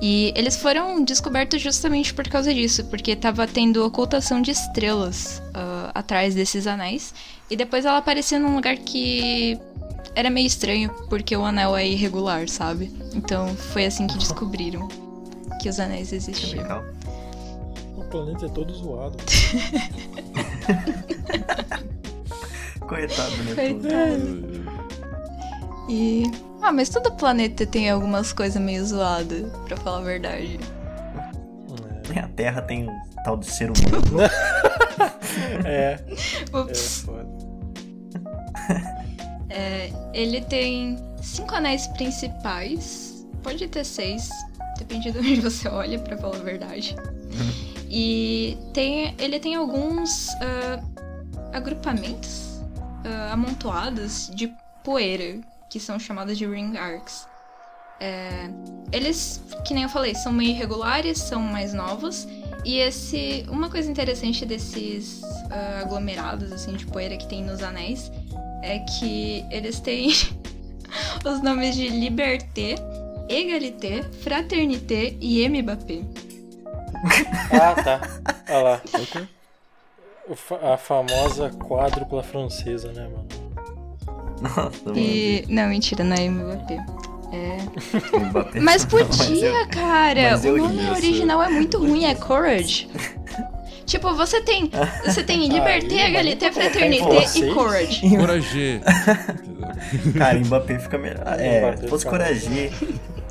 E 0.00 0.32
eles 0.34 0.56
foram 0.56 1.04
descobertos 1.04 1.62
justamente 1.62 2.12
por 2.12 2.26
causa 2.28 2.52
disso, 2.52 2.84
porque 2.86 3.14
tava 3.14 3.46
tendo 3.46 3.84
ocultação 3.86 4.42
de 4.42 4.50
estrelas 4.50 5.40
ah, 5.54 5.92
atrás 5.94 6.34
desses 6.34 6.66
anéis. 6.66 7.14
E 7.48 7.56
depois 7.56 7.84
ela 7.84 7.98
aparecia 7.98 8.40
num 8.40 8.56
lugar 8.56 8.76
que 8.76 9.58
era 10.14 10.30
meio 10.30 10.46
estranho, 10.46 10.90
porque 11.08 11.36
o 11.36 11.44
anel 11.44 11.76
é 11.76 11.86
irregular, 11.86 12.48
sabe? 12.48 12.92
Então 13.14 13.54
foi 13.56 13.86
assim 13.86 14.06
que 14.06 14.16
descobriram 14.18 14.88
que 15.60 15.68
os 15.68 15.78
anéis 15.80 16.12
existiam. 16.12 16.62
legal. 16.62 16.84
O 17.96 18.04
planeta 18.04 18.46
é 18.46 18.48
todo 18.48 18.72
zoado. 18.74 19.16
Coitado 22.86 23.30
do 23.36 23.44
Netuno. 23.44 23.80
Coitado. 23.80 24.62
E. 25.88 26.24
Ah, 26.60 26.72
mas 26.72 26.88
todo 26.88 27.10
planeta 27.12 27.66
tem 27.66 27.90
algumas 27.90 28.32
coisas 28.32 28.60
meio 28.60 28.84
zoadas, 28.84 29.50
pra 29.66 29.76
falar 29.76 29.98
a 29.98 30.02
verdade. 30.02 30.60
É. 32.14 32.20
A 32.20 32.28
Terra 32.28 32.62
tem 32.62 32.88
um 32.88 33.00
tal 33.24 33.36
de 33.36 33.46
ser 33.46 33.70
humano. 33.70 34.02
É, 35.64 35.98
é 36.52 36.56
Ups. 36.56 37.04
foda. 37.06 37.26
É, 39.54 39.92
ele 40.14 40.40
tem 40.40 40.96
cinco 41.20 41.54
anéis 41.54 41.86
principais 41.88 43.12
pode 43.42 43.66
ter 43.68 43.84
seis, 43.84 44.28
depende 44.78 45.10
de 45.10 45.18
onde 45.18 45.40
você 45.42 45.68
olha, 45.68 45.98
pra 45.98 46.16
falar 46.16 46.36
a 46.36 46.40
verdade. 46.40 46.96
e 47.90 48.56
tem, 48.72 49.14
ele 49.18 49.38
tem 49.38 49.54
alguns 49.54 50.28
uh, 50.28 51.50
agrupamentos 51.52 52.60
uh, 53.04 53.32
amontoados 53.32 54.30
de 54.34 54.52
poeira, 54.82 55.40
que 55.68 55.80
são 55.80 55.98
chamados 55.98 56.38
de 56.38 56.46
ring 56.46 56.76
arcs. 56.76 57.26
É, 58.00 58.50
eles, 58.90 59.40
que 59.64 59.72
nem 59.72 59.84
eu 59.84 59.88
falei, 59.88 60.14
são 60.14 60.32
meio 60.32 60.50
irregulares, 60.50 61.18
são 61.18 61.40
mais 61.40 61.72
novos. 61.72 62.26
E 62.64 62.78
esse. 62.78 63.44
Uma 63.48 63.70
coisa 63.70 63.90
interessante 63.90 64.44
desses 64.44 65.22
uh, 65.22 65.82
aglomerados 65.82 66.52
assim, 66.52 66.72
de 66.74 66.84
poeira 66.86 67.16
que 67.16 67.26
tem 67.26 67.44
nos 67.44 67.62
anéis 67.62 68.10
é 68.62 68.78
que 68.78 69.44
eles 69.50 69.80
têm 69.80 70.08
os 71.24 71.42
nomes 71.42 71.74
de 71.74 71.88
Liberté, 71.88 72.76
Egalité, 73.28 74.02
Fraternité 74.22 75.16
e 75.20 75.46
Mbappé. 75.48 76.02
Ah, 77.50 77.82
tá. 77.82 78.00
Olha 78.48 78.62
lá. 78.62 78.82
A 80.72 80.76
famosa 80.76 81.50
quádrupla 81.50 82.22
francesa, 82.22 82.92
né, 82.92 83.08
mano? 83.08 83.28
Nossa, 84.40 84.98
e... 84.98 85.44
Não, 85.48 85.68
mentira, 85.68 86.04
não 86.04 86.16
é 86.16 86.28
Mbappé. 86.28 86.84
É. 87.32 88.60
Mas 88.60 88.84
podia, 88.84 89.48
eu, 89.48 89.68
cara. 89.68 90.38
o 90.38 90.56
nome 90.58 90.90
original 90.90 91.42
é 91.42 91.48
muito 91.48 91.78
ruim, 91.78 92.04
é 92.04 92.14
Courage. 92.14 92.88
Tipo, 93.84 94.14
você 94.14 94.40
tem. 94.40 94.70
Você 95.04 95.22
tem 95.22 95.46
Liberté, 95.48 96.08
Egalité, 96.08 96.52
Fraternité 96.52 97.38
e 97.38 97.54
Courage. 97.54 98.00
Courage. 98.16 98.80
Cara, 100.16 100.38
Mbappé 100.38 100.78
fica 100.78 100.98
melhor. 100.98 101.24
É, 101.38 101.76
se 101.76 101.88
fosse 101.88 102.06
Courage, 102.06 102.70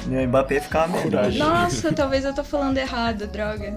o 0.07 0.27
Mbappé 0.27 0.59
ficava 0.59 0.97
melhor. 1.03 1.31
Nossa, 1.33 1.93
talvez 1.93 2.25
eu 2.25 2.33
tô 2.33 2.43
falando 2.43 2.77
errado, 2.77 3.27
droga. 3.27 3.73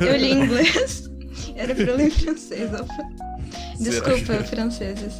Eu 0.00 0.16
li 0.16 0.32
inglês. 0.32 1.08
Era 1.56 1.74
pra 1.74 1.94
ler 1.94 2.10
francês, 2.10 2.70
Desculpa, 3.80 4.34
franceses. 4.44 5.14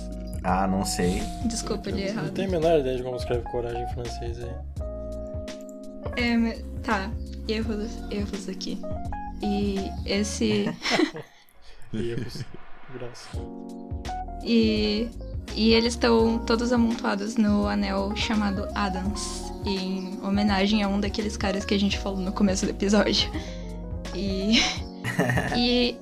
Ah, 0.45 0.67
não 0.67 0.85
sei. 0.85 1.23
Desculpa, 1.47 1.91
li 1.91 2.05
errado. 2.05 2.27
Não 2.27 2.33
tenho 2.33 2.49
a 2.49 2.51
menor 2.53 2.81
ideia 2.81 2.97
de 2.97 3.03
como 3.03 3.17
escreve 3.17 3.43
coragem 3.45 3.83
em 3.83 3.89
francês 3.89 4.39
aí. 4.39 4.51
É, 6.17 6.59
tá. 6.83 7.11
Erros, 7.49 7.91
erros 8.11 8.49
aqui. 8.49 8.79
E 9.43 9.91
esse. 10.05 10.75
erros. 11.93 12.45
Graças. 12.95 13.29
E. 14.43 15.09
E 15.55 15.73
eles 15.73 15.95
estão 15.95 16.39
todos 16.39 16.73
amontoados 16.73 17.37
no 17.37 17.67
anel 17.67 18.15
chamado 18.15 18.69
Adams, 18.75 19.53
em 19.65 20.19
homenagem 20.23 20.83
a 20.83 20.89
um 20.89 21.01
daqueles 21.01 21.37
caras 21.37 21.65
que 21.65 21.75
a 21.75 21.81
gente 21.81 21.99
falou 21.99 22.21
no 22.21 22.33
começo 22.33 22.65
do 22.65 22.71
episódio. 22.71 23.31
E. 24.15 24.61
e. 25.57 25.97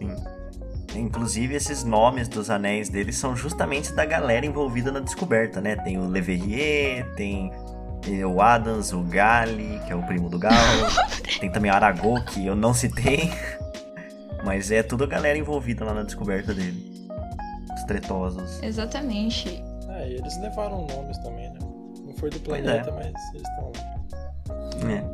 Inclusive, 0.95 1.55
esses 1.55 1.85
nomes 1.85 2.27
dos 2.27 2.49
anéis 2.49 2.89
deles 2.89 3.17
são 3.17 3.37
justamente 3.37 3.93
da 3.93 4.05
galera 4.05 4.47
envolvida 4.47 4.91
na 4.91 5.01
descoberta, 5.01 5.61
né? 5.61 5.77
Tem 5.77 5.99
o 5.99 6.09
Leverrier, 6.09 7.07
tem 7.15 7.53
o 8.25 8.41
Adams, 8.41 8.93
o 8.93 9.03
Gali, 9.03 9.81
que 9.87 9.93
é 9.93 9.97
o 9.97 10.03
primo 10.03 10.29
do 10.29 10.39
Galo, 10.39 10.57
tem 11.41 11.51
também 11.51 11.71
o 11.71 11.75
Aragorn, 11.75 12.25
que 12.25 12.47
eu 12.47 12.55
não 12.55 12.73
citei, 12.73 13.31
mas 14.45 14.71
é 14.71 14.83
tudo 14.83 15.05
a 15.05 15.07
galera 15.07 15.37
envolvida 15.37 15.85
lá 15.85 15.93
na 15.93 16.03
descoberta 16.03 16.55
dele. 16.55 17.09
Os 17.75 17.85
tretosos. 17.85 18.63
Exatamente. 18.63 19.63
É, 19.89 20.09
e 20.09 20.15
eles 20.15 20.41
levaram 20.41 20.87
nomes 20.87 21.19
também, 21.19 21.51
né? 21.51 21.59
Não 22.05 22.15
foi 22.17 22.31
do 22.31 22.41
planeta, 22.41 22.91
é. 22.91 22.93
mas 22.93 23.35
eles 23.35 23.49
estão 23.49 23.73
lá. 23.75 24.93
É. 24.93 25.05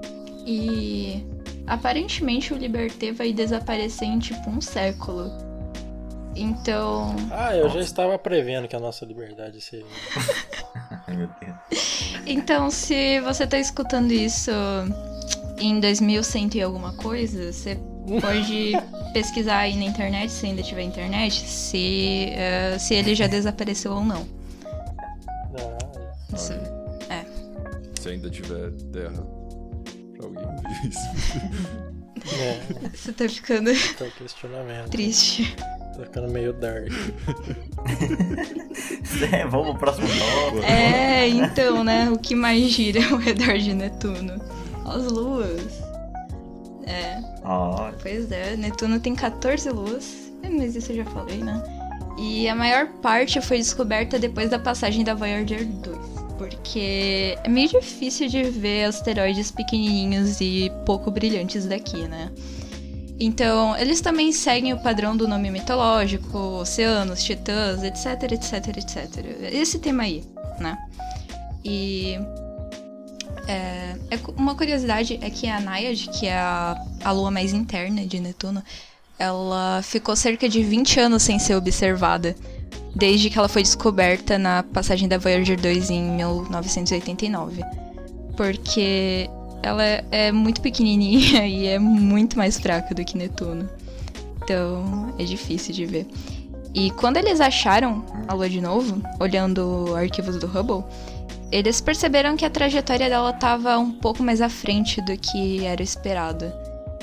E 0.46 1.26
aparentemente 1.66 2.52
o 2.52 2.56
Liberté 2.56 3.12
vai 3.12 3.32
desaparecer 3.32 4.08
em 4.08 4.18
tipo 4.18 4.50
um 4.50 4.60
século. 4.60 5.30
Então. 6.34 7.14
Ah, 7.30 7.54
eu 7.54 7.68
já 7.68 7.80
estava 7.80 8.18
prevendo 8.18 8.66
que 8.66 8.74
a 8.74 8.80
nossa 8.80 9.04
liberdade 9.04 9.60
seria. 9.60 9.86
Ai, 11.06 11.16
meu 11.16 11.28
Deus. 11.40 12.01
Então, 12.26 12.70
se 12.70 13.20
você 13.20 13.44
está 13.44 13.58
escutando 13.58 14.12
isso 14.12 14.50
em 15.58 15.80
2100 15.80 16.50
e 16.54 16.62
alguma 16.62 16.92
coisa, 16.94 17.52
você 17.52 17.78
pode 18.20 18.72
pesquisar 19.12 19.58
aí 19.58 19.76
na 19.76 19.84
internet, 19.84 20.30
se 20.30 20.46
ainda 20.46 20.62
tiver 20.62 20.82
internet, 20.82 21.46
se, 21.46 22.30
uh, 22.32 22.78
se 22.78 22.94
ele 22.94 23.14
já 23.14 23.26
desapareceu 23.26 23.92
ou 23.92 24.04
não. 24.04 24.26
Ah, 25.54 26.34
isso, 26.34 26.52
é. 27.08 27.24
Se 28.00 28.08
ainda 28.08 28.30
tiver 28.30 28.70
terra 28.92 29.22
pra 30.16 30.26
alguém 30.26 30.44
ver 30.44 30.88
isso. 30.88 31.92
É. 32.40 32.88
Você 32.94 33.12
tá 33.12 33.28
ficando. 33.28 33.72
Tá 33.98 34.06
questionamento. 34.16 34.90
Triste. 34.90 35.56
Tá 35.96 36.04
ficando 36.04 36.28
meio 36.28 36.52
dark. 36.54 36.88
é, 39.32 39.46
vamos 39.46 39.70
pro 39.70 39.78
próximo 39.78 40.08
tópico. 40.08 40.64
É, 40.64 41.28
então, 41.28 41.84
né? 41.84 42.10
O 42.10 42.18
que 42.18 42.34
mais 42.34 42.70
gira 42.70 43.00
ao 43.10 43.18
redor 43.18 43.58
de 43.58 43.74
Netuno? 43.74 44.40
As 44.86 45.04
luas. 45.04 45.82
É. 46.86 47.20
Oh. 47.44 47.92
Pois 48.00 48.32
é, 48.32 48.56
Netuno 48.56 48.98
tem 49.00 49.14
14 49.14 49.68
luas. 49.70 50.32
É, 50.42 50.48
mas 50.48 50.74
isso 50.74 50.92
eu 50.92 50.96
já 50.96 51.04
falei, 51.06 51.38
né? 51.38 51.62
E 52.18 52.48
a 52.48 52.54
maior 52.54 52.88
parte 53.02 53.40
foi 53.40 53.58
descoberta 53.58 54.18
depois 54.18 54.50
da 54.50 54.58
passagem 54.58 55.04
da 55.04 55.14
Voyager 55.14 55.66
2. 55.66 55.98
Porque 56.38 57.36
é 57.42 57.48
meio 57.48 57.68
difícil 57.68 58.28
de 58.28 58.42
ver 58.44 58.84
asteroides 58.84 59.50
pequenininhos 59.50 60.40
e 60.40 60.70
pouco 60.84 61.10
brilhantes 61.10 61.66
daqui, 61.66 62.08
né? 62.08 62.30
Então, 63.20 63.76
eles 63.76 64.00
também 64.00 64.32
seguem 64.32 64.72
o 64.72 64.78
padrão 64.78 65.16
do 65.16 65.28
nome 65.28 65.50
mitológico, 65.50 66.38
oceanos, 66.60 67.22
titãs, 67.22 67.82
etc, 67.82 68.32
etc, 68.32 68.76
etc. 68.76 69.26
Esse 69.52 69.78
tema 69.78 70.02
aí, 70.02 70.24
né? 70.58 70.76
E 71.64 72.18
é, 73.46 73.96
é, 74.10 74.18
uma 74.36 74.54
curiosidade 74.54 75.18
é 75.20 75.30
que 75.30 75.48
a 75.48 75.60
Naiad, 75.60 76.08
que 76.08 76.26
é 76.26 76.36
a, 76.36 76.76
a 77.04 77.12
lua 77.12 77.30
mais 77.30 77.52
interna 77.52 78.04
de 78.06 78.20
Netuno, 78.20 78.62
ela 79.18 79.80
ficou 79.82 80.16
cerca 80.16 80.48
de 80.48 80.62
20 80.62 81.00
anos 81.00 81.22
sem 81.22 81.38
ser 81.38 81.54
observada, 81.54 82.34
desde 82.94 83.30
que 83.30 83.38
ela 83.38 83.48
foi 83.48 83.62
descoberta 83.62 84.38
na 84.38 84.62
passagem 84.62 85.08
da 85.08 85.18
Voyager 85.18 85.60
2 85.60 85.90
em 85.90 86.02
1989. 86.02 87.62
Porque 88.36 89.28
ela 89.62 89.82
é 90.10 90.32
muito 90.32 90.60
pequenininha 90.60 91.46
e 91.48 91.66
é 91.66 91.78
muito 91.78 92.36
mais 92.36 92.58
fraca 92.58 92.94
do 92.94 93.04
que 93.04 93.16
Netuno. 93.16 93.68
Então 94.42 95.14
é 95.18 95.24
difícil 95.24 95.72
de 95.72 95.86
ver. 95.86 96.06
E 96.74 96.90
quando 96.92 97.18
eles 97.18 97.40
acharam 97.40 98.04
a 98.26 98.34
Lua 98.34 98.48
de 98.48 98.60
novo, 98.60 99.02
olhando 99.20 99.94
arquivos 99.94 100.38
do 100.38 100.46
Hubble, 100.46 100.84
eles 101.50 101.80
perceberam 101.82 102.34
que 102.34 102.46
a 102.46 102.50
trajetória 102.50 103.10
dela 103.10 103.30
estava 103.30 103.78
um 103.78 103.92
pouco 103.92 104.22
mais 104.22 104.40
à 104.40 104.48
frente 104.48 105.02
do 105.02 105.16
que 105.18 105.64
era 105.66 105.82
esperado. 105.82 106.50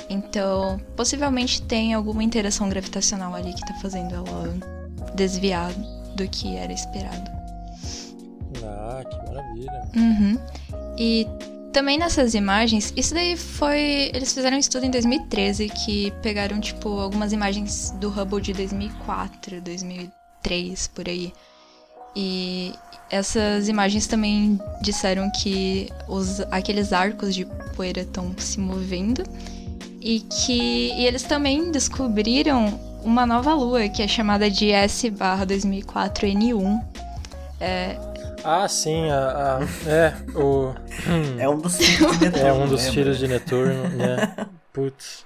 Então, 0.09 0.79
possivelmente 0.95 1.61
tem 1.61 1.93
alguma 1.93 2.23
interação 2.23 2.67
gravitacional 2.67 3.35
ali 3.35 3.53
que 3.53 3.61
está 3.61 3.75
fazendo 3.75 4.15
ela 4.15 4.55
desviar 5.13 5.71
do 6.15 6.27
que 6.27 6.55
era 6.55 6.73
esperado. 6.73 7.29
Ah, 8.63 9.03
que 9.07 9.17
maravilha. 9.27 9.81
Uhum. 9.95 10.39
E 10.97 11.27
também 11.71 11.97
nessas 11.97 12.33
imagens, 12.33 12.91
isso 12.95 13.13
daí 13.13 13.37
foi. 13.37 14.11
Eles 14.13 14.33
fizeram 14.33 14.57
um 14.57 14.59
estudo 14.59 14.85
em 14.85 14.91
2013 14.91 15.69
que 15.69 16.11
pegaram, 16.21 16.59
tipo, 16.59 16.99
algumas 16.99 17.31
imagens 17.31 17.91
do 17.99 18.09
Hubble 18.09 18.41
de 18.41 18.53
2004, 18.53 19.61
2003, 19.61 20.87
por 20.87 21.07
aí. 21.07 21.31
E 22.15 22.73
essas 23.09 23.67
imagens 23.67 24.05
também 24.07 24.59
disseram 24.81 25.29
que 25.31 25.89
os, 26.07 26.39
aqueles 26.51 26.93
arcos 26.93 27.35
de 27.35 27.45
poeira 27.75 28.01
estão 28.01 28.33
se 28.37 28.59
movendo 28.59 29.23
e 30.01 30.21
que 30.21 30.93
e 30.93 31.05
eles 31.05 31.23
também 31.23 31.71
descobriram 31.71 32.79
uma 33.03 33.25
nova 33.25 33.53
lua 33.53 33.89
que 33.89 34.01
é 34.01 34.07
chamada 34.07 34.49
de 34.49 34.71
S/2004N1. 34.71 36.81
É, 37.59 37.97
ah, 38.43 38.67
sim, 38.67 39.09
a, 39.09 39.57
a, 39.57 39.89
é, 39.89 40.13
o... 40.35 40.73
É 41.39 41.49
um 41.49 41.57
dos 41.57 41.77
tiros 41.77 42.17
de 42.19 42.29
Netuno. 42.29 42.45
É 42.47 42.53
um 42.53 42.67
dos 42.67 42.87
tiros 42.89 43.17
de 43.17 43.27
Netuno, 43.27 43.89
né? 43.89 44.47
Putz. 44.73 45.25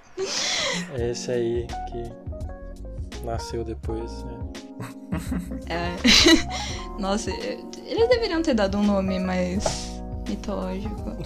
É 0.98 1.12
esse 1.12 1.32
aí 1.32 1.68
que 1.92 3.24
nasceu 3.26 3.64
depois, 3.64 4.24
né? 4.24 4.38
É. 5.70 7.00
Nossa, 7.00 7.32
eles 7.32 8.10
deveriam 8.10 8.42
ter 8.42 8.54
dado 8.54 8.78
um 8.78 8.84
nome 8.84 9.20
mais 9.20 9.64
mitológico. 10.28 11.18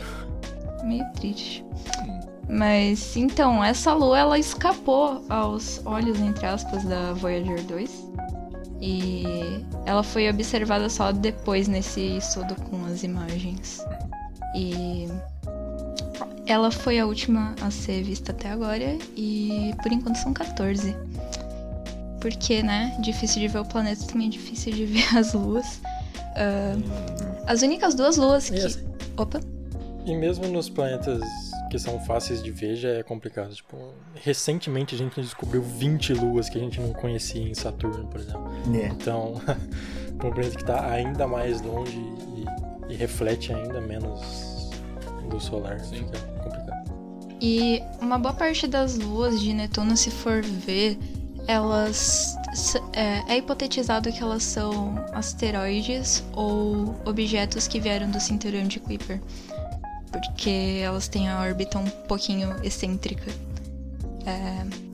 Meio 0.83 1.05
triste. 1.13 1.65
Mas 2.49 3.17
então, 3.17 3.63
essa 3.63 3.93
lua 3.93 4.17
ela 4.17 4.39
escapou 4.39 5.23
aos 5.29 5.85
olhos, 5.85 6.19
entre 6.19 6.45
aspas, 6.45 6.83
da 6.85 7.13
Voyager 7.13 7.61
2. 7.63 8.06
E 8.82 9.23
ela 9.86 10.03
foi 10.03 10.30
observada 10.30 10.89
só 10.89 11.11
depois 11.11 11.67
nesse 11.67 12.17
estudo 12.17 12.55
com 12.69 12.86
as 12.86 13.03
imagens. 13.03 13.84
E 14.55 15.07
ela 16.45 16.71
foi 16.71 16.99
a 16.99 17.05
última 17.05 17.55
a 17.61 17.71
ser 17.71 18.03
vista 18.03 18.32
até 18.32 18.49
agora 18.49 18.97
e 19.15 19.73
por 19.82 19.91
enquanto 19.91 20.17
são 20.17 20.34
14. 20.34 20.95
Porque, 22.21 22.63
né, 22.63 22.95
difícil 22.99 23.41
de 23.41 23.47
ver 23.47 23.59
o 23.59 23.65
planeta 23.65 24.05
também 24.05 24.28
é 24.28 24.32
difícil 24.32 24.73
de 24.73 24.86
ver 24.88 25.17
as 25.17 25.34
luas. 25.34 25.82
Uh, 26.36 27.43
as 27.45 27.61
únicas 27.61 27.95
duas 27.95 28.17
luas 28.17 28.49
que. 28.49 28.57
Opa! 29.17 29.39
E 30.05 30.15
mesmo 30.15 30.47
nos 30.47 30.69
planetas 30.69 31.21
que 31.70 31.78
são 31.78 31.99
fáceis 31.99 32.41
de 32.41 32.51
ver 32.51 32.76
já 32.76 32.89
é 32.89 33.03
complicado. 33.03 33.53
Tipo, 33.53 33.93
recentemente 34.15 34.95
a 34.95 34.97
gente 34.97 35.20
descobriu 35.22 35.61
20 35.61 36.13
luas 36.13 36.49
que 36.49 36.57
a 36.57 36.61
gente 36.61 36.80
não 36.80 36.93
conhecia 36.93 37.41
em 37.41 37.53
Saturno, 37.53 38.07
por 38.07 38.20
exemplo. 38.20 38.51
É. 38.76 38.88
Então, 38.88 39.41
um 40.13 40.18
planeta 40.18 40.55
que 40.55 40.61
está 40.61 40.91
ainda 40.91 41.28
mais 41.28 41.61
longe 41.61 41.97
e, 41.97 42.93
e 42.93 42.95
reflete 42.95 43.53
ainda 43.53 43.82
menos 43.82 44.72
luz 45.32 45.43
solar, 45.43 45.80
Sim. 45.80 45.97
fica 45.97 46.20
complicado. 46.43 46.78
E 47.39 47.84
uma 48.01 48.18
boa 48.18 48.34
parte 48.34 48.68
das 48.68 48.97
luas 48.97 49.39
de 49.39 49.53
Netuno, 49.53 49.95
se 49.95 50.09
for 50.09 50.41
ver, 50.41 50.97
elas. 51.47 52.36
É, 52.93 53.34
é 53.34 53.38
hipotetizado 53.38 54.11
que 54.11 54.22
elas 54.22 54.43
são 54.43 54.95
asteroides 55.13 56.24
ou 56.34 56.95
objetos 57.05 57.68
que 57.68 57.80
vieram 57.80 58.09
do 58.09 58.20
cinturão 58.20 58.63
de 58.63 58.80
Kuiper. 58.80 59.22
Porque 60.26 60.82
elas 60.84 61.07
têm 61.07 61.30
a 61.30 61.39
órbita 61.39 61.78
um 61.78 61.86
pouquinho 61.86 62.55
excêntrica. 62.63 63.32
É, 64.26 64.88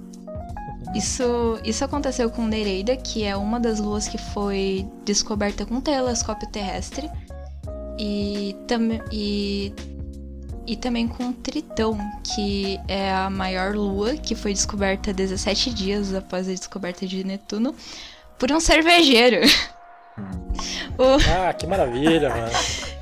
isso, 0.95 1.59
isso 1.63 1.83
aconteceu 1.83 2.29
com 2.29 2.45
Nereida, 2.45 2.95
que 2.95 3.23
é 3.23 3.35
uma 3.35 3.59
das 3.59 3.79
luas 3.79 4.07
que 4.07 4.17
foi 4.17 4.87
descoberta 5.05 5.65
com 5.65 5.75
um 5.75 5.81
telescópio 5.81 6.47
terrestre. 6.49 7.09
E, 7.97 8.55
tam, 8.67 8.89
e 9.11 9.73
e 10.65 10.75
também 10.77 11.07
com 11.07 11.33
Tritão, 11.33 11.97
que 12.23 12.79
é 12.87 13.11
a 13.11 13.29
maior 13.29 13.75
lua 13.75 14.15
que 14.15 14.33
foi 14.33 14.53
descoberta 14.53 15.11
17 15.13 15.73
dias 15.73 16.13
após 16.13 16.47
a 16.47 16.51
descoberta 16.51 17.05
de 17.05 17.23
Netuno 17.23 17.75
por 18.39 18.51
um 18.51 18.59
cervejeiro. 18.59 19.45
o, 20.97 21.03
Ah, 21.29 21.53
que 21.53 21.67
maravilha, 21.67 22.29
mano. 22.29 22.51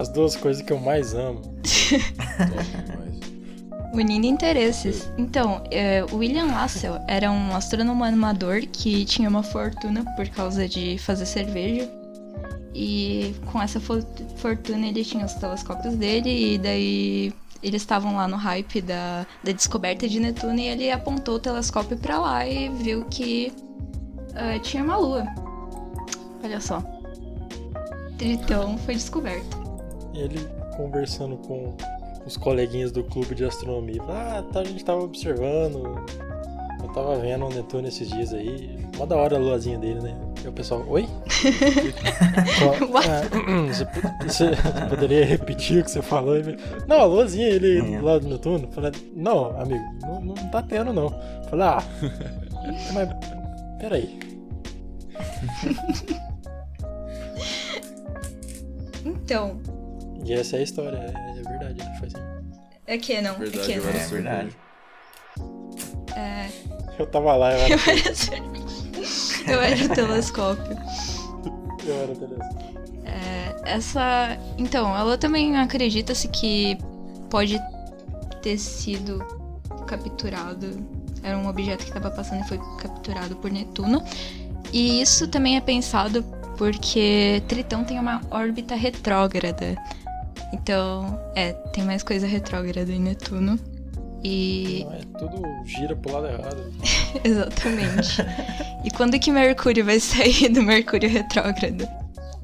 As 0.00 0.08
duas 0.08 0.34
coisas 0.34 0.62
que 0.62 0.72
eu 0.72 0.80
mais 0.80 1.12
amo. 1.12 1.42
Unindo 3.92 4.26
interesses. 4.26 5.12
Então, 5.18 5.62
é, 5.70 6.02
William 6.10 6.46
Lassell 6.46 6.98
era 7.06 7.30
um 7.30 7.54
astrônomo 7.54 8.02
amador 8.02 8.62
que 8.62 9.04
tinha 9.04 9.28
uma 9.28 9.42
fortuna 9.42 10.02
por 10.16 10.26
causa 10.30 10.66
de 10.66 10.96
fazer 10.96 11.26
cerveja. 11.26 11.86
E 12.74 13.34
com 13.52 13.60
essa 13.60 13.78
fo- 13.78 14.00
fortuna 14.36 14.86
ele 14.86 15.04
tinha 15.04 15.26
os 15.26 15.34
telescópios 15.34 15.94
dele 15.96 16.54
e 16.54 16.58
daí 16.58 17.34
eles 17.62 17.82
estavam 17.82 18.16
lá 18.16 18.26
no 18.26 18.38
hype 18.38 18.80
da, 18.80 19.26
da 19.44 19.52
descoberta 19.52 20.08
de 20.08 20.18
Netuno 20.18 20.58
e 20.58 20.66
ele 20.66 20.90
apontou 20.90 21.34
o 21.34 21.38
telescópio 21.38 21.98
pra 21.98 22.18
lá 22.18 22.46
e 22.46 22.70
viu 22.70 23.04
que 23.04 23.52
ah, 24.34 24.58
tinha 24.60 24.82
uma 24.82 24.96
lua. 24.96 25.26
Olha 26.42 26.58
só. 26.58 26.82
Tritão 28.16 28.78
foi 28.78 28.94
descoberto. 28.94 29.59
Ele 30.20 30.46
conversando 30.76 31.36
com 31.38 31.74
os 32.26 32.36
coleguinhas 32.36 32.92
do 32.92 33.02
clube 33.04 33.34
de 33.34 33.44
astronomia. 33.44 34.02
Ah, 34.08 34.44
tá, 34.52 34.60
a 34.60 34.64
gente 34.64 34.84
tava 34.84 35.02
observando. 35.02 36.04
Eu 36.82 36.88
tava 36.92 37.16
vendo 37.18 37.46
o 37.46 37.48
Netuno 37.48 37.88
esses 37.88 38.08
dias 38.08 38.32
aí. 38.32 38.78
Mó 38.96 39.06
da 39.06 39.16
hora 39.16 39.36
a 39.36 39.38
luazinha 39.38 39.78
dele, 39.78 40.00
né? 40.00 40.16
E 40.44 40.48
o 40.48 40.52
pessoal, 40.52 40.84
oi? 40.88 41.06
Ah, 43.02 43.66
você, 43.66 43.86
você 44.26 44.50
poderia 44.88 45.24
repetir 45.24 45.80
o 45.80 45.84
que 45.84 45.90
você 45.90 46.02
falou? 46.02 46.36
Ele, 46.36 46.56
Não, 46.86 47.00
a 47.00 47.04
luazinha, 47.04 47.46
ele 47.48 47.94
É. 47.94 48.00
lá 48.00 48.18
do 48.18 48.28
Netuno. 48.28 48.68
Falei, 48.72 48.92
não, 49.14 49.58
amigo, 49.60 49.84
não, 50.02 50.20
não 50.20 50.34
tá 50.50 50.62
tendo 50.62 50.92
não. 50.92 51.08
Falei, 51.48 51.66
ah, 51.66 51.82
mas 52.92 53.08
peraí. 53.78 54.18
Então, 59.04 59.58
E 60.24 60.32
essa 60.34 60.56
é 60.56 60.60
a 60.60 60.62
história, 60.62 60.96
é, 60.96 61.38
é 61.38 61.42
verdade, 61.42 61.80
ele 61.80 61.98
foi 61.98 62.08
assim. 62.08 62.18
é 62.86 62.98
que 62.98 63.20
não, 63.20 63.34
é 63.34 63.38
Verdade, 63.38 63.66
que 63.66 63.72
eu 63.72 63.82
não. 63.82 63.88
era 63.90 63.98
É 63.98 64.06
verdade. 64.06 64.56
cerveja. 65.36 66.60
Eu 66.98 67.06
tava 67.06 67.34
lá, 67.36 67.52
eu 67.52 67.58
era, 67.58 67.74
Eu 67.74 67.78
era, 67.78 69.52
eu 69.52 69.60
era 69.62 69.84
o 69.84 69.88
telescópio. 69.94 70.76
eu 71.86 71.94
era 72.02 72.14
telescópio. 72.14 72.80
Essa. 73.64 74.36
Então, 74.58 74.96
ela 74.96 75.16
também 75.16 75.56
acredita-se 75.56 76.28
que 76.28 76.76
pode 77.28 77.58
ter 78.42 78.58
sido 78.58 79.18
capturado. 79.86 80.84
Era 81.22 81.36
um 81.38 81.46
objeto 81.48 81.84
que 81.84 81.90
estava 81.90 82.10
passando 82.10 82.42
e 82.44 82.48
foi 82.48 82.58
capturado 82.78 83.36
por 83.36 83.50
Netuno. 83.50 84.02
E 84.72 85.00
isso 85.00 85.28
também 85.28 85.56
é 85.56 85.60
pensado 85.60 86.22
porque 86.56 87.42
Tritão 87.48 87.84
tem 87.84 87.98
uma 87.98 88.20
órbita 88.30 88.74
retrógrada. 88.74 89.76
Então, 90.52 91.18
é, 91.34 91.52
tem 91.72 91.84
mais 91.84 92.02
coisa 92.02 92.26
retrógrada 92.26 92.90
em 92.90 93.00
Netuno. 93.00 93.58
E. 94.22 94.84
Não, 94.84 94.92
é 94.92 95.00
tudo 95.18 95.42
gira 95.64 95.96
pro 95.96 96.12
lado 96.12 96.26
errado. 96.26 96.72
Exatamente. 97.24 98.18
e 98.84 98.90
quando 98.90 99.18
que 99.18 99.30
Mercúrio 99.30 99.84
vai 99.84 99.98
sair 99.98 100.48
do 100.50 100.62
Mercúrio 100.62 101.08
retrógrado? 101.08 101.88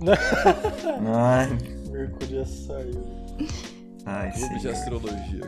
Ai, 1.15 1.59
Mercúrio 1.91 2.39
já 2.39 2.47
saiu. 2.47 3.03
ai, 4.07 4.31
Clube 4.33 4.55
de 4.55 4.61
senhor. 4.61 4.75
astrologia. 4.75 5.41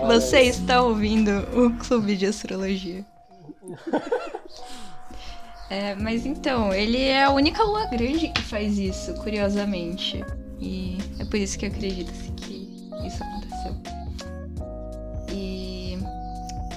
Você 0.06 0.40
está 0.42 0.82
ouvindo 0.82 1.30
o 1.54 1.70
Clube 1.78 2.16
de 2.16 2.26
Astrologia. 2.26 3.04
É, 5.68 5.94
mas 5.94 6.26
então, 6.26 6.74
ele 6.74 6.98
é 6.98 7.24
a 7.24 7.30
única 7.30 7.62
lua 7.62 7.86
grande 7.86 8.28
que 8.28 8.42
faz 8.42 8.78
isso, 8.78 9.14
curiosamente. 9.14 10.24
E 10.60 10.98
é 11.18 11.24
por 11.24 11.36
isso 11.36 11.58
que 11.58 11.66
acredita-se 11.66 12.30
que 12.32 12.68
isso 13.06 13.22
aconteceu. 13.22 13.76
E 15.32 15.98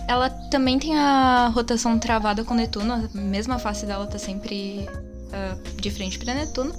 ela 0.07 0.29
também 0.49 0.77
tem 0.79 0.95
a 0.97 1.47
rotação 1.53 1.97
travada 1.99 2.43
com 2.43 2.53
Netuno, 2.53 2.93
a 2.93 3.17
mesma 3.17 3.59
face 3.59 3.85
dela 3.85 4.05
tá 4.07 4.17
sempre 4.17 4.87
ah, 5.31 5.57
de 5.81 5.91
frente 5.91 6.17
para 6.19 6.33
Netuno. 6.33 6.73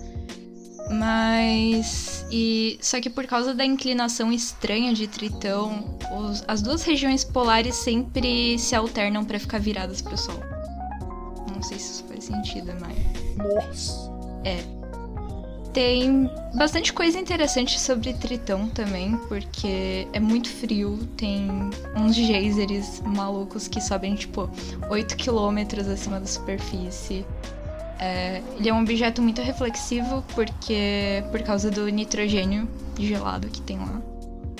Mas. 0.91 2.27
E, 2.31 2.79
só 2.83 3.01
que 3.01 3.09
por 3.09 3.27
causa 3.27 3.55
da 3.55 3.65
inclinação 3.65 4.31
estranha 4.33 4.93
de 4.93 5.07
Tritão, 5.07 5.97
os- 6.15 6.45
as 6.47 6.61
duas 6.61 6.83
regiões 6.83 7.25
polares 7.25 7.75
sempre 7.77 8.59
se 8.59 8.75
alternam 8.75 9.25
para 9.25 9.39
ficar 9.41 9.59
viradas 9.61 10.03
pro 10.03 10.17
Sol. 10.19 10.39
Não 11.55 11.63
sei 11.63 11.79
se 11.79 11.93
isso 11.93 12.05
faz 12.05 12.25
sentido, 12.25 12.73
mas. 12.81 13.37
Nossa! 13.37 14.13
Tem 15.75 16.31
bastante 16.55 16.93
coisa 16.93 17.19
interessante 17.19 17.81
sobre 17.81 18.13
Tritão 18.15 18.69
também, 18.69 19.17
porque 19.29 20.07
é 20.13 20.21
muito 20.21 20.49
frio, 20.49 20.97
tem 21.17 21.51
uns 21.97 22.15
geysers 22.15 23.01
malucos 23.01 23.67
que 23.67 23.81
sobem 23.81 24.15
tipo 24.15 24.49
8 24.89 25.17
quilômetros 25.17 25.89
acima 25.89 26.21
da 26.21 26.27
superfície. 26.27 27.27
É, 27.99 28.41
ele 28.57 28.69
é 28.69 28.73
um 28.73 28.83
objeto 28.83 29.21
muito 29.21 29.43
reflexivo 29.43 30.23
porque 30.35 31.25
por 31.33 31.43
causa 31.43 31.73
do 31.73 31.89
nitrogênio 31.89 32.69
gelado 32.97 33.49
que 33.49 33.61
tem 33.61 33.79
lá. 33.79 34.01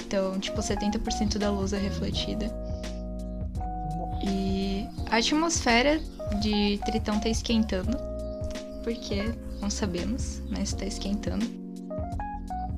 Então, 0.05 0.39
tipo, 0.41 0.61
70% 0.61 1.39
da 1.39 1.49
luz 1.49 1.73
é 1.73 1.79
refletida. 1.79 2.53
E 4.27 4.85
a 5.11 5.19
atmosfera 5.19 6.01
de 6.41 6.81
Tritão 6.85 7.21
tá 7.21 7.29
esquentando, 7.29 7.97
porque 8.83 9.33
não 9.65 9.71
sabemos, 9.71 10.43
mas 10.51 10.75
tá 10.75 10.85
esquentando. 10.85 11.47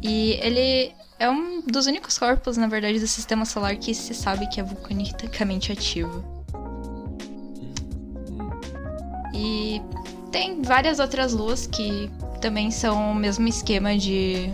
E 0.00 0.38
ele 0.40 0.92
é 1.18 1.28
um 1.28 1.60
dos 1.62 1.86
únicos 1.86 2.16
corpos, 2.16 2.56
na 2.56 2.68
verdade, 2.68 3.00
do 3.00 3.08
sistema 3.08 3.44
solar 3.44 3.76
que 3.76 3.92
se 3.92 4.14
sabe 4.14 4.46
que 4.46 4.60
é 4.60 4.62
vulcanicamente 4.62 5.72
ativo. 5.72 6.24
E 9.34 9.82
tem 10.30 10.62
várias 10.62 11.00
outras 11.00 11.32
luas 11.32 11.66
que 11.66 12.08
também 12.40 12.70
são 12.70 13.10
o 13.10 13.14
mesmo 13.14 13.48
esquema 13.48 13.98
de 13.98 14.52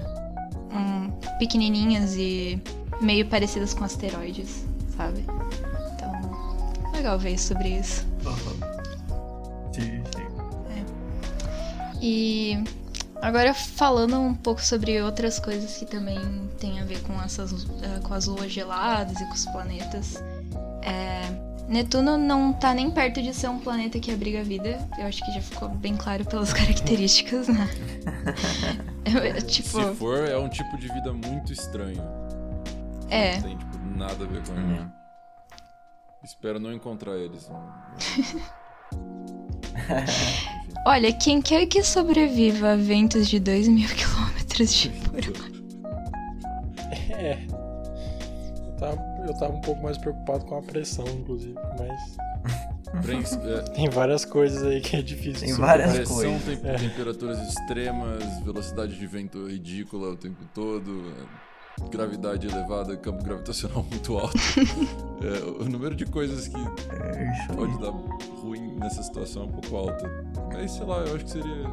hum, 0.73 1.11
pequenininhas 1.39 2.17
e 2.17 2.61
meio 3.01 3.27
parecidas 3.27 3.75
com 3.75 3.85
asteroides, 3.85 4.65
sabe? 4.97 5.27
Então, 5.95 6.93
legal 6.95 7.19
ver 7.19 7.39
sobre 7.39 7.79
isso. 7.79 8.07
Sim, 8.23 8.52
E 12.03 12.63
agora 13.23 13.55
falando 13.55 14.19
um 14.19 14.35
pouco 14.35 14.61
sobre 14.61 15.01
outras 15.01 15.39
coisas 15.39 15.79
que 15.79 15.87
também 15.87 16.19
tem 16.59 16.81
a 16.81 16.85
ver 16.85 17.01
com 17.05 17.15
essas 17.23 17.65
eh, 17.81 18.01
com 18.03 18.13
as 18.13 18.27
luas 18.27 18.51
geladas 18.51 19.21
e 19.21 19.25
com 19.25 19.33
os 19.33 19.47
planetas. 19.47 20.23
É, 20.83 21.23
Netuno 21.69 22.19
não 22.19 22.53
tá 22.53 22.75
nem 22.75 22.91
perto 22.91 23.23
de 23.23 23.33
ser 23.33 23.49
um 23.49 23.61
planeta 23.61 24.01
que 24.01 24.11
abriga 24.11 24.41
a 24.41 24.43
vida. 24.43 24.85
Eu 24.99 25.07
acho 25.07 25.25
que 25.25 25.31
já 25.33 25.41
ficou 25.41 25.69
bem 25.69 25.97
claro 25.97 26.25
pelas 26.25 26.53
características, 26.53 27.47
né? 27.49 27.69
É, 29.05 29.41
tipo... 29.41 29.69
Se 29.69 29.95
for, 29.97 30.27
é 30.27 30.39
um 30.39 30.49
tipo 30.49 30.79
de 30.79 30.89
vida 30.89 31.13
muito 31.13 31.53
estranho. 31.53 32.03
É. 33.11 33.35
Não 33.35 33.43
tem, 33.43 33.59
tipo, 33.59 33.77
nada 33.97 34.25
a 34.25 34.27
ver 34.27 34.43
com 34.47 34.55
ele. 34.55 34.87
Espero 36.25 36.61
não 36.61 36.73
encontrar 36.73 37.19
eles. 37.19 37.51
Olha, 40.85 41.13
quem 41.13 41.41
quer 41.41 41.67
que 41.67 41.83
sobreviva 41.83 42.73
a 42.73 42.77
ventos 42.77 43.29
de 43.29 43.39
2 43.39 43.69
mil 43.69 43.89
quilômetros 43.95 44.73
de 44.75 44.89
por 44.91 45.21
É. 47.11 47.39
Eu 48.67 48.73
tava, 48.77 48.97
eu 49.27 49.35
tava 49.39 49.53
um 49.55 49.61
pouco 49.61 49.83
mais 49.83 49.97
preocupado 49.97 50.45
com 50.45 50.59
a 50.59 50.63
pressão, 50.63 51.07
inclusive, 51.09 51.55
mas. 51.79 52.17
É, 52.95 53.63
Tem 53.71 53.89
várias 53.89 54.23
coisas 54.27 54.63
aí 54.65 54.79
que 54.83 54.97
é 54.97 55.01
difícil. 55.01 55.47
Tem 55.47 55.55
de 55.55 55.61
várias 55.61 55.95
pressão, 55.95 56.15
coisas. 56.15 56.43
tem- 56.61 56.71
É. 56.71 56.75
temperaturas 56.77 57.39
extremas, 57.49 58.23
velocidade 58.45 58.99
de 58.99 59.07
vento 59.07 59.47
ridícula 59.49 60.11
o 60.11 60.17
tempo 60.17 60.45
todo, 60.55 60.91
é, 61.09 61.25
gravidade 61.91 62.47
elevada, 62.47 62.97
campo 62.97 63.23
gravitacional 63.25 63.85
muito 63.91 64.19
alto. 64.19 64.37
É, 65.23 65.63
o 65.63 65.69
número 65.69 65.95
de 65.95 66.05
coisas 66.05 66.49
que 66.49 66.59
pode 67.55 67.79
dar 67.79 67.93
ruim 68.41 68.75
nessa 68.75 69.05
situação 69.05 69.43
é 69.43 69.45
um 69.45 69.53
pouco 69.53 69.77
alta. 69.77 70.11
Mas 70.53 70.73
sei 70.73 70.85
lá, 70.85 70.99
eu 70.99 71.15
acho 71.15 71.25
que 71.25 71.31
seria. 71.31 71.65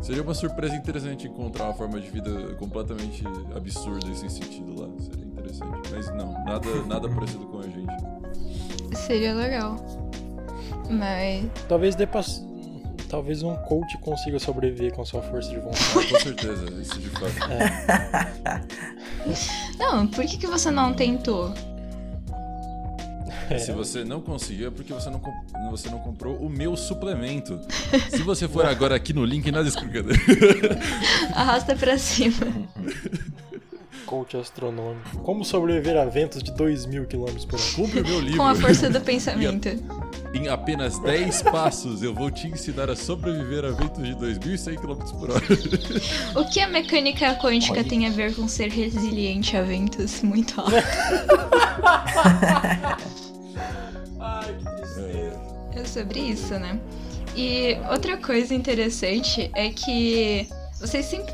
Seria 0.00 0.22
uma 0.22 0.34
surpresa 0.34 0.76
interessante 0.76 1.26
encontrar 1.26 1.64
uma 1.64 1.74
forma 1.74 2.00
de 2.00 2.08
vida 2.08 2.54
completamente 2.60 3.24
absurda 3.56 4.06
nesse 4.06 4.30
sentido 4.30 4.80
lá. 4.80 4.88
Seria 5.00 5.24
interessante. 5.24 5.90
Mas 5.92 6.06
não, 6.14 6.32
nada, 6.44 6.68
nada 6.86 7.08
parecido 7.12 7.44
com 7.46 7.58
a 7.58 7.62
gente. 7.64 8.96
Seria 9.04 9.34
legal. 9.34 9.76
Mas. 10.88 11.50
Talvez 11.68 11.96
dê 11.96 12.06
pra. 12.06 12.20
Talvez 13.08 13.42
um 13.42 13.54
coach 13.56 13.96
consiga 13.98 14.38
sobreviver 14.38 14.92
com 14.92 15.04
sua 15.04 15.22
força 15.22 15.48
de 15.50 15.58
vontade. 15.60 16.08
Com 16.10 16.20
certeza, 16.20 16.64
isso 16.80 16.98
de 16.98 17.08
fato. 17.10 18.66
Não, 19.78 20.06
por 20.06 20.24
que, 20.24 20.36
que 20.38 20.46
você 20.46 20.70
não 20.70 20.92
tentou? 20.94 21.52
É. 23.48 23.58
Se 23.58 23.70
você 23.70 24.04
não 24.04 24.20
conseguiu, 24.20 24.68
é 24.68 24.70
porque 24.72 24.92
você 24.92 25.08
não, 25.08 25.20
comp- 25.20 25.36
você 25.70 25.88
não 25.88 25.98
comprou 26.00 26.36
o 26.36 26.48
meu 26.50 26.76
suplemento. 26.76 27.60
Se 28.10 28.22
você 28.24 28.48
for 28.48 28.66
agora 28.66 28.96
aqui 28.96 29.12
no 29.12 29.24
link 29.24 29.48
na 29.52 29.62
descrição. 29.62 30.04
Arrasta 31.32 31.76
pra 31.76 31.96
cima. 31.96 32.34
Coach 34.04 34.36
astronômico. 34.36 35.18
Como 35.18 35.44
sobreviver 35.44 35.96
a 35.96 36.04
ventos 36.06 36.42
de 36.42 36.52
2 36.52 36.86
mil 36.86 37.06
km 37.06 37.24
por 37.48 37.60
hora? 37.60 37.72
Compre 37.76 38.00
o 38.00 38.04
meu 38.04 38.20
livro. 38.20 38.38
Com 38.38 38.46
a 38.46 38.54
força 38.54 38.90
do 38.90 39.00
pensamento. 39.02 39.68
Em 40.36 40.48
apenas 40.48 40.98
10 40.98 41.44
passos, 41.44 42.02
eu 42.02 42.12
vou 42.12 42.30
te 42.30 42.46
ensinar 42.46 42.90
a 42.90 42.96
sobreviver 42.96 43.64
a 43.64 43.70
ventos 43.70 44.04
de 44.04 44.14
2.100 44.14 44.76
km 44.76 45.18
por 45.18 45.30
hora. 45.30 45.42
O 46.34 46.44
que 46.50 46.60
a 46.60 46.68
mecânica 46.68 47.34
quântica 47.36 47.82
tem 47.82 48.06
a 48.06 48.10
ver 48.10 48.34
com 48.36 48.46
ser 48.46 48.68
resiliente 48.68 49.56
a 49.56 49.62
ventos 49.62 50.20
muito 50.20 50.60
altos? 50.60 50.74
Ai, 54.20 54.54
que 54.58 54.76
tristeza. 54.76 55.40
É 55.74 55.84
sobre 55.86 56.20
isso, 56.20 56.52
né? 56.58 56.78
E 57.34 57.78
outra 57.90 58.18
coisa 58.18 58.54
interessante 58.54 59.50
é 59.54 59.70
que 59.70 60.46
vocês 60.78 61.06
sempre. 61.06 61.32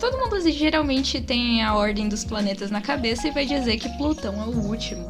Todo 0.00 0.18
mundo 0.18 0.40
geralmente 0.50 1.20
tem 1.20 1.62
a 1.62 1.76
ordem 1.76 2.08
dos 2.08 2.24
planetas 2.24 2.72
na 2.72 2.80
cabeça 2.80 3.28
e 3.28 3.30
vai 3.30 3.46
dizer 3.46 3.76
que 3.76 3.88
Plutão 3.90 4.42
é 4.42 4.46
o 4.46 4.58
último. 4.66 5.06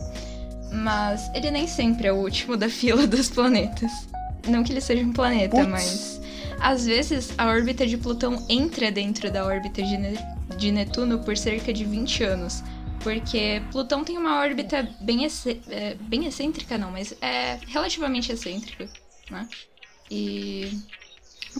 Mas 0.74 1.30
ele 1.34 1.50
nem 1.50 1.66
sempre 1.66 2.08
é 2.08 2.12
o 2.12 2.16
último 2.16 2.56
da 2.56 2.68
fila 2.68 3.06
dos 3.08 3.30
planetas. 3.30 3.90
Não 4.48 4.62
que 4.64 4.72
ele 4.72 4.80
seja 4.80 5.02
um 5.02 5.12
planeta, 5.12 5.66
mas. 5.66 6.20
Às 6.60 6.86
vezes 6.86 7.32
a 7.36 7.46
órbita 7.46 7.86
de 7.86 7.96
Plutão 7.96 8.44
entra 8.48 8.90
dentro 8.90 9.30
da 9.30 9.44
órbita 9.44 9.82
de, 9.82 9.96
Ne- 9.98 10.18
de 10.56 10.72
Netuno 10.72 11.18
por 11.18 11.36
cerca 11.36 11.72
de 11.72 11.84
20 11.84 12.24
anos. 12.24 12.62
Porque 13.00 13.62
Plutão 13.70 14.02
tem 14.02 14.16
uma 14.16 14.38
órbita 14.40 14.88
bem, 15.00 15.26
é, 15.68 15.94
bem 16.00 16.24
excêntrica, 16.26 16.78
não, 16.78 16.90
mas 16.90 17.14
é 17.20 17.58
relativamente 17.66 18.32
excêntrica, 18.32 18.88
né? 19.30 19.46
E. 20.10 20.78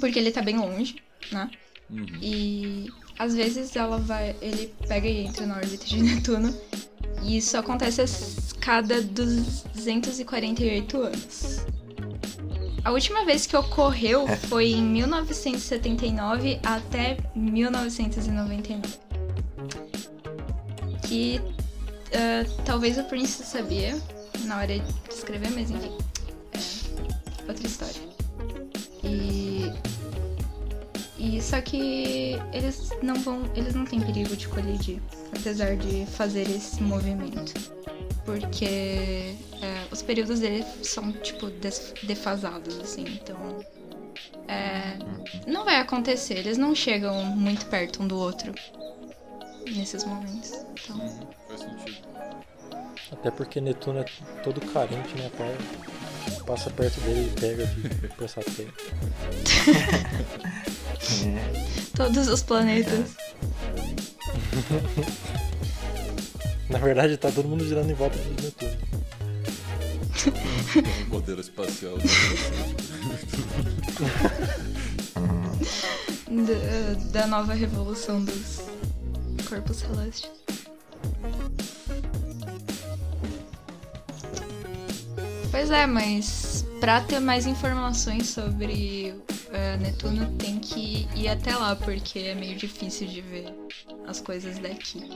Porque 0.00 0.18
ele 0.18 0.30
tá 0.30 0.40
bem 0.42 0.56
longe, 0.56 0.96
né? 1.30 1.50
Uhum. 1.90 2.06
E 2.20 2.90
às 3.18 3.34
vezes 3.34 3.76
ela 3.76 3.98
vai. 3.98 4.34
Ele 4.40 4.72
pega 4.88 5.06
e 5.06 5.26
entra 5.26 5.46
na 5.46 5.56
órbita 5.56 5.84
de 5.84 6.00
Netuno. 6.02 6.54
E 7.22 7.36
isso 7.38 7.56
acontece 7.56 8.02
a 8.02 8.06
cada 8.60 9.00
248 9.02 10.98
anos. 10.98 11.64
A 12.84 12.90
última 12.90 13.24
vez 13.24 13.46
que 13.46 13.56
ocorreu 13.56 14.26
foi 14.48 14.72
em 14.72 14.82
1979 14.82 16.60
até 16.62 17.16
1999. 17.34 18.82
Que 21.08 21.40
ah, 22.14 22.44
talvez 22.64 22.96
o 22.96 23.04
Prince 23.04 23.42
sabia 23.42 24.00
na 24.44 24.58
hora 24.58 24.78
de 24.78 24.84
escrever, 25.10 25.50
mas 25.50 25.70
enfim. 25.70 25.92
É 26.52 27.48
outra 27.48 27.66
história. 27.66 28.00
E. 29.02 29.72
E 31.24 31.40
só 31.40 31.58
que 31.62 32.38
eles 32.52 32.90
não 33.02 33.14
vão. 33.14 33.50
Eles 33.56 33.74
não 33.74 33.86
têm 33.86 33.98
perigo 33.98 34.36
de 34.36 34.46
colidir, 34.46 35.00
apesar 35.34 35.74
de 35.74 36.04
fazer 36.04 36.42
esse 36.42 36.82
movimento. 36.82 37.54
Porque 38.26 39.34
é, 39.62 39.86
os 39.90 40.02
períodos 40.02 40.40
deles 40.40 40.66
são, 40.82 41.12
tipo, 41.12 41.50
defasados, 42.02 42.78
assim, 42.78 43.04
então. 43.04 43.64
é, 44.48 44.98
não 45.46 45.64
vai 45.64 45.76
acontecer, 45.76 46.38
eles 46.38 46.58
não 46.58 46.74
chegam 46.74 47.24
muito 47.24 47.66
perto 47.66 48.02
um 48.02 48.06
do 48.06 48.18
outro 48.18 48.54
nesses 49.74 50.04
momentos. 50.04 50.52
Então. 50.72 50.98
Faz 51.48 51.60
sentido. 51.60 51.96
Até 53.12 53.30
porque 53.30 53.60
Netuno 53.60 54.00
é 54.00 54.04
todo 54.42 54.60
carente, 54.60 55.14
né, 55.16 55.30
pai? 55.38 55.56
Passa 56.46 56.70
perto 56.70 57.00
dele 57.00 57.32
e 57.34 57.40
pega 57.40 57.66
de 57.66 57.88
pensar 58.16 58.42
feio. 58.42 58.72
Todos 61.96 62.28
os 62.28 62.42
planetas. 62.42 63.16
Na 66.68 66.78
verdade, 66.78 67.16
tá 67.16 67.30
todo 67.30 67.48
mundo 67.48 67.64
girando 67.64 67.90
em 67.90 67.94
volta 67.94 68.18
de 68.18 68.42
Netuno. 68.42 68.76
Modelo 71.08 71.40
espacial. 71.40 71.96
da, 76.30 77.20
da 77.20 77.26
nova 77.26 77.54
revolução 77.54 78.22
dos 78.24 78.60
corpos 79.48 79.78
celestes. 79.78 80.30
Pois 85.54 85.70
é, 85.70 85.86
mas 85.86 86.66
pra 86.80 87.00
ter 87.00 87.20
mais 87.20 87.46
informações 87.46 88.28
sobre 88.28 89.14
eh, 89.52 89.76
Netuno 89.76 90.36
tem 90.36 90.58
que 90.58 91.08
ir 91.14 91.28
até 91.28 91.54
lá, 91.54 91.76
porque 91.76 92.18
é 92.18 92.34
meio 92.34 92.56
difícil 92.56 93.06
de 93.06 93.20
ver 93.20 93.54
as 94.04 94.20
coisas 94.20 94.58
daqui. 94.58 95.08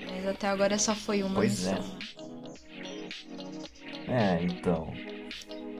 Mas 0.00 0.26
até 0.26 0.48
agora 0.48 0.78
só 0.78 0.94
foi 0.94 1.22
uma 1.22 1.34
Pois 1.34 1.66
é. 1.66 1.78
É, 4.08 4.42
então. 4.42 4.90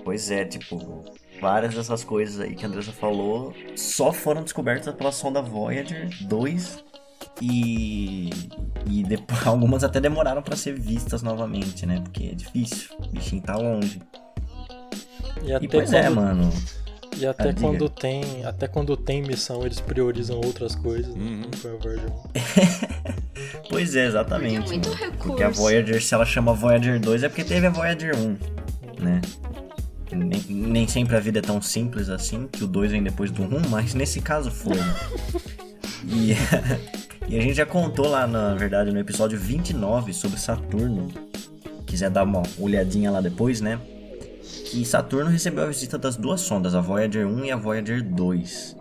Pois 0.05 0.31
é, 0.31 0.45
tipo, 0.45 1.03
várias 1.41 1.75
dessas 1.75 2.05
coisas 2.05 2.41
aí 2.41 2.55
que 2.55 2.67
a 2.67 2.69
Andressa 2.69 2.93
falou 2.93 3.55
só 3.75 4.13
foram 4.13 4.43
descobertas 4.43 4.95
pela 4.95 5.11
sonda 5.11 5.41
Voyager 5.41 6.11
2 6.27 6.85
e. 7.41 8.31
E 8.87 9.03
depois, 9.03 9.45
algumas 9.47 9.83
até 9.85 10.01
demoraram 10.01 10.43
pra 10.43 10.57
ser 10.57 10.79
vistas 10.79 11.23
novamente, 11.23 11.87
né? 11.87 12.01
Porque 12.03 12.25
é 12.25 12.35
difícil, 12.35 12.91
o 12.99 13.09
bichinho 13.09 13.43
tá 13.43 13.57
longe. 13.57 14.01
E 15.43 15.49
E 15.49 15.53
até 15.55 15.67
pois 15.69 15.91
quando, 15.91 15.95
é, 16.05 16.09
mano. 16.11 16.51
E 17.17 17.27
até 17.27 17.45
Ah, 17.45 17.53
diga. 17.53 17.61
quando 17.61 17.89
tem. 17.89 18.45
Até 18.45 18.67
quando 18.69 18.97
tem 18.97 19.23
missão, 19.23 19.65
eles 19.65 19.81
priorizam 19.81 20.37
outras 20.45 20.75
coisas. 20.75 21.15
Uhum. 21.15 21.43
Não 21.51 21.59
foi 21.59 21.71
a 21.73 21.77
Voyager 21.77 22.11
1. 22.11 22.23
Pois 23.71 23.95
é, 23.97 24.07
exatamente. 24.07 24.57
Porque 24.57 24.73
é 24.73 24.77
muito 24.77 24.91
recurso. 24.93 25.19
Porque 25.29 25.43
a 25.43 25.49
Voyager, 25.51 26.03
se 26.03 26.15
ela 26.15 26.25
chama 26.27 26.53
Voyager 26.53 27.01
2, 27.01 27.23
é 27.23 27.29
porque 27.29 27.45
teve 27.45 27.67
a 27.67 27.71
Voyager 27.71 28.15
1, 28.17 28.37
né? 29.03 29.21
Nem, 30.13 30.41
nem 30.49 30.89
sempre 30.89 31.17
a 31.17 31.21
vida 31.21 31.39
é 31.39 31.43
tão 31.43 31.61
simples 31.63 32.09
assim, 32.09 32.47
que 32.47 32.63
o 32.63 32.67
2 32.67 32.93
vem 32.93 33.03
depois 33.03 33.31
do 33.31 33.43
1, 33.43 33.69
mas 33.69 33.95
nesse 33.95 34.21
caso 34.21 34.51
foi. 34.51 34.77
e, 36.07 36.35
e 37.29 37.39
a 37.39 37.43
gente 37.43 37.55
já 37.55 37.67
contou 37.67 38.09
lá, 38.09 38.27
na 38.27 38.55
verdade, 38.55 38.93
no 38.93 38.99
episódio 38.99 39.39
29 39.39 40.13
sobre 40.13 40.39
Saturno. 40.39 41.09
Quiser 41.87 42.11
dar 42.11 42.25
uma 42.25 42.43
olhadinha 42.59 43.11
lá 43.11 43.21
depois, 43.21 43.61
né? 43.61 43.79
Que 44.71 44.85
Saturno 44.85 45.31
recebeu 45.31 45.65
a 45.65 45.69
visita 45.69 45.97
das 45.97 46.17
duas 46.17 46.41
sondas, 46.41 46.75
a 46.75 46.81
Voyager 46.81 47.27
1 47.27 47.45
e 47.45 47.53
a 47.53 47.57
Voyager 47.57 48.03
2. 48.03 48.77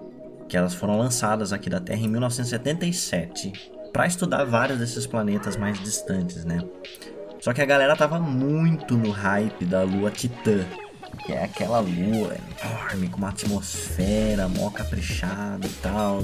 Que 0.49 0.57
elas 0.57 0.73
foram 0.73 0.97
lançadas 0.97 1.53
aqui 1.53 1.69
da 1.69 1.79
Terra 1.79 2.01
em 2.01 2.09
1977 2.09 3.53
para 3.93 4.07
estudar 4.07 4.43
vários 4.43 4.79
desses 4.79 5.05
planetas 5.05 5.55
mais 5.55 5.79
distantes, 5.79 6.43
né? 6.43 6.63
Só 7.39 7.53
que 7.53 7.61
a 7.61 7.65
galera 7.65 7.95
tava 7.95 8.19
muito 8.19 8.97
no 8.97 9.11
hype 9.11 9.65
da 9.65 9.83
lua 9.83 10.09
Titã, 10.09 10.65
que 11.19 11.31
é 11.31 11.43
aquela 11.43 11.79
lua 11.79 12.35
enorme, 12.61 13.07
com 13.09 13.17
uma 13.17 13.29
atmosfera 13.29 14.47
mó 14.47 14.69
caprichada 14.69 15.65
e 15.65 15.73
tal, 15.81 16.23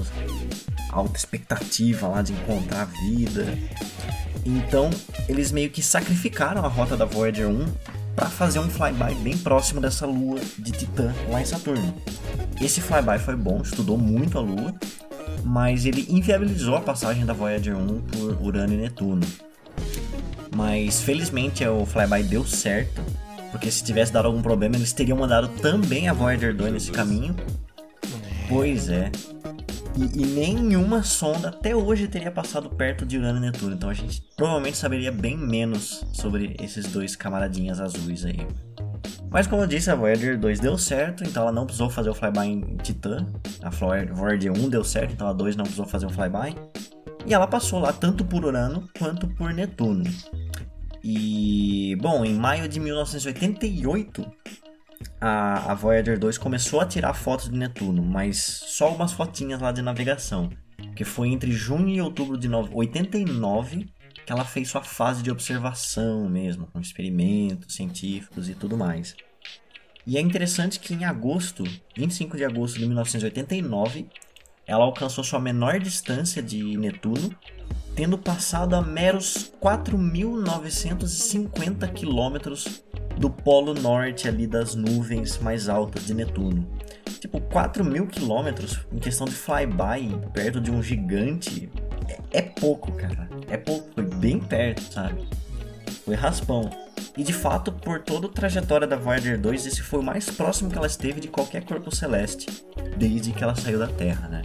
alta 0.91 1.17
expectativa 1.17 2.07
lá 2.07 2.21
de 2.21 2.33
encontrar 2.33 2.85
vida. 2.85 3.57
Então, 4.45 4.89
eles 5.27 5.51
meio 5.51 5.69
que 5.69 5.81
sacrificaram 5.81 6.65
a 6.65 6.67
rota 6.67 6.97
da 6.97 7.05
Voyager 7.05 7.47
1 7.47 7.65
para 8.15 8.29
fazer 8.29 8.59
um 8.59 8.69
flyby 8.69 9.15
bem 9.21 9.37
próximo 9.37 9.79
dessa 9.79 10.05
lua 10.05 10.39
de 10.57 10.71
Titã 10.71 11.13
lá 11.29 11.41
em 11.41 11.45
Saturno. 11.45 11.95
Esse 12.59 12.81
flyby 12.81 13.19
foi 13.19 13.35
bom, 13.35 13.61
estudou 13.61 13.97
muito 13.97 14.37
a 14.37 14.41
lua, 14.41 14.75
mas 15.43 15.85
ele 15.85 16.05
inviabilizou 16.09 16.75
a 16.75 16.81
passagem 16.81 17.25
da 17.25 17.33
Voyager 17.33 17.77
1 17.77 18.01
por 18.01 18.41
Urano 18.41 18.73
e 18.73 18.77
Netuno. 18.77 19.25
Mas 20.53 21.01
felizmente 21.01 21.65
o 21.65 21.85
flyby 21.85 22.23
deu 22.23 22.45
certo, 22.45 23.01
porque 23.51 23.69
se 23.71 23.83
tivesse 23.83 24.11
dado 24.11 24.27
algum 24.27 24.41
problema 24.41 24.75
eles 24.75 24.93
teriam 24.93 25.17
mandado 25.17 25.47
também 25.47 26.07
a 26.07 26.13
Voyager 26.13 26.55
2 26.55 26.73
nesse 26.73 26.91
caminho. 26.91 27.35
Pois 28.47 28.89
é. 28.89 29.11
E, 29.95 30.21
e, 30.21 30.25
nenhuma 30.25 31.03
sonda 31.03 31.49
até 31.49 31.75
hoje 31.75 32.07
teria 32.07 32.31
passado 32.31 32.69
perto 32.69 33.05
de 33.05 33.17
Urano 33.17 33.37
e 33.37 33.41
Netuno. 33.41 33.75
Então 33.75 33.89
a 33.89 33.93
gente 33.93 34.23
provavelmente 34.35 34.77
saberia 34.77 35.11
bem 35.11 35.37
menos 35.37 36.05
sobre 36.13 36.55
esses 36.59 36.87
dois 36.87 37.15
camaradinhas 37.15 37.79
azuis 37.81 38.23
aí. 38.25 38.47
Mas 39.29 39.45
como 39.45 39.61
eu 39.61 39.67
disse, 39.67 39.91
a 39.91 39.95
Voyager 39.95 40.39
2 40.39 40.59
deu 40.59 40.77
certo, 40.77 41.23
então 41.23 41.43
ela 41.43 41.51
não 41.51 41.65
precisou 41.65 41.89
fazer 41.89 42.09
o 42.09 42.15
flyby 42.15 42.47
em 42.47 42.77
Titã. 42.77 43.27
A 43.61 43.69
Voyager 43.69 44.51
1 44.51 44.69
deu 44.69 44.83
certo, 44.83 45.13
então 45.13 45.27
a 45.27 45.33
2 45.33 45.55
não 45.55 45.63
precisou 45.63 45.85
fazer 45.85 46.07
o 46.07 46.09
flyby. 46.09 46.55
E 47.25 47.33
ela 47.33 47.45
passou 47.45 47.79
lá 47.79 47.93
tanto 47.93 48.25
por 48.25 48.45
Urano 48.45 48.89
quanto 48.97 49.27
por 49.27 49.53
Netuno. 49.53 50.03
E, 51.03 51.95
bom, 52.01 52.25
em 52.25 52.33
maio 52.33 52.67
de 52.67 52.79
1988, 52.79 54.25
a, 55.19 55.71
a 55.71 55.75
Voyager 55.75 56.19
2 56.19 56.37
começou 56.37 56.81
a 56.81 56.85
tirar 56.85 57.13
fotos 57.13 57.49
de 57.49 57.57
Netuno, 57.57 58.03
mas 58.03 58.37
só 58.67 58.85
algumas 58.85 59.11
fotinhas 59.11 59.61
lá 59.61 59.71
de 59.71 59.81
navegação. 59.81 60.49
Que 60.95 61.03
foi 61.03 61.29
entre 61.29 61.51
junho 61.51 61.89
e 61.89 62.01
outubro 62.01 62.37
de 62.37 62.47
89 62.47 63.87
que 64.29 64.33
ela 64.33 64.45
fez 64.45 64.69
sua 64.69 64.83
fase 64.83 65.23
de 65.23 65.31
observação 65.31 66.29
mesmo, 66.29 66.67
com 66.67 66.79
experimentos 66.79 67.73
científicos 67.73 68.47
e 68.47 68.53
tudo 68.53 68.77
mais. 68.77 69.15
E 70.05 70.17
é 70.17 70.21
interessante 70.21 70.79
que 70.79 70.93
em 70.93 71.03
agosto, 71.03 71.63
25 71.97 72.37
de 72.37 72.45
agosto 72.45 72.77
de 72.77 72.85
1989, 72.85 74.07
ela 74.67 74.85
alcançou 74.85 75.23
sua 75.23 75.39
menor 75.39 75.79
distância 75.79 76.43
de 76.43 76.77
Netuno, 76.77 77.35
tendo 77.95 78.17
passado 78.17 78.75
a 78.75 78.81
meros 78.81 79.51
4.950 79.61 81.91
quilômetros 81.93 82.83
do 83.17 83.29
polo 83.29 83.73
norte 83.73 84.27
ali 84.27 84.47
das 84.47 84.75
nuvens 84.75 85.37
mais 85.39 85.67
altas 85.67 86.05
de 86.05 86.13
Netuno. 86.13 86.67
Tipo, 87.19 87.41
4 87.41 87.83
mil 87.83 88.07
quilômetros 88.07 88.79
em 88.91 88.99
questão 88.99 89.27
de 89.27 89.33
flyby 89.33 90.15
perto 90.33 90.61
de 90.61 90.71
um 90.71 90.81
gigante 90.81 91.69
é, 92.07 92.39
é 92.39 92.41
pouco, 92.41 92.91
cara. 92.93 93.29
É 93.49 93.57
pouco, 93.57 93.89
foi 93.93 94.03
bem 94.03 94.39
perto, 94.39 94.81
sabe? 94.93 95.27
Foi 96.05 96.15
raspão. 96.15 96.69
E 97.17 97.23
de 97.23 97.33
fato, 97.33 97.71
por 97.71 97.99
toda 97.99 98.27
a 98.27 98.29
trajetória 98.29 98.87
da 98.87 98.95
Voyager 98.95 99.39
2, 99.39 99.65
esse 99.65 99.81
foi 99.81 99.99
o 99.99 100.03
mais 100.03 100.29
próximo 100.29 100.69
que 100.69 100.77
ela 100.77 100.87
esteve 100.87 101.19
de 101.19 101.27
qualquer 101.27 101.63
corpo 101.63 101.93
celeste 101.93 102.47
desde 102.97 103.31
que 103.31 103.43
ela 103.43 103.55
saiu 103.55 103.79
da 103.79 103.87
Terra, 103.87 104.27
né? 104.27 104.41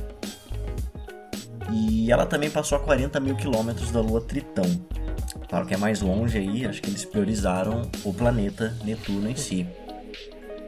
E 1.72 2.10
ela 2.10 2.26
também 2.26 2.50
passou 2.50 2.76
a 2.76 2.80
40 2.80 3.18
mil 3.20 3.36
quilômetros 3.36 3.90
da 3.90 4.00
Lua 4.00 4.20
Tritão. 4.20 4.64
Claro 5.48 5.66
que 5.66 5.74
é 5.74 5.76
mais 5.76 6.00
longe 6.00 6.38
aí, 6.38 6.66
acho 6.66 6.82
que 6.82 6.90
eles 6.90 7.04
priorizaram 7.04 7.82
o 8.04 8.12
planeta 8.12 8.76
Netuno 8.84 9.28
em 9.28 9.36
si. 9.36 9.66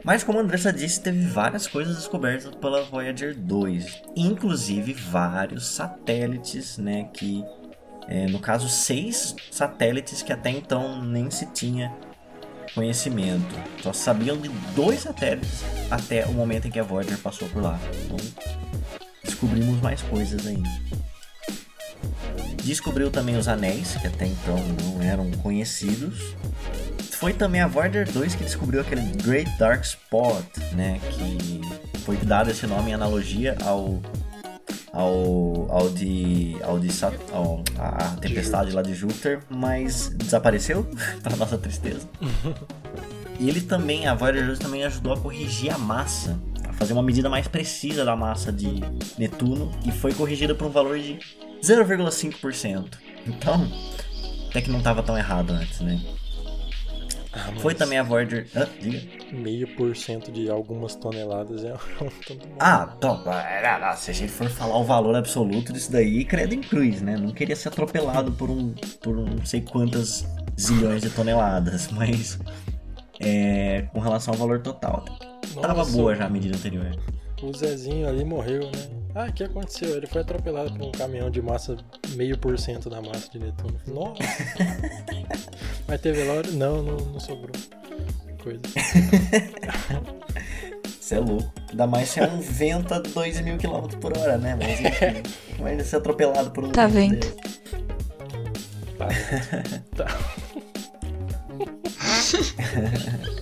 Mas 0.03 0.23
como 0.23 0.39
a 0.39 0.41
Andressa 0.41 0.71
disse, 0.71 1.01
teve 1.01 1.25
várias 1.25 1.67
coisas 1.67 1.95
descobertas 1.95 2.55
pela 2.55 2.83
Voyager 2.83 3.35
2, 3.35 4.03
inclusive 4.15 4.93
vários 4.93 5.67
satélites, 5.67 6.77
né, 6.77 7.09
que 7.13 7.43
é, 8.07 8.25
no 8.27 8.39
caso 8.39 8.69
seis 8.69 9.35
satélites 9.51 10.21
que 10.21 10.31
até 10.31 10.49
então 10.49 11.03
nem 11.03 11.29
se 11.29 11.45
tinha 11.47 11.93
conhecimento. 12.73 13.53
Só 13.81 13.91
sabiam 13.91 14.37
de 14.37 14.47
dois 14.73 15.01
satélites 15.01 15.63
até 15.91 16.25
o 16.25 16.31
momento 16.31 16.67
em 16.67 16.71
que 16.71 16.79
a 16.79 16.83
Voyager 16.83 17.17
passou 17.17 17.49
por 17.49 17.61
lá. 17.61 17.77
Então 18.05 18.17
descobrimos 19.37 19.79
mais 19.81 20.01
coisas 20.01 20.47
ainda. 20.47 20.69
Descobriu 22.63 23.11
também 23.11 23.37
os 23.37 23.47
anéis, 23.47 23.95
que 23.95 24.07
até 24.07 24.25
então 24.25 24.57
não 24.83 25.01
eram 25.01 25.29
conhecidos. 25.43 26.35
Foi 27.11 27.33
também 27.33 27.61
a 27.61 27.67
Voyager 27.67 28.11
2 28.11 28.35
que 28.35 28.43
descobriu 28.43 28.81
aquele 28.81 29.01
Great 29.23 29.49
Dark 29.57 29.83
Spot, 29.83 30.43
né? 30.73 30.99
Que 31.11 31.61
foi 31.99 32.17
dado 32.17 32.49
esse 32.49 32.65
nome 32.65 32.91
em 32.91 32.93
analogia 32.95 33.55
ao 33.63 34.01
ao, 34.91 35.71
ao 35.71 35.89
de, 35.89 36.57
ao 36.63 36.79
de 36.79 36.89
ao, 37.31 37.63
a 37.77 38.15
tempestade 38.19 38.71
lá 38.71 38.81
de 38.81 38.95
Júpiter, 38.95 39.41
mas 39.47 40.09
desapareceu, 40.15 40.87
para 41.21 41.35
nossa 41.35 41.57
tristeza. 41.57 42.07
e 43.39 43.47
ele 43.47 43.61
também, 43.61 44.07
a 44.07 44.15
Voyager 44.15 44.47
2 44.47 44.57
também 44.57 44.83
ajudou 44.85 45.13
a 45.13 45.19
corrigir 45.19 45.71
a 45.71 45.77
massa, 45.77 46.39
fazer 46.77 46.93
uma 46.93 47.03
medida 47.03 47.29
mais 47.29 47.47
precisa 47.47 48.05
da 48.05 48.15
massa 48.15 48.51
de 48.51 48.67
Netuno, 49.17 49.71
e 49.85 49.91
foi 49.91 50.13
corrigida 50.13 50.55
por 50.55 50.67
um 50.67 50.71
valor 50.71 50.97
de 50.99 51.19
0,5%. 51.61 52.85
Então, 53.25 53.67
até 54.49 54.61
que 54.61 54.69
não 54.69 54.79
estava 54.79 55.03
tão 55.03 55.17
errado 55.17 55.51
antes, 55.51 55.81
né? 55.81 55.99
Ah, 57.33 57.51
Foi 57.59 57.75
também 57.75 57.99
a 57.99 58.03
Voyager. 58.03 58.47
Ah, 58.55 58.67
diga. 58.81 59.01
Meio 59.31 59.67
por 59.75 59.95
cento 59.95 60.31
de 60.31 60.49
algumas 60.49 60.95
toneladas 60.95 61.63
é 61.63 61.73
um 62.01 62.09
tanto 62.25 62.47
bom. 62.47 62.55
Ah, 62.59 62.95
então, 62.97 63.23
se 63.95 64.09
a 64.09 64.13
gente 64.13 64.31
for 64.31 64.49
falar 64.49 64.77
o 64.77 64.83
valor 64.83 65.15
absoluto 65.15 65.71
disso 65.71 65.91
daí, 65.91 66.25
credo 66.25 66.53
em 66.55 66.61
cruz, 66.61 67.01
né? 67.01 67.15
Não 67.17 67.31
queria 67.31 67.55
ser 67.55 67.67
atropelado 67.67 68.31
por 68.31 68.49
um. 68.49 68.73
por 69.01 69.15
não 69.15 69.45
sei 69.45 69.61
quantas 69.61 70.25
zilhões 70.59 71.01
de 71.01 71.09
toneladas, 71.09 71.89
mas. 71.93 72.39
É, 73.19 73.83
com 73.93 73.99
relação 73.99 74.33
ao 74.33 74.39
valor 74.39 74.61
total. 74.61 75.03
Nossa, 75.55 75.67
tava 75.67 75.85
boa 75.85 76.15
já 76.15 76.25
a 76.25 76.29
medida 76.29 76.55
anterior. 76.55 76.97
O 77.41 77.53
Zezinho 77.55 78.07
ali 78.07 78.25
morreu, 78.25 78.61
né? 78.61 78.89
Ah, 79.13 79.27
o 79.29 79.33
que 79.33 79.43
aconteceu? 79.43 79.95
Ele 79.97 80.07
foi 80.07 80.21
atropelado 80.21 80.73
por 80.73 80.87
um 80.87 80.91
caminhão 80.91 81.29
de 81.29 81.41
massa, 81.41 81.77
meio 82.09 82.37
por 82.37 82.57
cento 82.57 82.89
da 82.89 83.01
massa 83.01 83.29
de 83.31 83.39
Netuno. 83.39 83.79
Nossa! 83.87 84.23
Mas 85.87 86.01
teve 86.01 86.23
velório? 86.23 86.51
Não, 86.53 86.83
não, 86.83 86.97
não 86.97 87.19
sobrou. 87.19 87.55
Coisa. 88.43 88.61
Você 90.99 91.15
é 91.15 91.19
louco. 91.19 91.51
Ainda 91.69 91.87
mais 91.87 92.09
se 92.09 92.19
é 92.19 92.27
um 92.27 92.39
vento 92.41 92.93
a 92.93 92.99
2 92.99 93.41
mil 93.41 93.57
km 93.57 93.87
por 93.99 94.17
hora, 94.17 94.37
né? 94.37 94.55
Mas 94.55 94.79
enfim, 94.81 95.23
vai 95.61 95.79
ser 95.79 95.95
atropelado 95.97 96.51
por 96.51 96.65
um. 96.65 96.71
Tá 96.71 96.85
vendo? 96.85 97.25
Tá. 98.97 99.07
tá. 99.95 100.07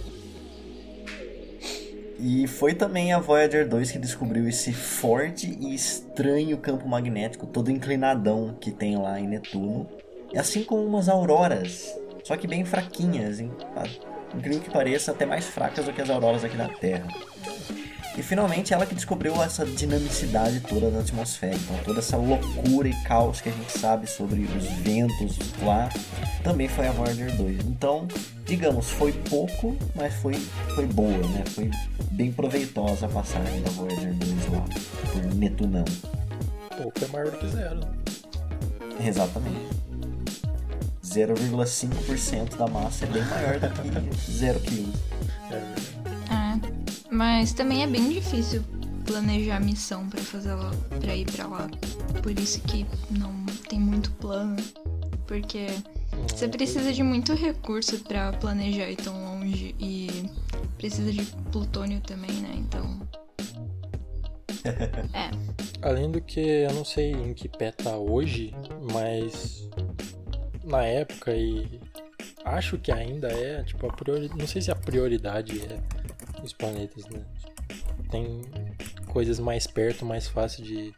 E 2.18 2.48
foi 2.48 2.74
também 2.74 3.14
a 3.14 3.20
Voyager 3.20 3.68
2 3.68 3.92
que 3.92 4.00
descobriu 4.00 4.48
esse 4.48 4.74
forte 4.74 5.58
e 5.60 5.76
estranho 5.76 6.58
campo 6.58 6.88
magnético 6.88 7.46
todo 7.46 7.70
inclinadão 7.70 8.56
que 8.60 8.72
tem 8.72 8.98
lá 8.98 9.20
em 9.20 9.28
Netuno. 9.28 9.88
Assim 10.36 10.64
como 10.64 10.84
umas 10.84 11.10
auroras, 11.10 11.94
só 12.24 12.36
que 12.36 12.48
bem 12.48 12.66
fraquinhas, 12.66 13.40
hein? 13.40 13.52
incrível 14.34 14.62
que 14.62 14.72
pareça, 14.72 15.12
até 15.12 15.26
mais 15.26 15.46
fracas 15.46 15.86
do 15.86 15.94
que 15.94 16.02
as 16.02 16.10
auroras 16.10 16.44
aqui 16.44 16.58
na 16.58 16.70
Terra. 16.70 17.08
E 18.18 18.24
finalmente 18.24 18.74
ela 18.74 18.86
que 18.86 18.96
descobriu 18.96 19.42
essa 19.44 19.66
dinamicidade 19.66 20.62
toda 20.62 20.90
da 20.90 21.00
atmosfera, 21.00 21.56
então 21.56 21.78
toda 21.84 22.00
essa 22.00 22.16
loucura 22.16 22.88
e 22.88 22.94
caos 23.04 23.42
que 23.42 23.50
a 23.50 23.52
gente 23.52 23.78
sabe 23.78 24.08
sobre 24.08 24.42
os 24.42 24.64
ventos 24.84 25.38
lá, 25.62 25.90
também 26.42 26.70
foi 26.70 26.88
a 26.88 26.92
Voyager 26.92 27.36
2. 27.36 27.66
Então, 27.66 28.08
digamos, 28.46 28.90
foi 28.90 29.12
pouco, 29.12 29.76
mas 29.94 30.14
foi, 30.16 30.36
foi 30.76 30.86
boa, 30.86 31.10
né? 31.10 31.44
Foi 31.48 31.70
bem 32.12 32.32
proveitosa 32.32 33.06
a 33.06 33.10
passagem 33.10 33.62
da 33.62 33.70
Voyager 33.72 34.14
2 34.14 34.32
lá, 34.48 34.66
por 35.12 35.36
Netunão. 35.36 35.86
Pouco 36.82 37.04
é 37.04 37.08
maior 37.08 37.32
do 37.32 37.38
que 37.38 37.48
zero. 37.50 37.82
Exatamente. 39.06 39.76
0,5% 41.04 42.58
da 42.58 42.68
massa 42.68 43.06
é 43.06 43.08
bem 43.08 43.24
maior 43.24 43.60
do 43.60 43.70
que 43.70 44.32
0 44.32 44.60
kg. 44.62 45.15
Mas 47.16 47.54
também 47.54 47.82
é 47.82 47.88
bem 47.88 48.10
difícil 48.10 48.62
planejar 49.06 49.56
a 49.56 49.60
missão 49.62 50.10
para 50.10 50.22
fazer 50.22 50.50
ela, 50.50 50.70
para 51.00 51.16
ir 51.16 51.26
para 51.32 51.48
lá. 51.48 51.70
Por 52.22 52.38
isso 52.38 52.60
que 52.64 52.86
não 53.10 53.46
tem 53.70 53.80
muito 53.80 54.12
plano, 54.14 54.58
porque 55.26 55.68
você 56.28 56.46
precisa 56.50 56.92
de 56.92 57.02
muito 57.04 57.34
recurso 57.34 58.00
para 58.00 58.34
planejar 58.34 58.90
ir 58.90 58.98
tão 58.98 59.14
longe 59.24 59.74
e 59.80 60.30
precisa 60.78 61.10
de 61.10 61.24
plutônio 61.54 62.02
também, 62.02 62.34
né? 62.34 62.54
Então 62.58 63.00
é. 65.14 65.32
Além 65.82 66.12
do 66.12 66.20
que 66.20 66.42
eu 66.42 66.74
não 66.74 66.84
sei 66.84 67.14
em 67.14 67.34
que 67.34 67.48
pé 67.48 67.72
tá 67.72 67.96
hoje, 67.96 68.54
mas 68.92 69.70
na 70.66 70.84
época 70.84 71.32
e 71.32 71.80
acho 72.44 72.78
que 72.78 72.92
ainda 72.92 73.30
é, 73.30 73.64
tipo, 73.64 73.88
a 73.88 73.94
priori... 73.94 74.30
não 74.36 74.46
sei 74.46 74.62
se 74.62 74.70
a 74.70 74.76
prioridade 74.76 75.62
é 75.62 76.05
os 76.46 76.54
planetas, 76.54 77.06
né? 77.08 77.22
Tem 78.10 78.42
coisas 79.08 79.40
mais 79.40 79.68
perto, 79.68 80.06
mais 80.06 80.28
fácil 80.28 80.64
de, 80.64 80.94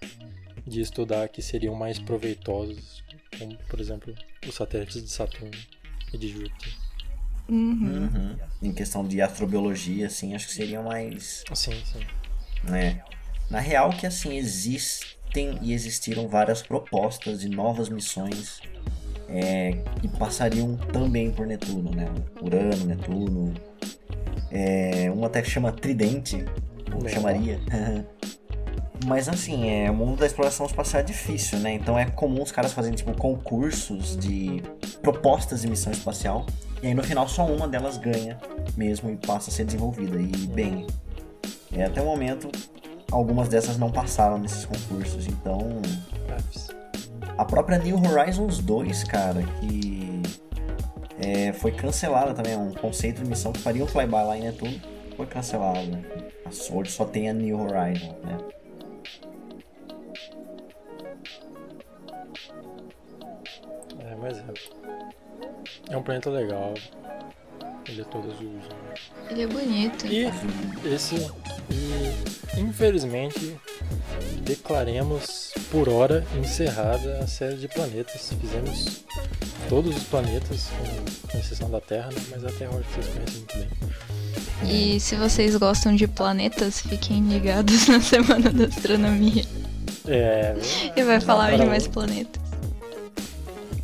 de 0.66 0.82
estudar 0.82 1.30
que 1.30 1.42
seriam 1.42 1.76
mais 1.76 2.00
proveitosos, 2.00 3.04
como, 3.38 3.58
por 3.70 3.80
exemplo, 3.80 4.14
os 4.48 4.56
satélites 4.56 5.02
de 5.02 5.10
Saturno 5.10 5.58
e 6.14 6.18
de 6.18 6.28
Júpiter. 6.30 6.74
Uhum. 7.50 8.10
Uhum. 8.14 8.36
Em 8.62 8.74
questão 8.74 9.08
de 9.08 9.22
astrobiologia, 9.22 10.08
assim, 10.08 10.36
acho 10.36 10.48
que 10.48 10.54
seriam 10.54 10.84
mais. 10.84 11.44
Sim, 11.54 11.82
sim. 11.86 12.06
né? 12.64 13.02
Na 13.50 13.60
real 13.60 13.92
que 13.92 14.06
assim 14.06 14.36
existem 14.36 15.58
e 15.62 15.72
existiram 15.72 16.28
várias 16.28 16.62
propostas 16.62 17.40
de 17.40 17.48
novas 17.48 17.88
missões 17.88 18.60
é, 19.30 19.72
que 20.02 20.08
passariam 20.08 20.76
também 20.92 21.32
por 21.32 21.46
Netuno, 21.46 21.92
né? 21.92 22.08
Urano, 22.42 22.86
Netuno. 22.86 23.54
É, 24.52 25.12
uma 25.14 25.28
até 25.28 25.42
que 25.42 25.50
chama 25.50 25.72
Tridente, 25.72 26.46
ou 26.94 27.08
chamaria. 27.08 27.60
Mas 29.06 29.30
assim, 29.30 29.70
é, 29.70 29.92
o 29.92 29.94
mundo 29.94 30.18
da 30.18 30.26
exploração 30.26 30.66
espacial 30.66 31.02
é 31.02 31.04
difícil, 31.04 31.60
né? 31.60 31.74
Então 31.74 31.98
é 31.98 32.06
comum 32.06 32.42
os 32.42 32.52
caras 32.52 32.74
fazerem 32.74 32.96
tipo 32.96 33.14
concursos 33.14 34.18
de 34.18 34.62
propostas 35.02 35.62
de 35.62 35.68
missão 35.68 35.92
espacial. 35.92 36.46
E 36.82 36.88
aí 36.88 36.94
no 36.94 37.04
final 37.04 37.28
só 37.28 37.46
uma 37.46 37.68
delas 37.68 37.98
ganha 37.98 38.38
mesmo 38.76 39.10
e 39.12 39.16
passa 39.16 39.50
a 39.50 39.54
ser 39.54 39.66
desenvolvida. 39.66 40.20
E 40.20 40.48
bem, 40.48 40.88
é, 41.72 41.84
até 41.84 42.02
o 42.02 42.06
momento 42.06 42.50
algumas 43.12 43.48
dessas 43.48 43.78
não 43.78 43.92
passaram 43.92 44.38
nesses 44.38 44.66
concursos. 44.66 45.28
Então 45.28 45.60
a 47.38 47.46
própria 47.46 47.78
New 47.78 47.98
Horizons 47.98 48.60
2, 48.60 49.04
cara, 49.04 49.44
que 49.60 49.97
é, 51.28 51.54
foi 51.54 51.72
cancelada 51.72 52.34
também, 52.34 52.54
é 52.54 52.58
um 52.58 52.74
conceito 52.74 53.22
de 53.22 53.30
missão 53.30 53.52
que 53.52 53.60
faria 53.60 53.84
um 53.84 53.88
flyby 53.88 54.14
lá 54.14 54.38
em 54.38 54.42
Netuno, 54.42 54.80
foi 55.16 55.26
cancelado. 55.26 55.86
Né? 55.86 56.04
A 56.46 56.52
Sword 56.52 56.90
só 56.90 57.06
tem 57.06 57.30
a 57.30 57.34
New 57.34 57.60
Horizons, 57.60 58.16
né? 58.24 58.38
É, 64.00 64.16
mas 64.16 64.38
é. 64.38 64.44
É 65.90 65.98
um 65.98 66.04
planeta 66.04 66.30
legal. 66.30 66.74
Ele 67.88 68.02
é 68.02 68.04
todo 68.04 68.30
azulzinho. 68.30 68.62
Ele 69.30 69.44
é 69.44 69.48
bonito. 69.48 70.06
E 70.06 70.26
esse. 70.86 71.16
E 71.70 72.60
infelizmente 72.60 73.58
declaremos 74.42 75.54
por 75.72 75.88
hora 75.88 76.26
encerrada 76.38 77.20
a 77.20 77.28
série 77.28 77.56
de 77.56 77.68
planetas. 77.70 78.34
Fizemos 78.42 79.06
todos 79.70 79.96
os 79.96 80.04
planetas, 80.04 80.68
com, 80.78 81.28
com 81.32 81.38
exceção 81.38 81.70
da 81.70 81.80
Terra, 81.82 82.10
né? 82.12 82.22
mas 82.32 82.44
a 82.46 82.50
Terra 82.52 82.72
que 82.82 82.94
vocês 83.02 83.08
conhecem 83.14 83.38
muito 83.38 83.58
bem. 83.58 83.68
E 84.96 85.00
se 85.00 85.16
vocês 85.16 85.56
gostam 85.56 85.96
de 85.96 86.08
planetas, 86.08 86.80
fiquem 86.82 87.22
ligados 87.28 87.88
na 87.90 88.00
Semana 88.02 88.50
da 88.52 88.66
Astronomia. 88.66 89.46
É. 90.08 90.56
E 90.96 91.04
vai 91.04 91.20
falar 91.20 91.52
de 91.52 91.58
Para- 91.58 91.66
mais 91.68 91.88
planetas. 91.88 92.42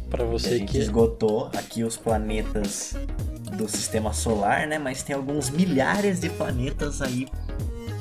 Pra 0.09 0.23
E 0.23 0.27
a 0.27 0.29
você 0.29 0.57
gente 0.59 0.71
que. 0.71 0.77
esgotou 0.77 1.49
aqui 1.55 1.83
os 1.83 1.97
planetas 1.97 2.95
do 3.57 3.67
sistema 3.67 4.13
solar, 4.13 4.67
né? 4.67 4.77
Mas 4.79 5.03
tem 5.03 5.15
alguns 5.15 5.49
milhares 5.49 6.19
de 6.21 6.29
planetas 6.29 7.01
aí 7.01 7.27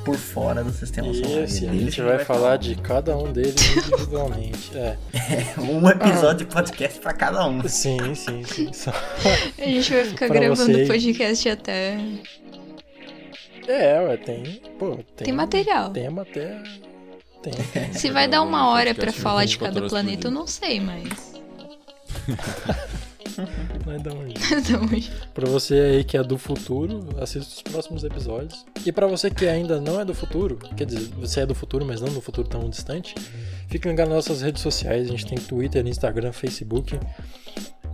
por 0.04 0.16
fora 0.16 0.62
do 0.64 0.72
sistema 0.72 1.12
solar. 1.14 1.44
Isso, 1.44 1.64
E 1.64 1.68
a 1.68 1.70
deles 1.70 1.84
gente 1.84 1.94
que 1.96 2.02
vai 2.02 2.18
falar 2.24 2.56
de 2.56 2.74
cada 2.76 3.16
um 3.16 3.32
deles 3.32 3.54
individualmente. 3.76 4.70
É. 4.76 4.96
um 5.60 5.88
episódio 5.88 6.46
de 6.46 6.52
podcast 6.52 6.98
pra 7.00 7.12
cada 7.12 7.46
um. 7.46 7.66
Sim, 7.68 8.14
sim, 8.14 8.42
sim. 8.44 8.72
Só- 8.72 8.92
A 9.58 9.64
gente 9.64 9.92
vai 9.92 10.04
ficar 10.04 10.28
gravando 10.30 10.72
você- 10.72 10.84
o 10.84 10.86
podcast 10.86 11.48
até. 11.48 11.98
É, 13.68 14.00
ué, 14.00 14.16
tem. 14.16 14.60
Pô, 14.78 14.96
tem, 15.16 15.26
Tem 15.26 15.32
material. 15.32 15.90
Tema 15.90 16.22
até. 16.22 16.60
Tem. 17.42 17.52
tem. 17.72 17.92
Se 17.92 18.10
vai 18.10 18.26
dar 18.28 18.42
uma 18.42 18.68
hora 18.70 18.92
pra 18.94 19.04
Podcast 19.04 19.20
falar 19.22 19.44
de 19.44 19.52
24 19.52 19.74
cada 19.80 19.88
planeta, 19.88 20.26
eu 20.26 20.30
não 20.32 20.46
sei, 20.46 20.80
mas. 20.80 21.32
Dar 24.02 24.14
um 24.14 24.22
jeito. 24.22 24.40
Então, 24.54 25.22
Pra 25.34 25.46
você 25.48 25.74
aí 25.74 26.04
que 26.04 26.16
é 26.16 26.22
do 26.22 26.38
futuro, 26.38 27.00
assista 27.20 27.54
os 27.54 27.62
próximos 27.62 28.04
episódios. 28.04 28.64
E 28.84 28.92
pra 28.92 29.06
você 29.06 29.30
que 29.30 29.46
ainda 29.46 29.80
não 29.80 30.00
é 30.00 30.04
do 30.04 30.14
futuro, 30.14 30.58
quer 30.76 30.84
dizer, 30.84 31.08
você 31.16 31.40
é 31.40 31.46
do 31.46 31.54
futuro, 31.54 31.84
mas 31.84 32.00
não 32.00 32.12
do 32.12 32.20
futuro 32.20 32.48
tão 32.48 32.68
distante, 32.68 33.14
fique 33.68 33.88
ligado 33.88 34.08
nas 34.08 34.28
nossas 34.28 34.42
redes 34.42 34.62
sociais. 34.62 35.08
A 35.08 35.10
gente 35.10 35.26
tem 35.26 35.38
Twitter, 35.38 35.86
Instagram, 35.86 36.32
Facebook. 36.32 36.98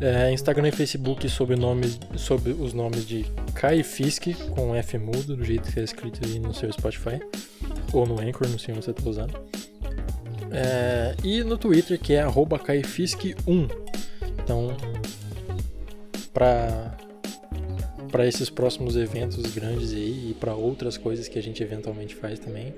É, 0.01 0.31
Instagram 0.33 0.69
e 0.69 0.73
Facebook 0.73 1.29
sob, 1.29 1.57
nomes, 1.57 1.99
sob 2.17 2.51
os 2.51 2.73
nomes 2.73 3.05
de 3.07 3.27
Kai 3.55 3.83
Fisk, 3.83 4.29
com 4.51 4.73
F 4.75 4.97
mudo, 4.97 5.37
do 5.37 5.45
jeito 5.45 5.73
que 5.73 5.81
é 5.81 5.83
escrito 5.83 6.21
aí 6.25 6.39
no 6.39 6.55
seu 6.55 6.73
Spotify. 6.73 7.21
Ou 7.93 8.07
no 8.07 8.21
Anchor, 8.21 8.49
não 8.49 8.59
sei 8.59 8.75
onde 8.75 8.85
você 8.85 8.93
tá 8.93 9.09
usando. 9.09 9.35
É, 10.51 11.15
e 11.23 11.43
no 11.43 11.59
Twitter, 11.59 11.99
que 11.99 12.15
é 12.15 12.23
arroba 12.23 12.59
KaiFisk1. 12.59 13.71
Então, 14.43 14.75
pra 16.29 16.97
para 18.11 18.27
esses 18.27 18.49
próximos 18.49 18.97
eventos 18.97 19.55
grandes 19.55 19.93
aí 19.93 20.31
e 20.31 20.35
para 20.35 20.55
outras 20.55 20.97
coisas 20.97 21.29
que 21.29 21.39
a 21.39 21.43
gente 21.43 21.63
eventualmente 21.63 22.15
faz 22.15 22.39
também. 22.39 22.75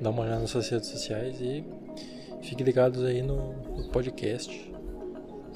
Dá 0.00 0.10
uma 0.10 0.22
olhada 0.22 0.40
nas 0.40 0.54
nossas 0.54 0.68
redes 0.68 0.88
sociais 0.88 1.40
e 1.40 1.64
fiquem 2.42 2.66
ligados 2.66 3.02
aí 3.02 3.22
no, 3.22 3.54
no 3.76 3.84
podcast. 3.88 4.72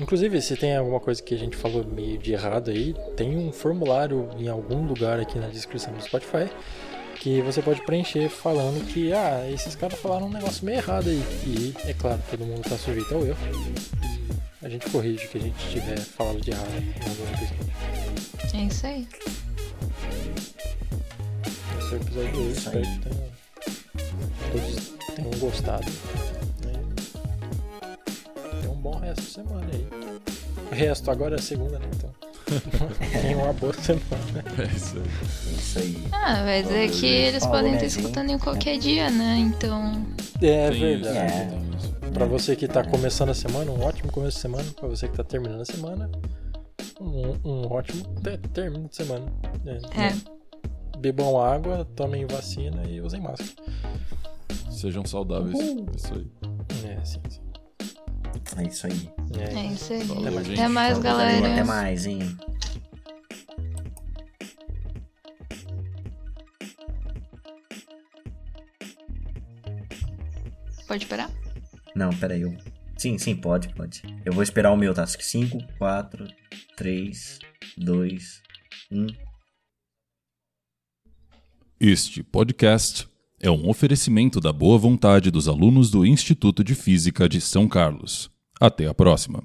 Inclusive, 0.01 0.41
se 0.41 0.57
tem 0.57 0.77
alguma 0.77 1.01
coisa 1.01 1.23
que 1.23 1.35
a 1.35 1.39
gente 1.39 1.57
falou 1.57 1.85
meio 1.85 2.19
de 2.19 2.33
errado 2.33 2.71
aí, 2.71 2.95
tem 3.17 3.37
um 3.37 3.53
formulário 3.53 4.31
em 4.39 4.49
algum 4.49 4.87
lugar 4.87 5.19
aqui 5.19 5.39
na 5.39 5.49
descrição 5.49 5.93
do 5.93 6.03
Spotify 6.03 6.49
que 7.17 7.43
você 7.43 7.61
pode 7.61 7.85
preencher 7.85 8.29
falando 8.29 8.87
que, 8.87 9.13
ah, 9.13 9.45
esses 9.53 9.75
caras 9.75 9.99
falaram 9.99 10.27
um 10.27 10.31
negócio 10.31 10.65
meio 10.65 10.79
errado 10.79 11.09
aí. 11.09 11.23
E, 11.45 11.75
é 11.85 11.93
claro, 11.93 12.21
todo 12.31 12.45
mundo 12.45 12.61
está 12.61 12.79
sujeito 12.79 13.13
ao 13.13 13.27
erro. 13.27 13.39
A 14.69 14.71
gente 14.71 14.91
corrige 14.91 15.25
o 15.25 15.29
que 15.31 15.39
a 15.39 15.41
gente 15.41 15.71
tiver 15.71 15.99
falado 15.99 16.43
de 16.43 16.51
errado 16.51 16.69
em 16.69 17.09
algum 17.09 17.25
episódio. 17.33 17.73
é 18.53 18.65
isso 18.65 18.87
aí. 18.87 19.09
Esse 21.79 21.95
é 21.95 21.97
o 21.97 21.97
episódio 21.97 22.33
de 22.33 22.39
hoje. 22.39 22.59
Espero 22.59 22.83
que 22.83 22.99
tenham, 22.99 23.31
todos 24.53 24.93
tenham 25.17 25.31
gostado. 25.39 25.91
né? 26.67 26.73
Tenha 28.61 28.71
um 28.71 28.77
bom 28.77 28.99
resto 28.99 29.23
de 29.23 29.31
semana 29.31 29.67
aí. 29.73 29.89
O 30.71 30.75
resto 30.75 31.11
agora 31.11 31.37
é 31.37 31.41
segunda, 31.41 31.79
né? 31.79 31.89
Então. 31.97 32.11
Tenha 33.23 33.39
uma 33.39 33.55
boa 33.55 33.73
semana. 33.73 34.45
É 34.59 34.77
isso 34.77 34.97
aí. 34.99 35.03
É 35.47 35.57
isso 35.57 35.79
aí. 35.79 36.09
Ah, 36.13 36.43
mas 36.45 36.67
é 36.71 36.87
Falou, 36.87 37.01
que 37.01 37.07
eles 37.07 37.43
Falou, 37.43 37.57
podem 37.57 37.75
estar 37.75 37.87
escutando 37.87 38.31
em 38.33 38.39
qualquer 38.39 38.77
dia, 38.77 39.09
né? 39.09 39.39
Então. 39.39 40.07
É 40.43 40.71
Tem 40.71 40.79
verdade. 40.79 41.17
É. 41.17 41.69
Pra 42.13 42.25
você 42.27 42.57
que 42.57 42.67
tá 42.67 42.85
começando 42.85 43.31
a 43.31 43.35
semana, 43.35 43.71
um 43.71 43.83
ótimo 43.83 44.11
começo 44.11 44.37
de 44.37 44.43
semana. 44.43 44.65
Pra 44.73 44.89
você 44.89 45.09
que 45.09 45.17
tá 45.17 45.25
terminando 45.25 45.61
a 45.61 45.65
semana, 45.65 46.11
um, 47.01 47.49
um 47.49 47.73
ótimo 47.73 48.05
término 48.53 48.89
de 48.89 48.97
semana. 48.97 49.27
É. 49.67 50.07
É. 50.09 50.39
Bebam 50.99 51.41
água, 51.41 51.85
tomem 51.97 52.27
vacina 52.27 52.83
e 52.89 53.01
usem 53.01 53.21
máscara. 53.21 53.53
Sejam 54.71 55.05
saudáveis. 55.05 55.59
É 55.59 55.97
Isso 55.97 56.15
aí. 56.15 56.31
É, 56.91 57.05
sim, 57.05 57.21
sim. 57.29 57.41
É 58.57 58.63
isso 58.63 58.87
aí. 58.87 59.11
É, 59.39 59.55
É 59.59 59.67
isso 59.67 59.93
aí. 59.93 60.05
Falou, 60.07 60.23
mais. 60.33 60.47
gente. 60.47 60.59
Até 60.61 60.69
mais, 60.69 60.89
Falou, 60.99 61.03
galera. 61.05 61.53
Até 61.53 61.65
mais, 61.65 62.07
hein? 62.07 62.37
Pode 70.87 71.07
parar? 71.07 71.31
Não, 71.99 72.11
peraí. 72.11 72.43
Eu... 72.43 72.57
Sim, 72.97 73.19
sim, 73.19 73.35
pode, 73.35 73.75
pode. 73.75 74.03
Eu 74.25 74.33
vou 74.33 74.41
esperar 74.41 74.71
o 74.71 74.77
meu, 74.77 74.95
tá? 74.95 75.05
5, 75.05 75.59
4, 75.79 76.29
3, 76.77 77.41
2, 77.77 78.43
1. 78.93 79.07
Este 81.81 82.23
podcast 82.23 83.09
é 83.41 83.51
um 83.51 83.69
oferecimento 83.69 84.41
da 84.41 84.53
boa 84.53 84.79
vontade 84.79 85.29
dos 85.29 85.49
alunos 85.49 85.91
do 85.91 86.07
Instituto 86.07 86.63
de 86.63 86.77
Física 86.77 87.29
de 87.29 87.41
São 87.41 87.67
Carlos. 87.67 88.31
Até 88.61 88.87
a 88.87 88.95
próxima. 88.95 89.43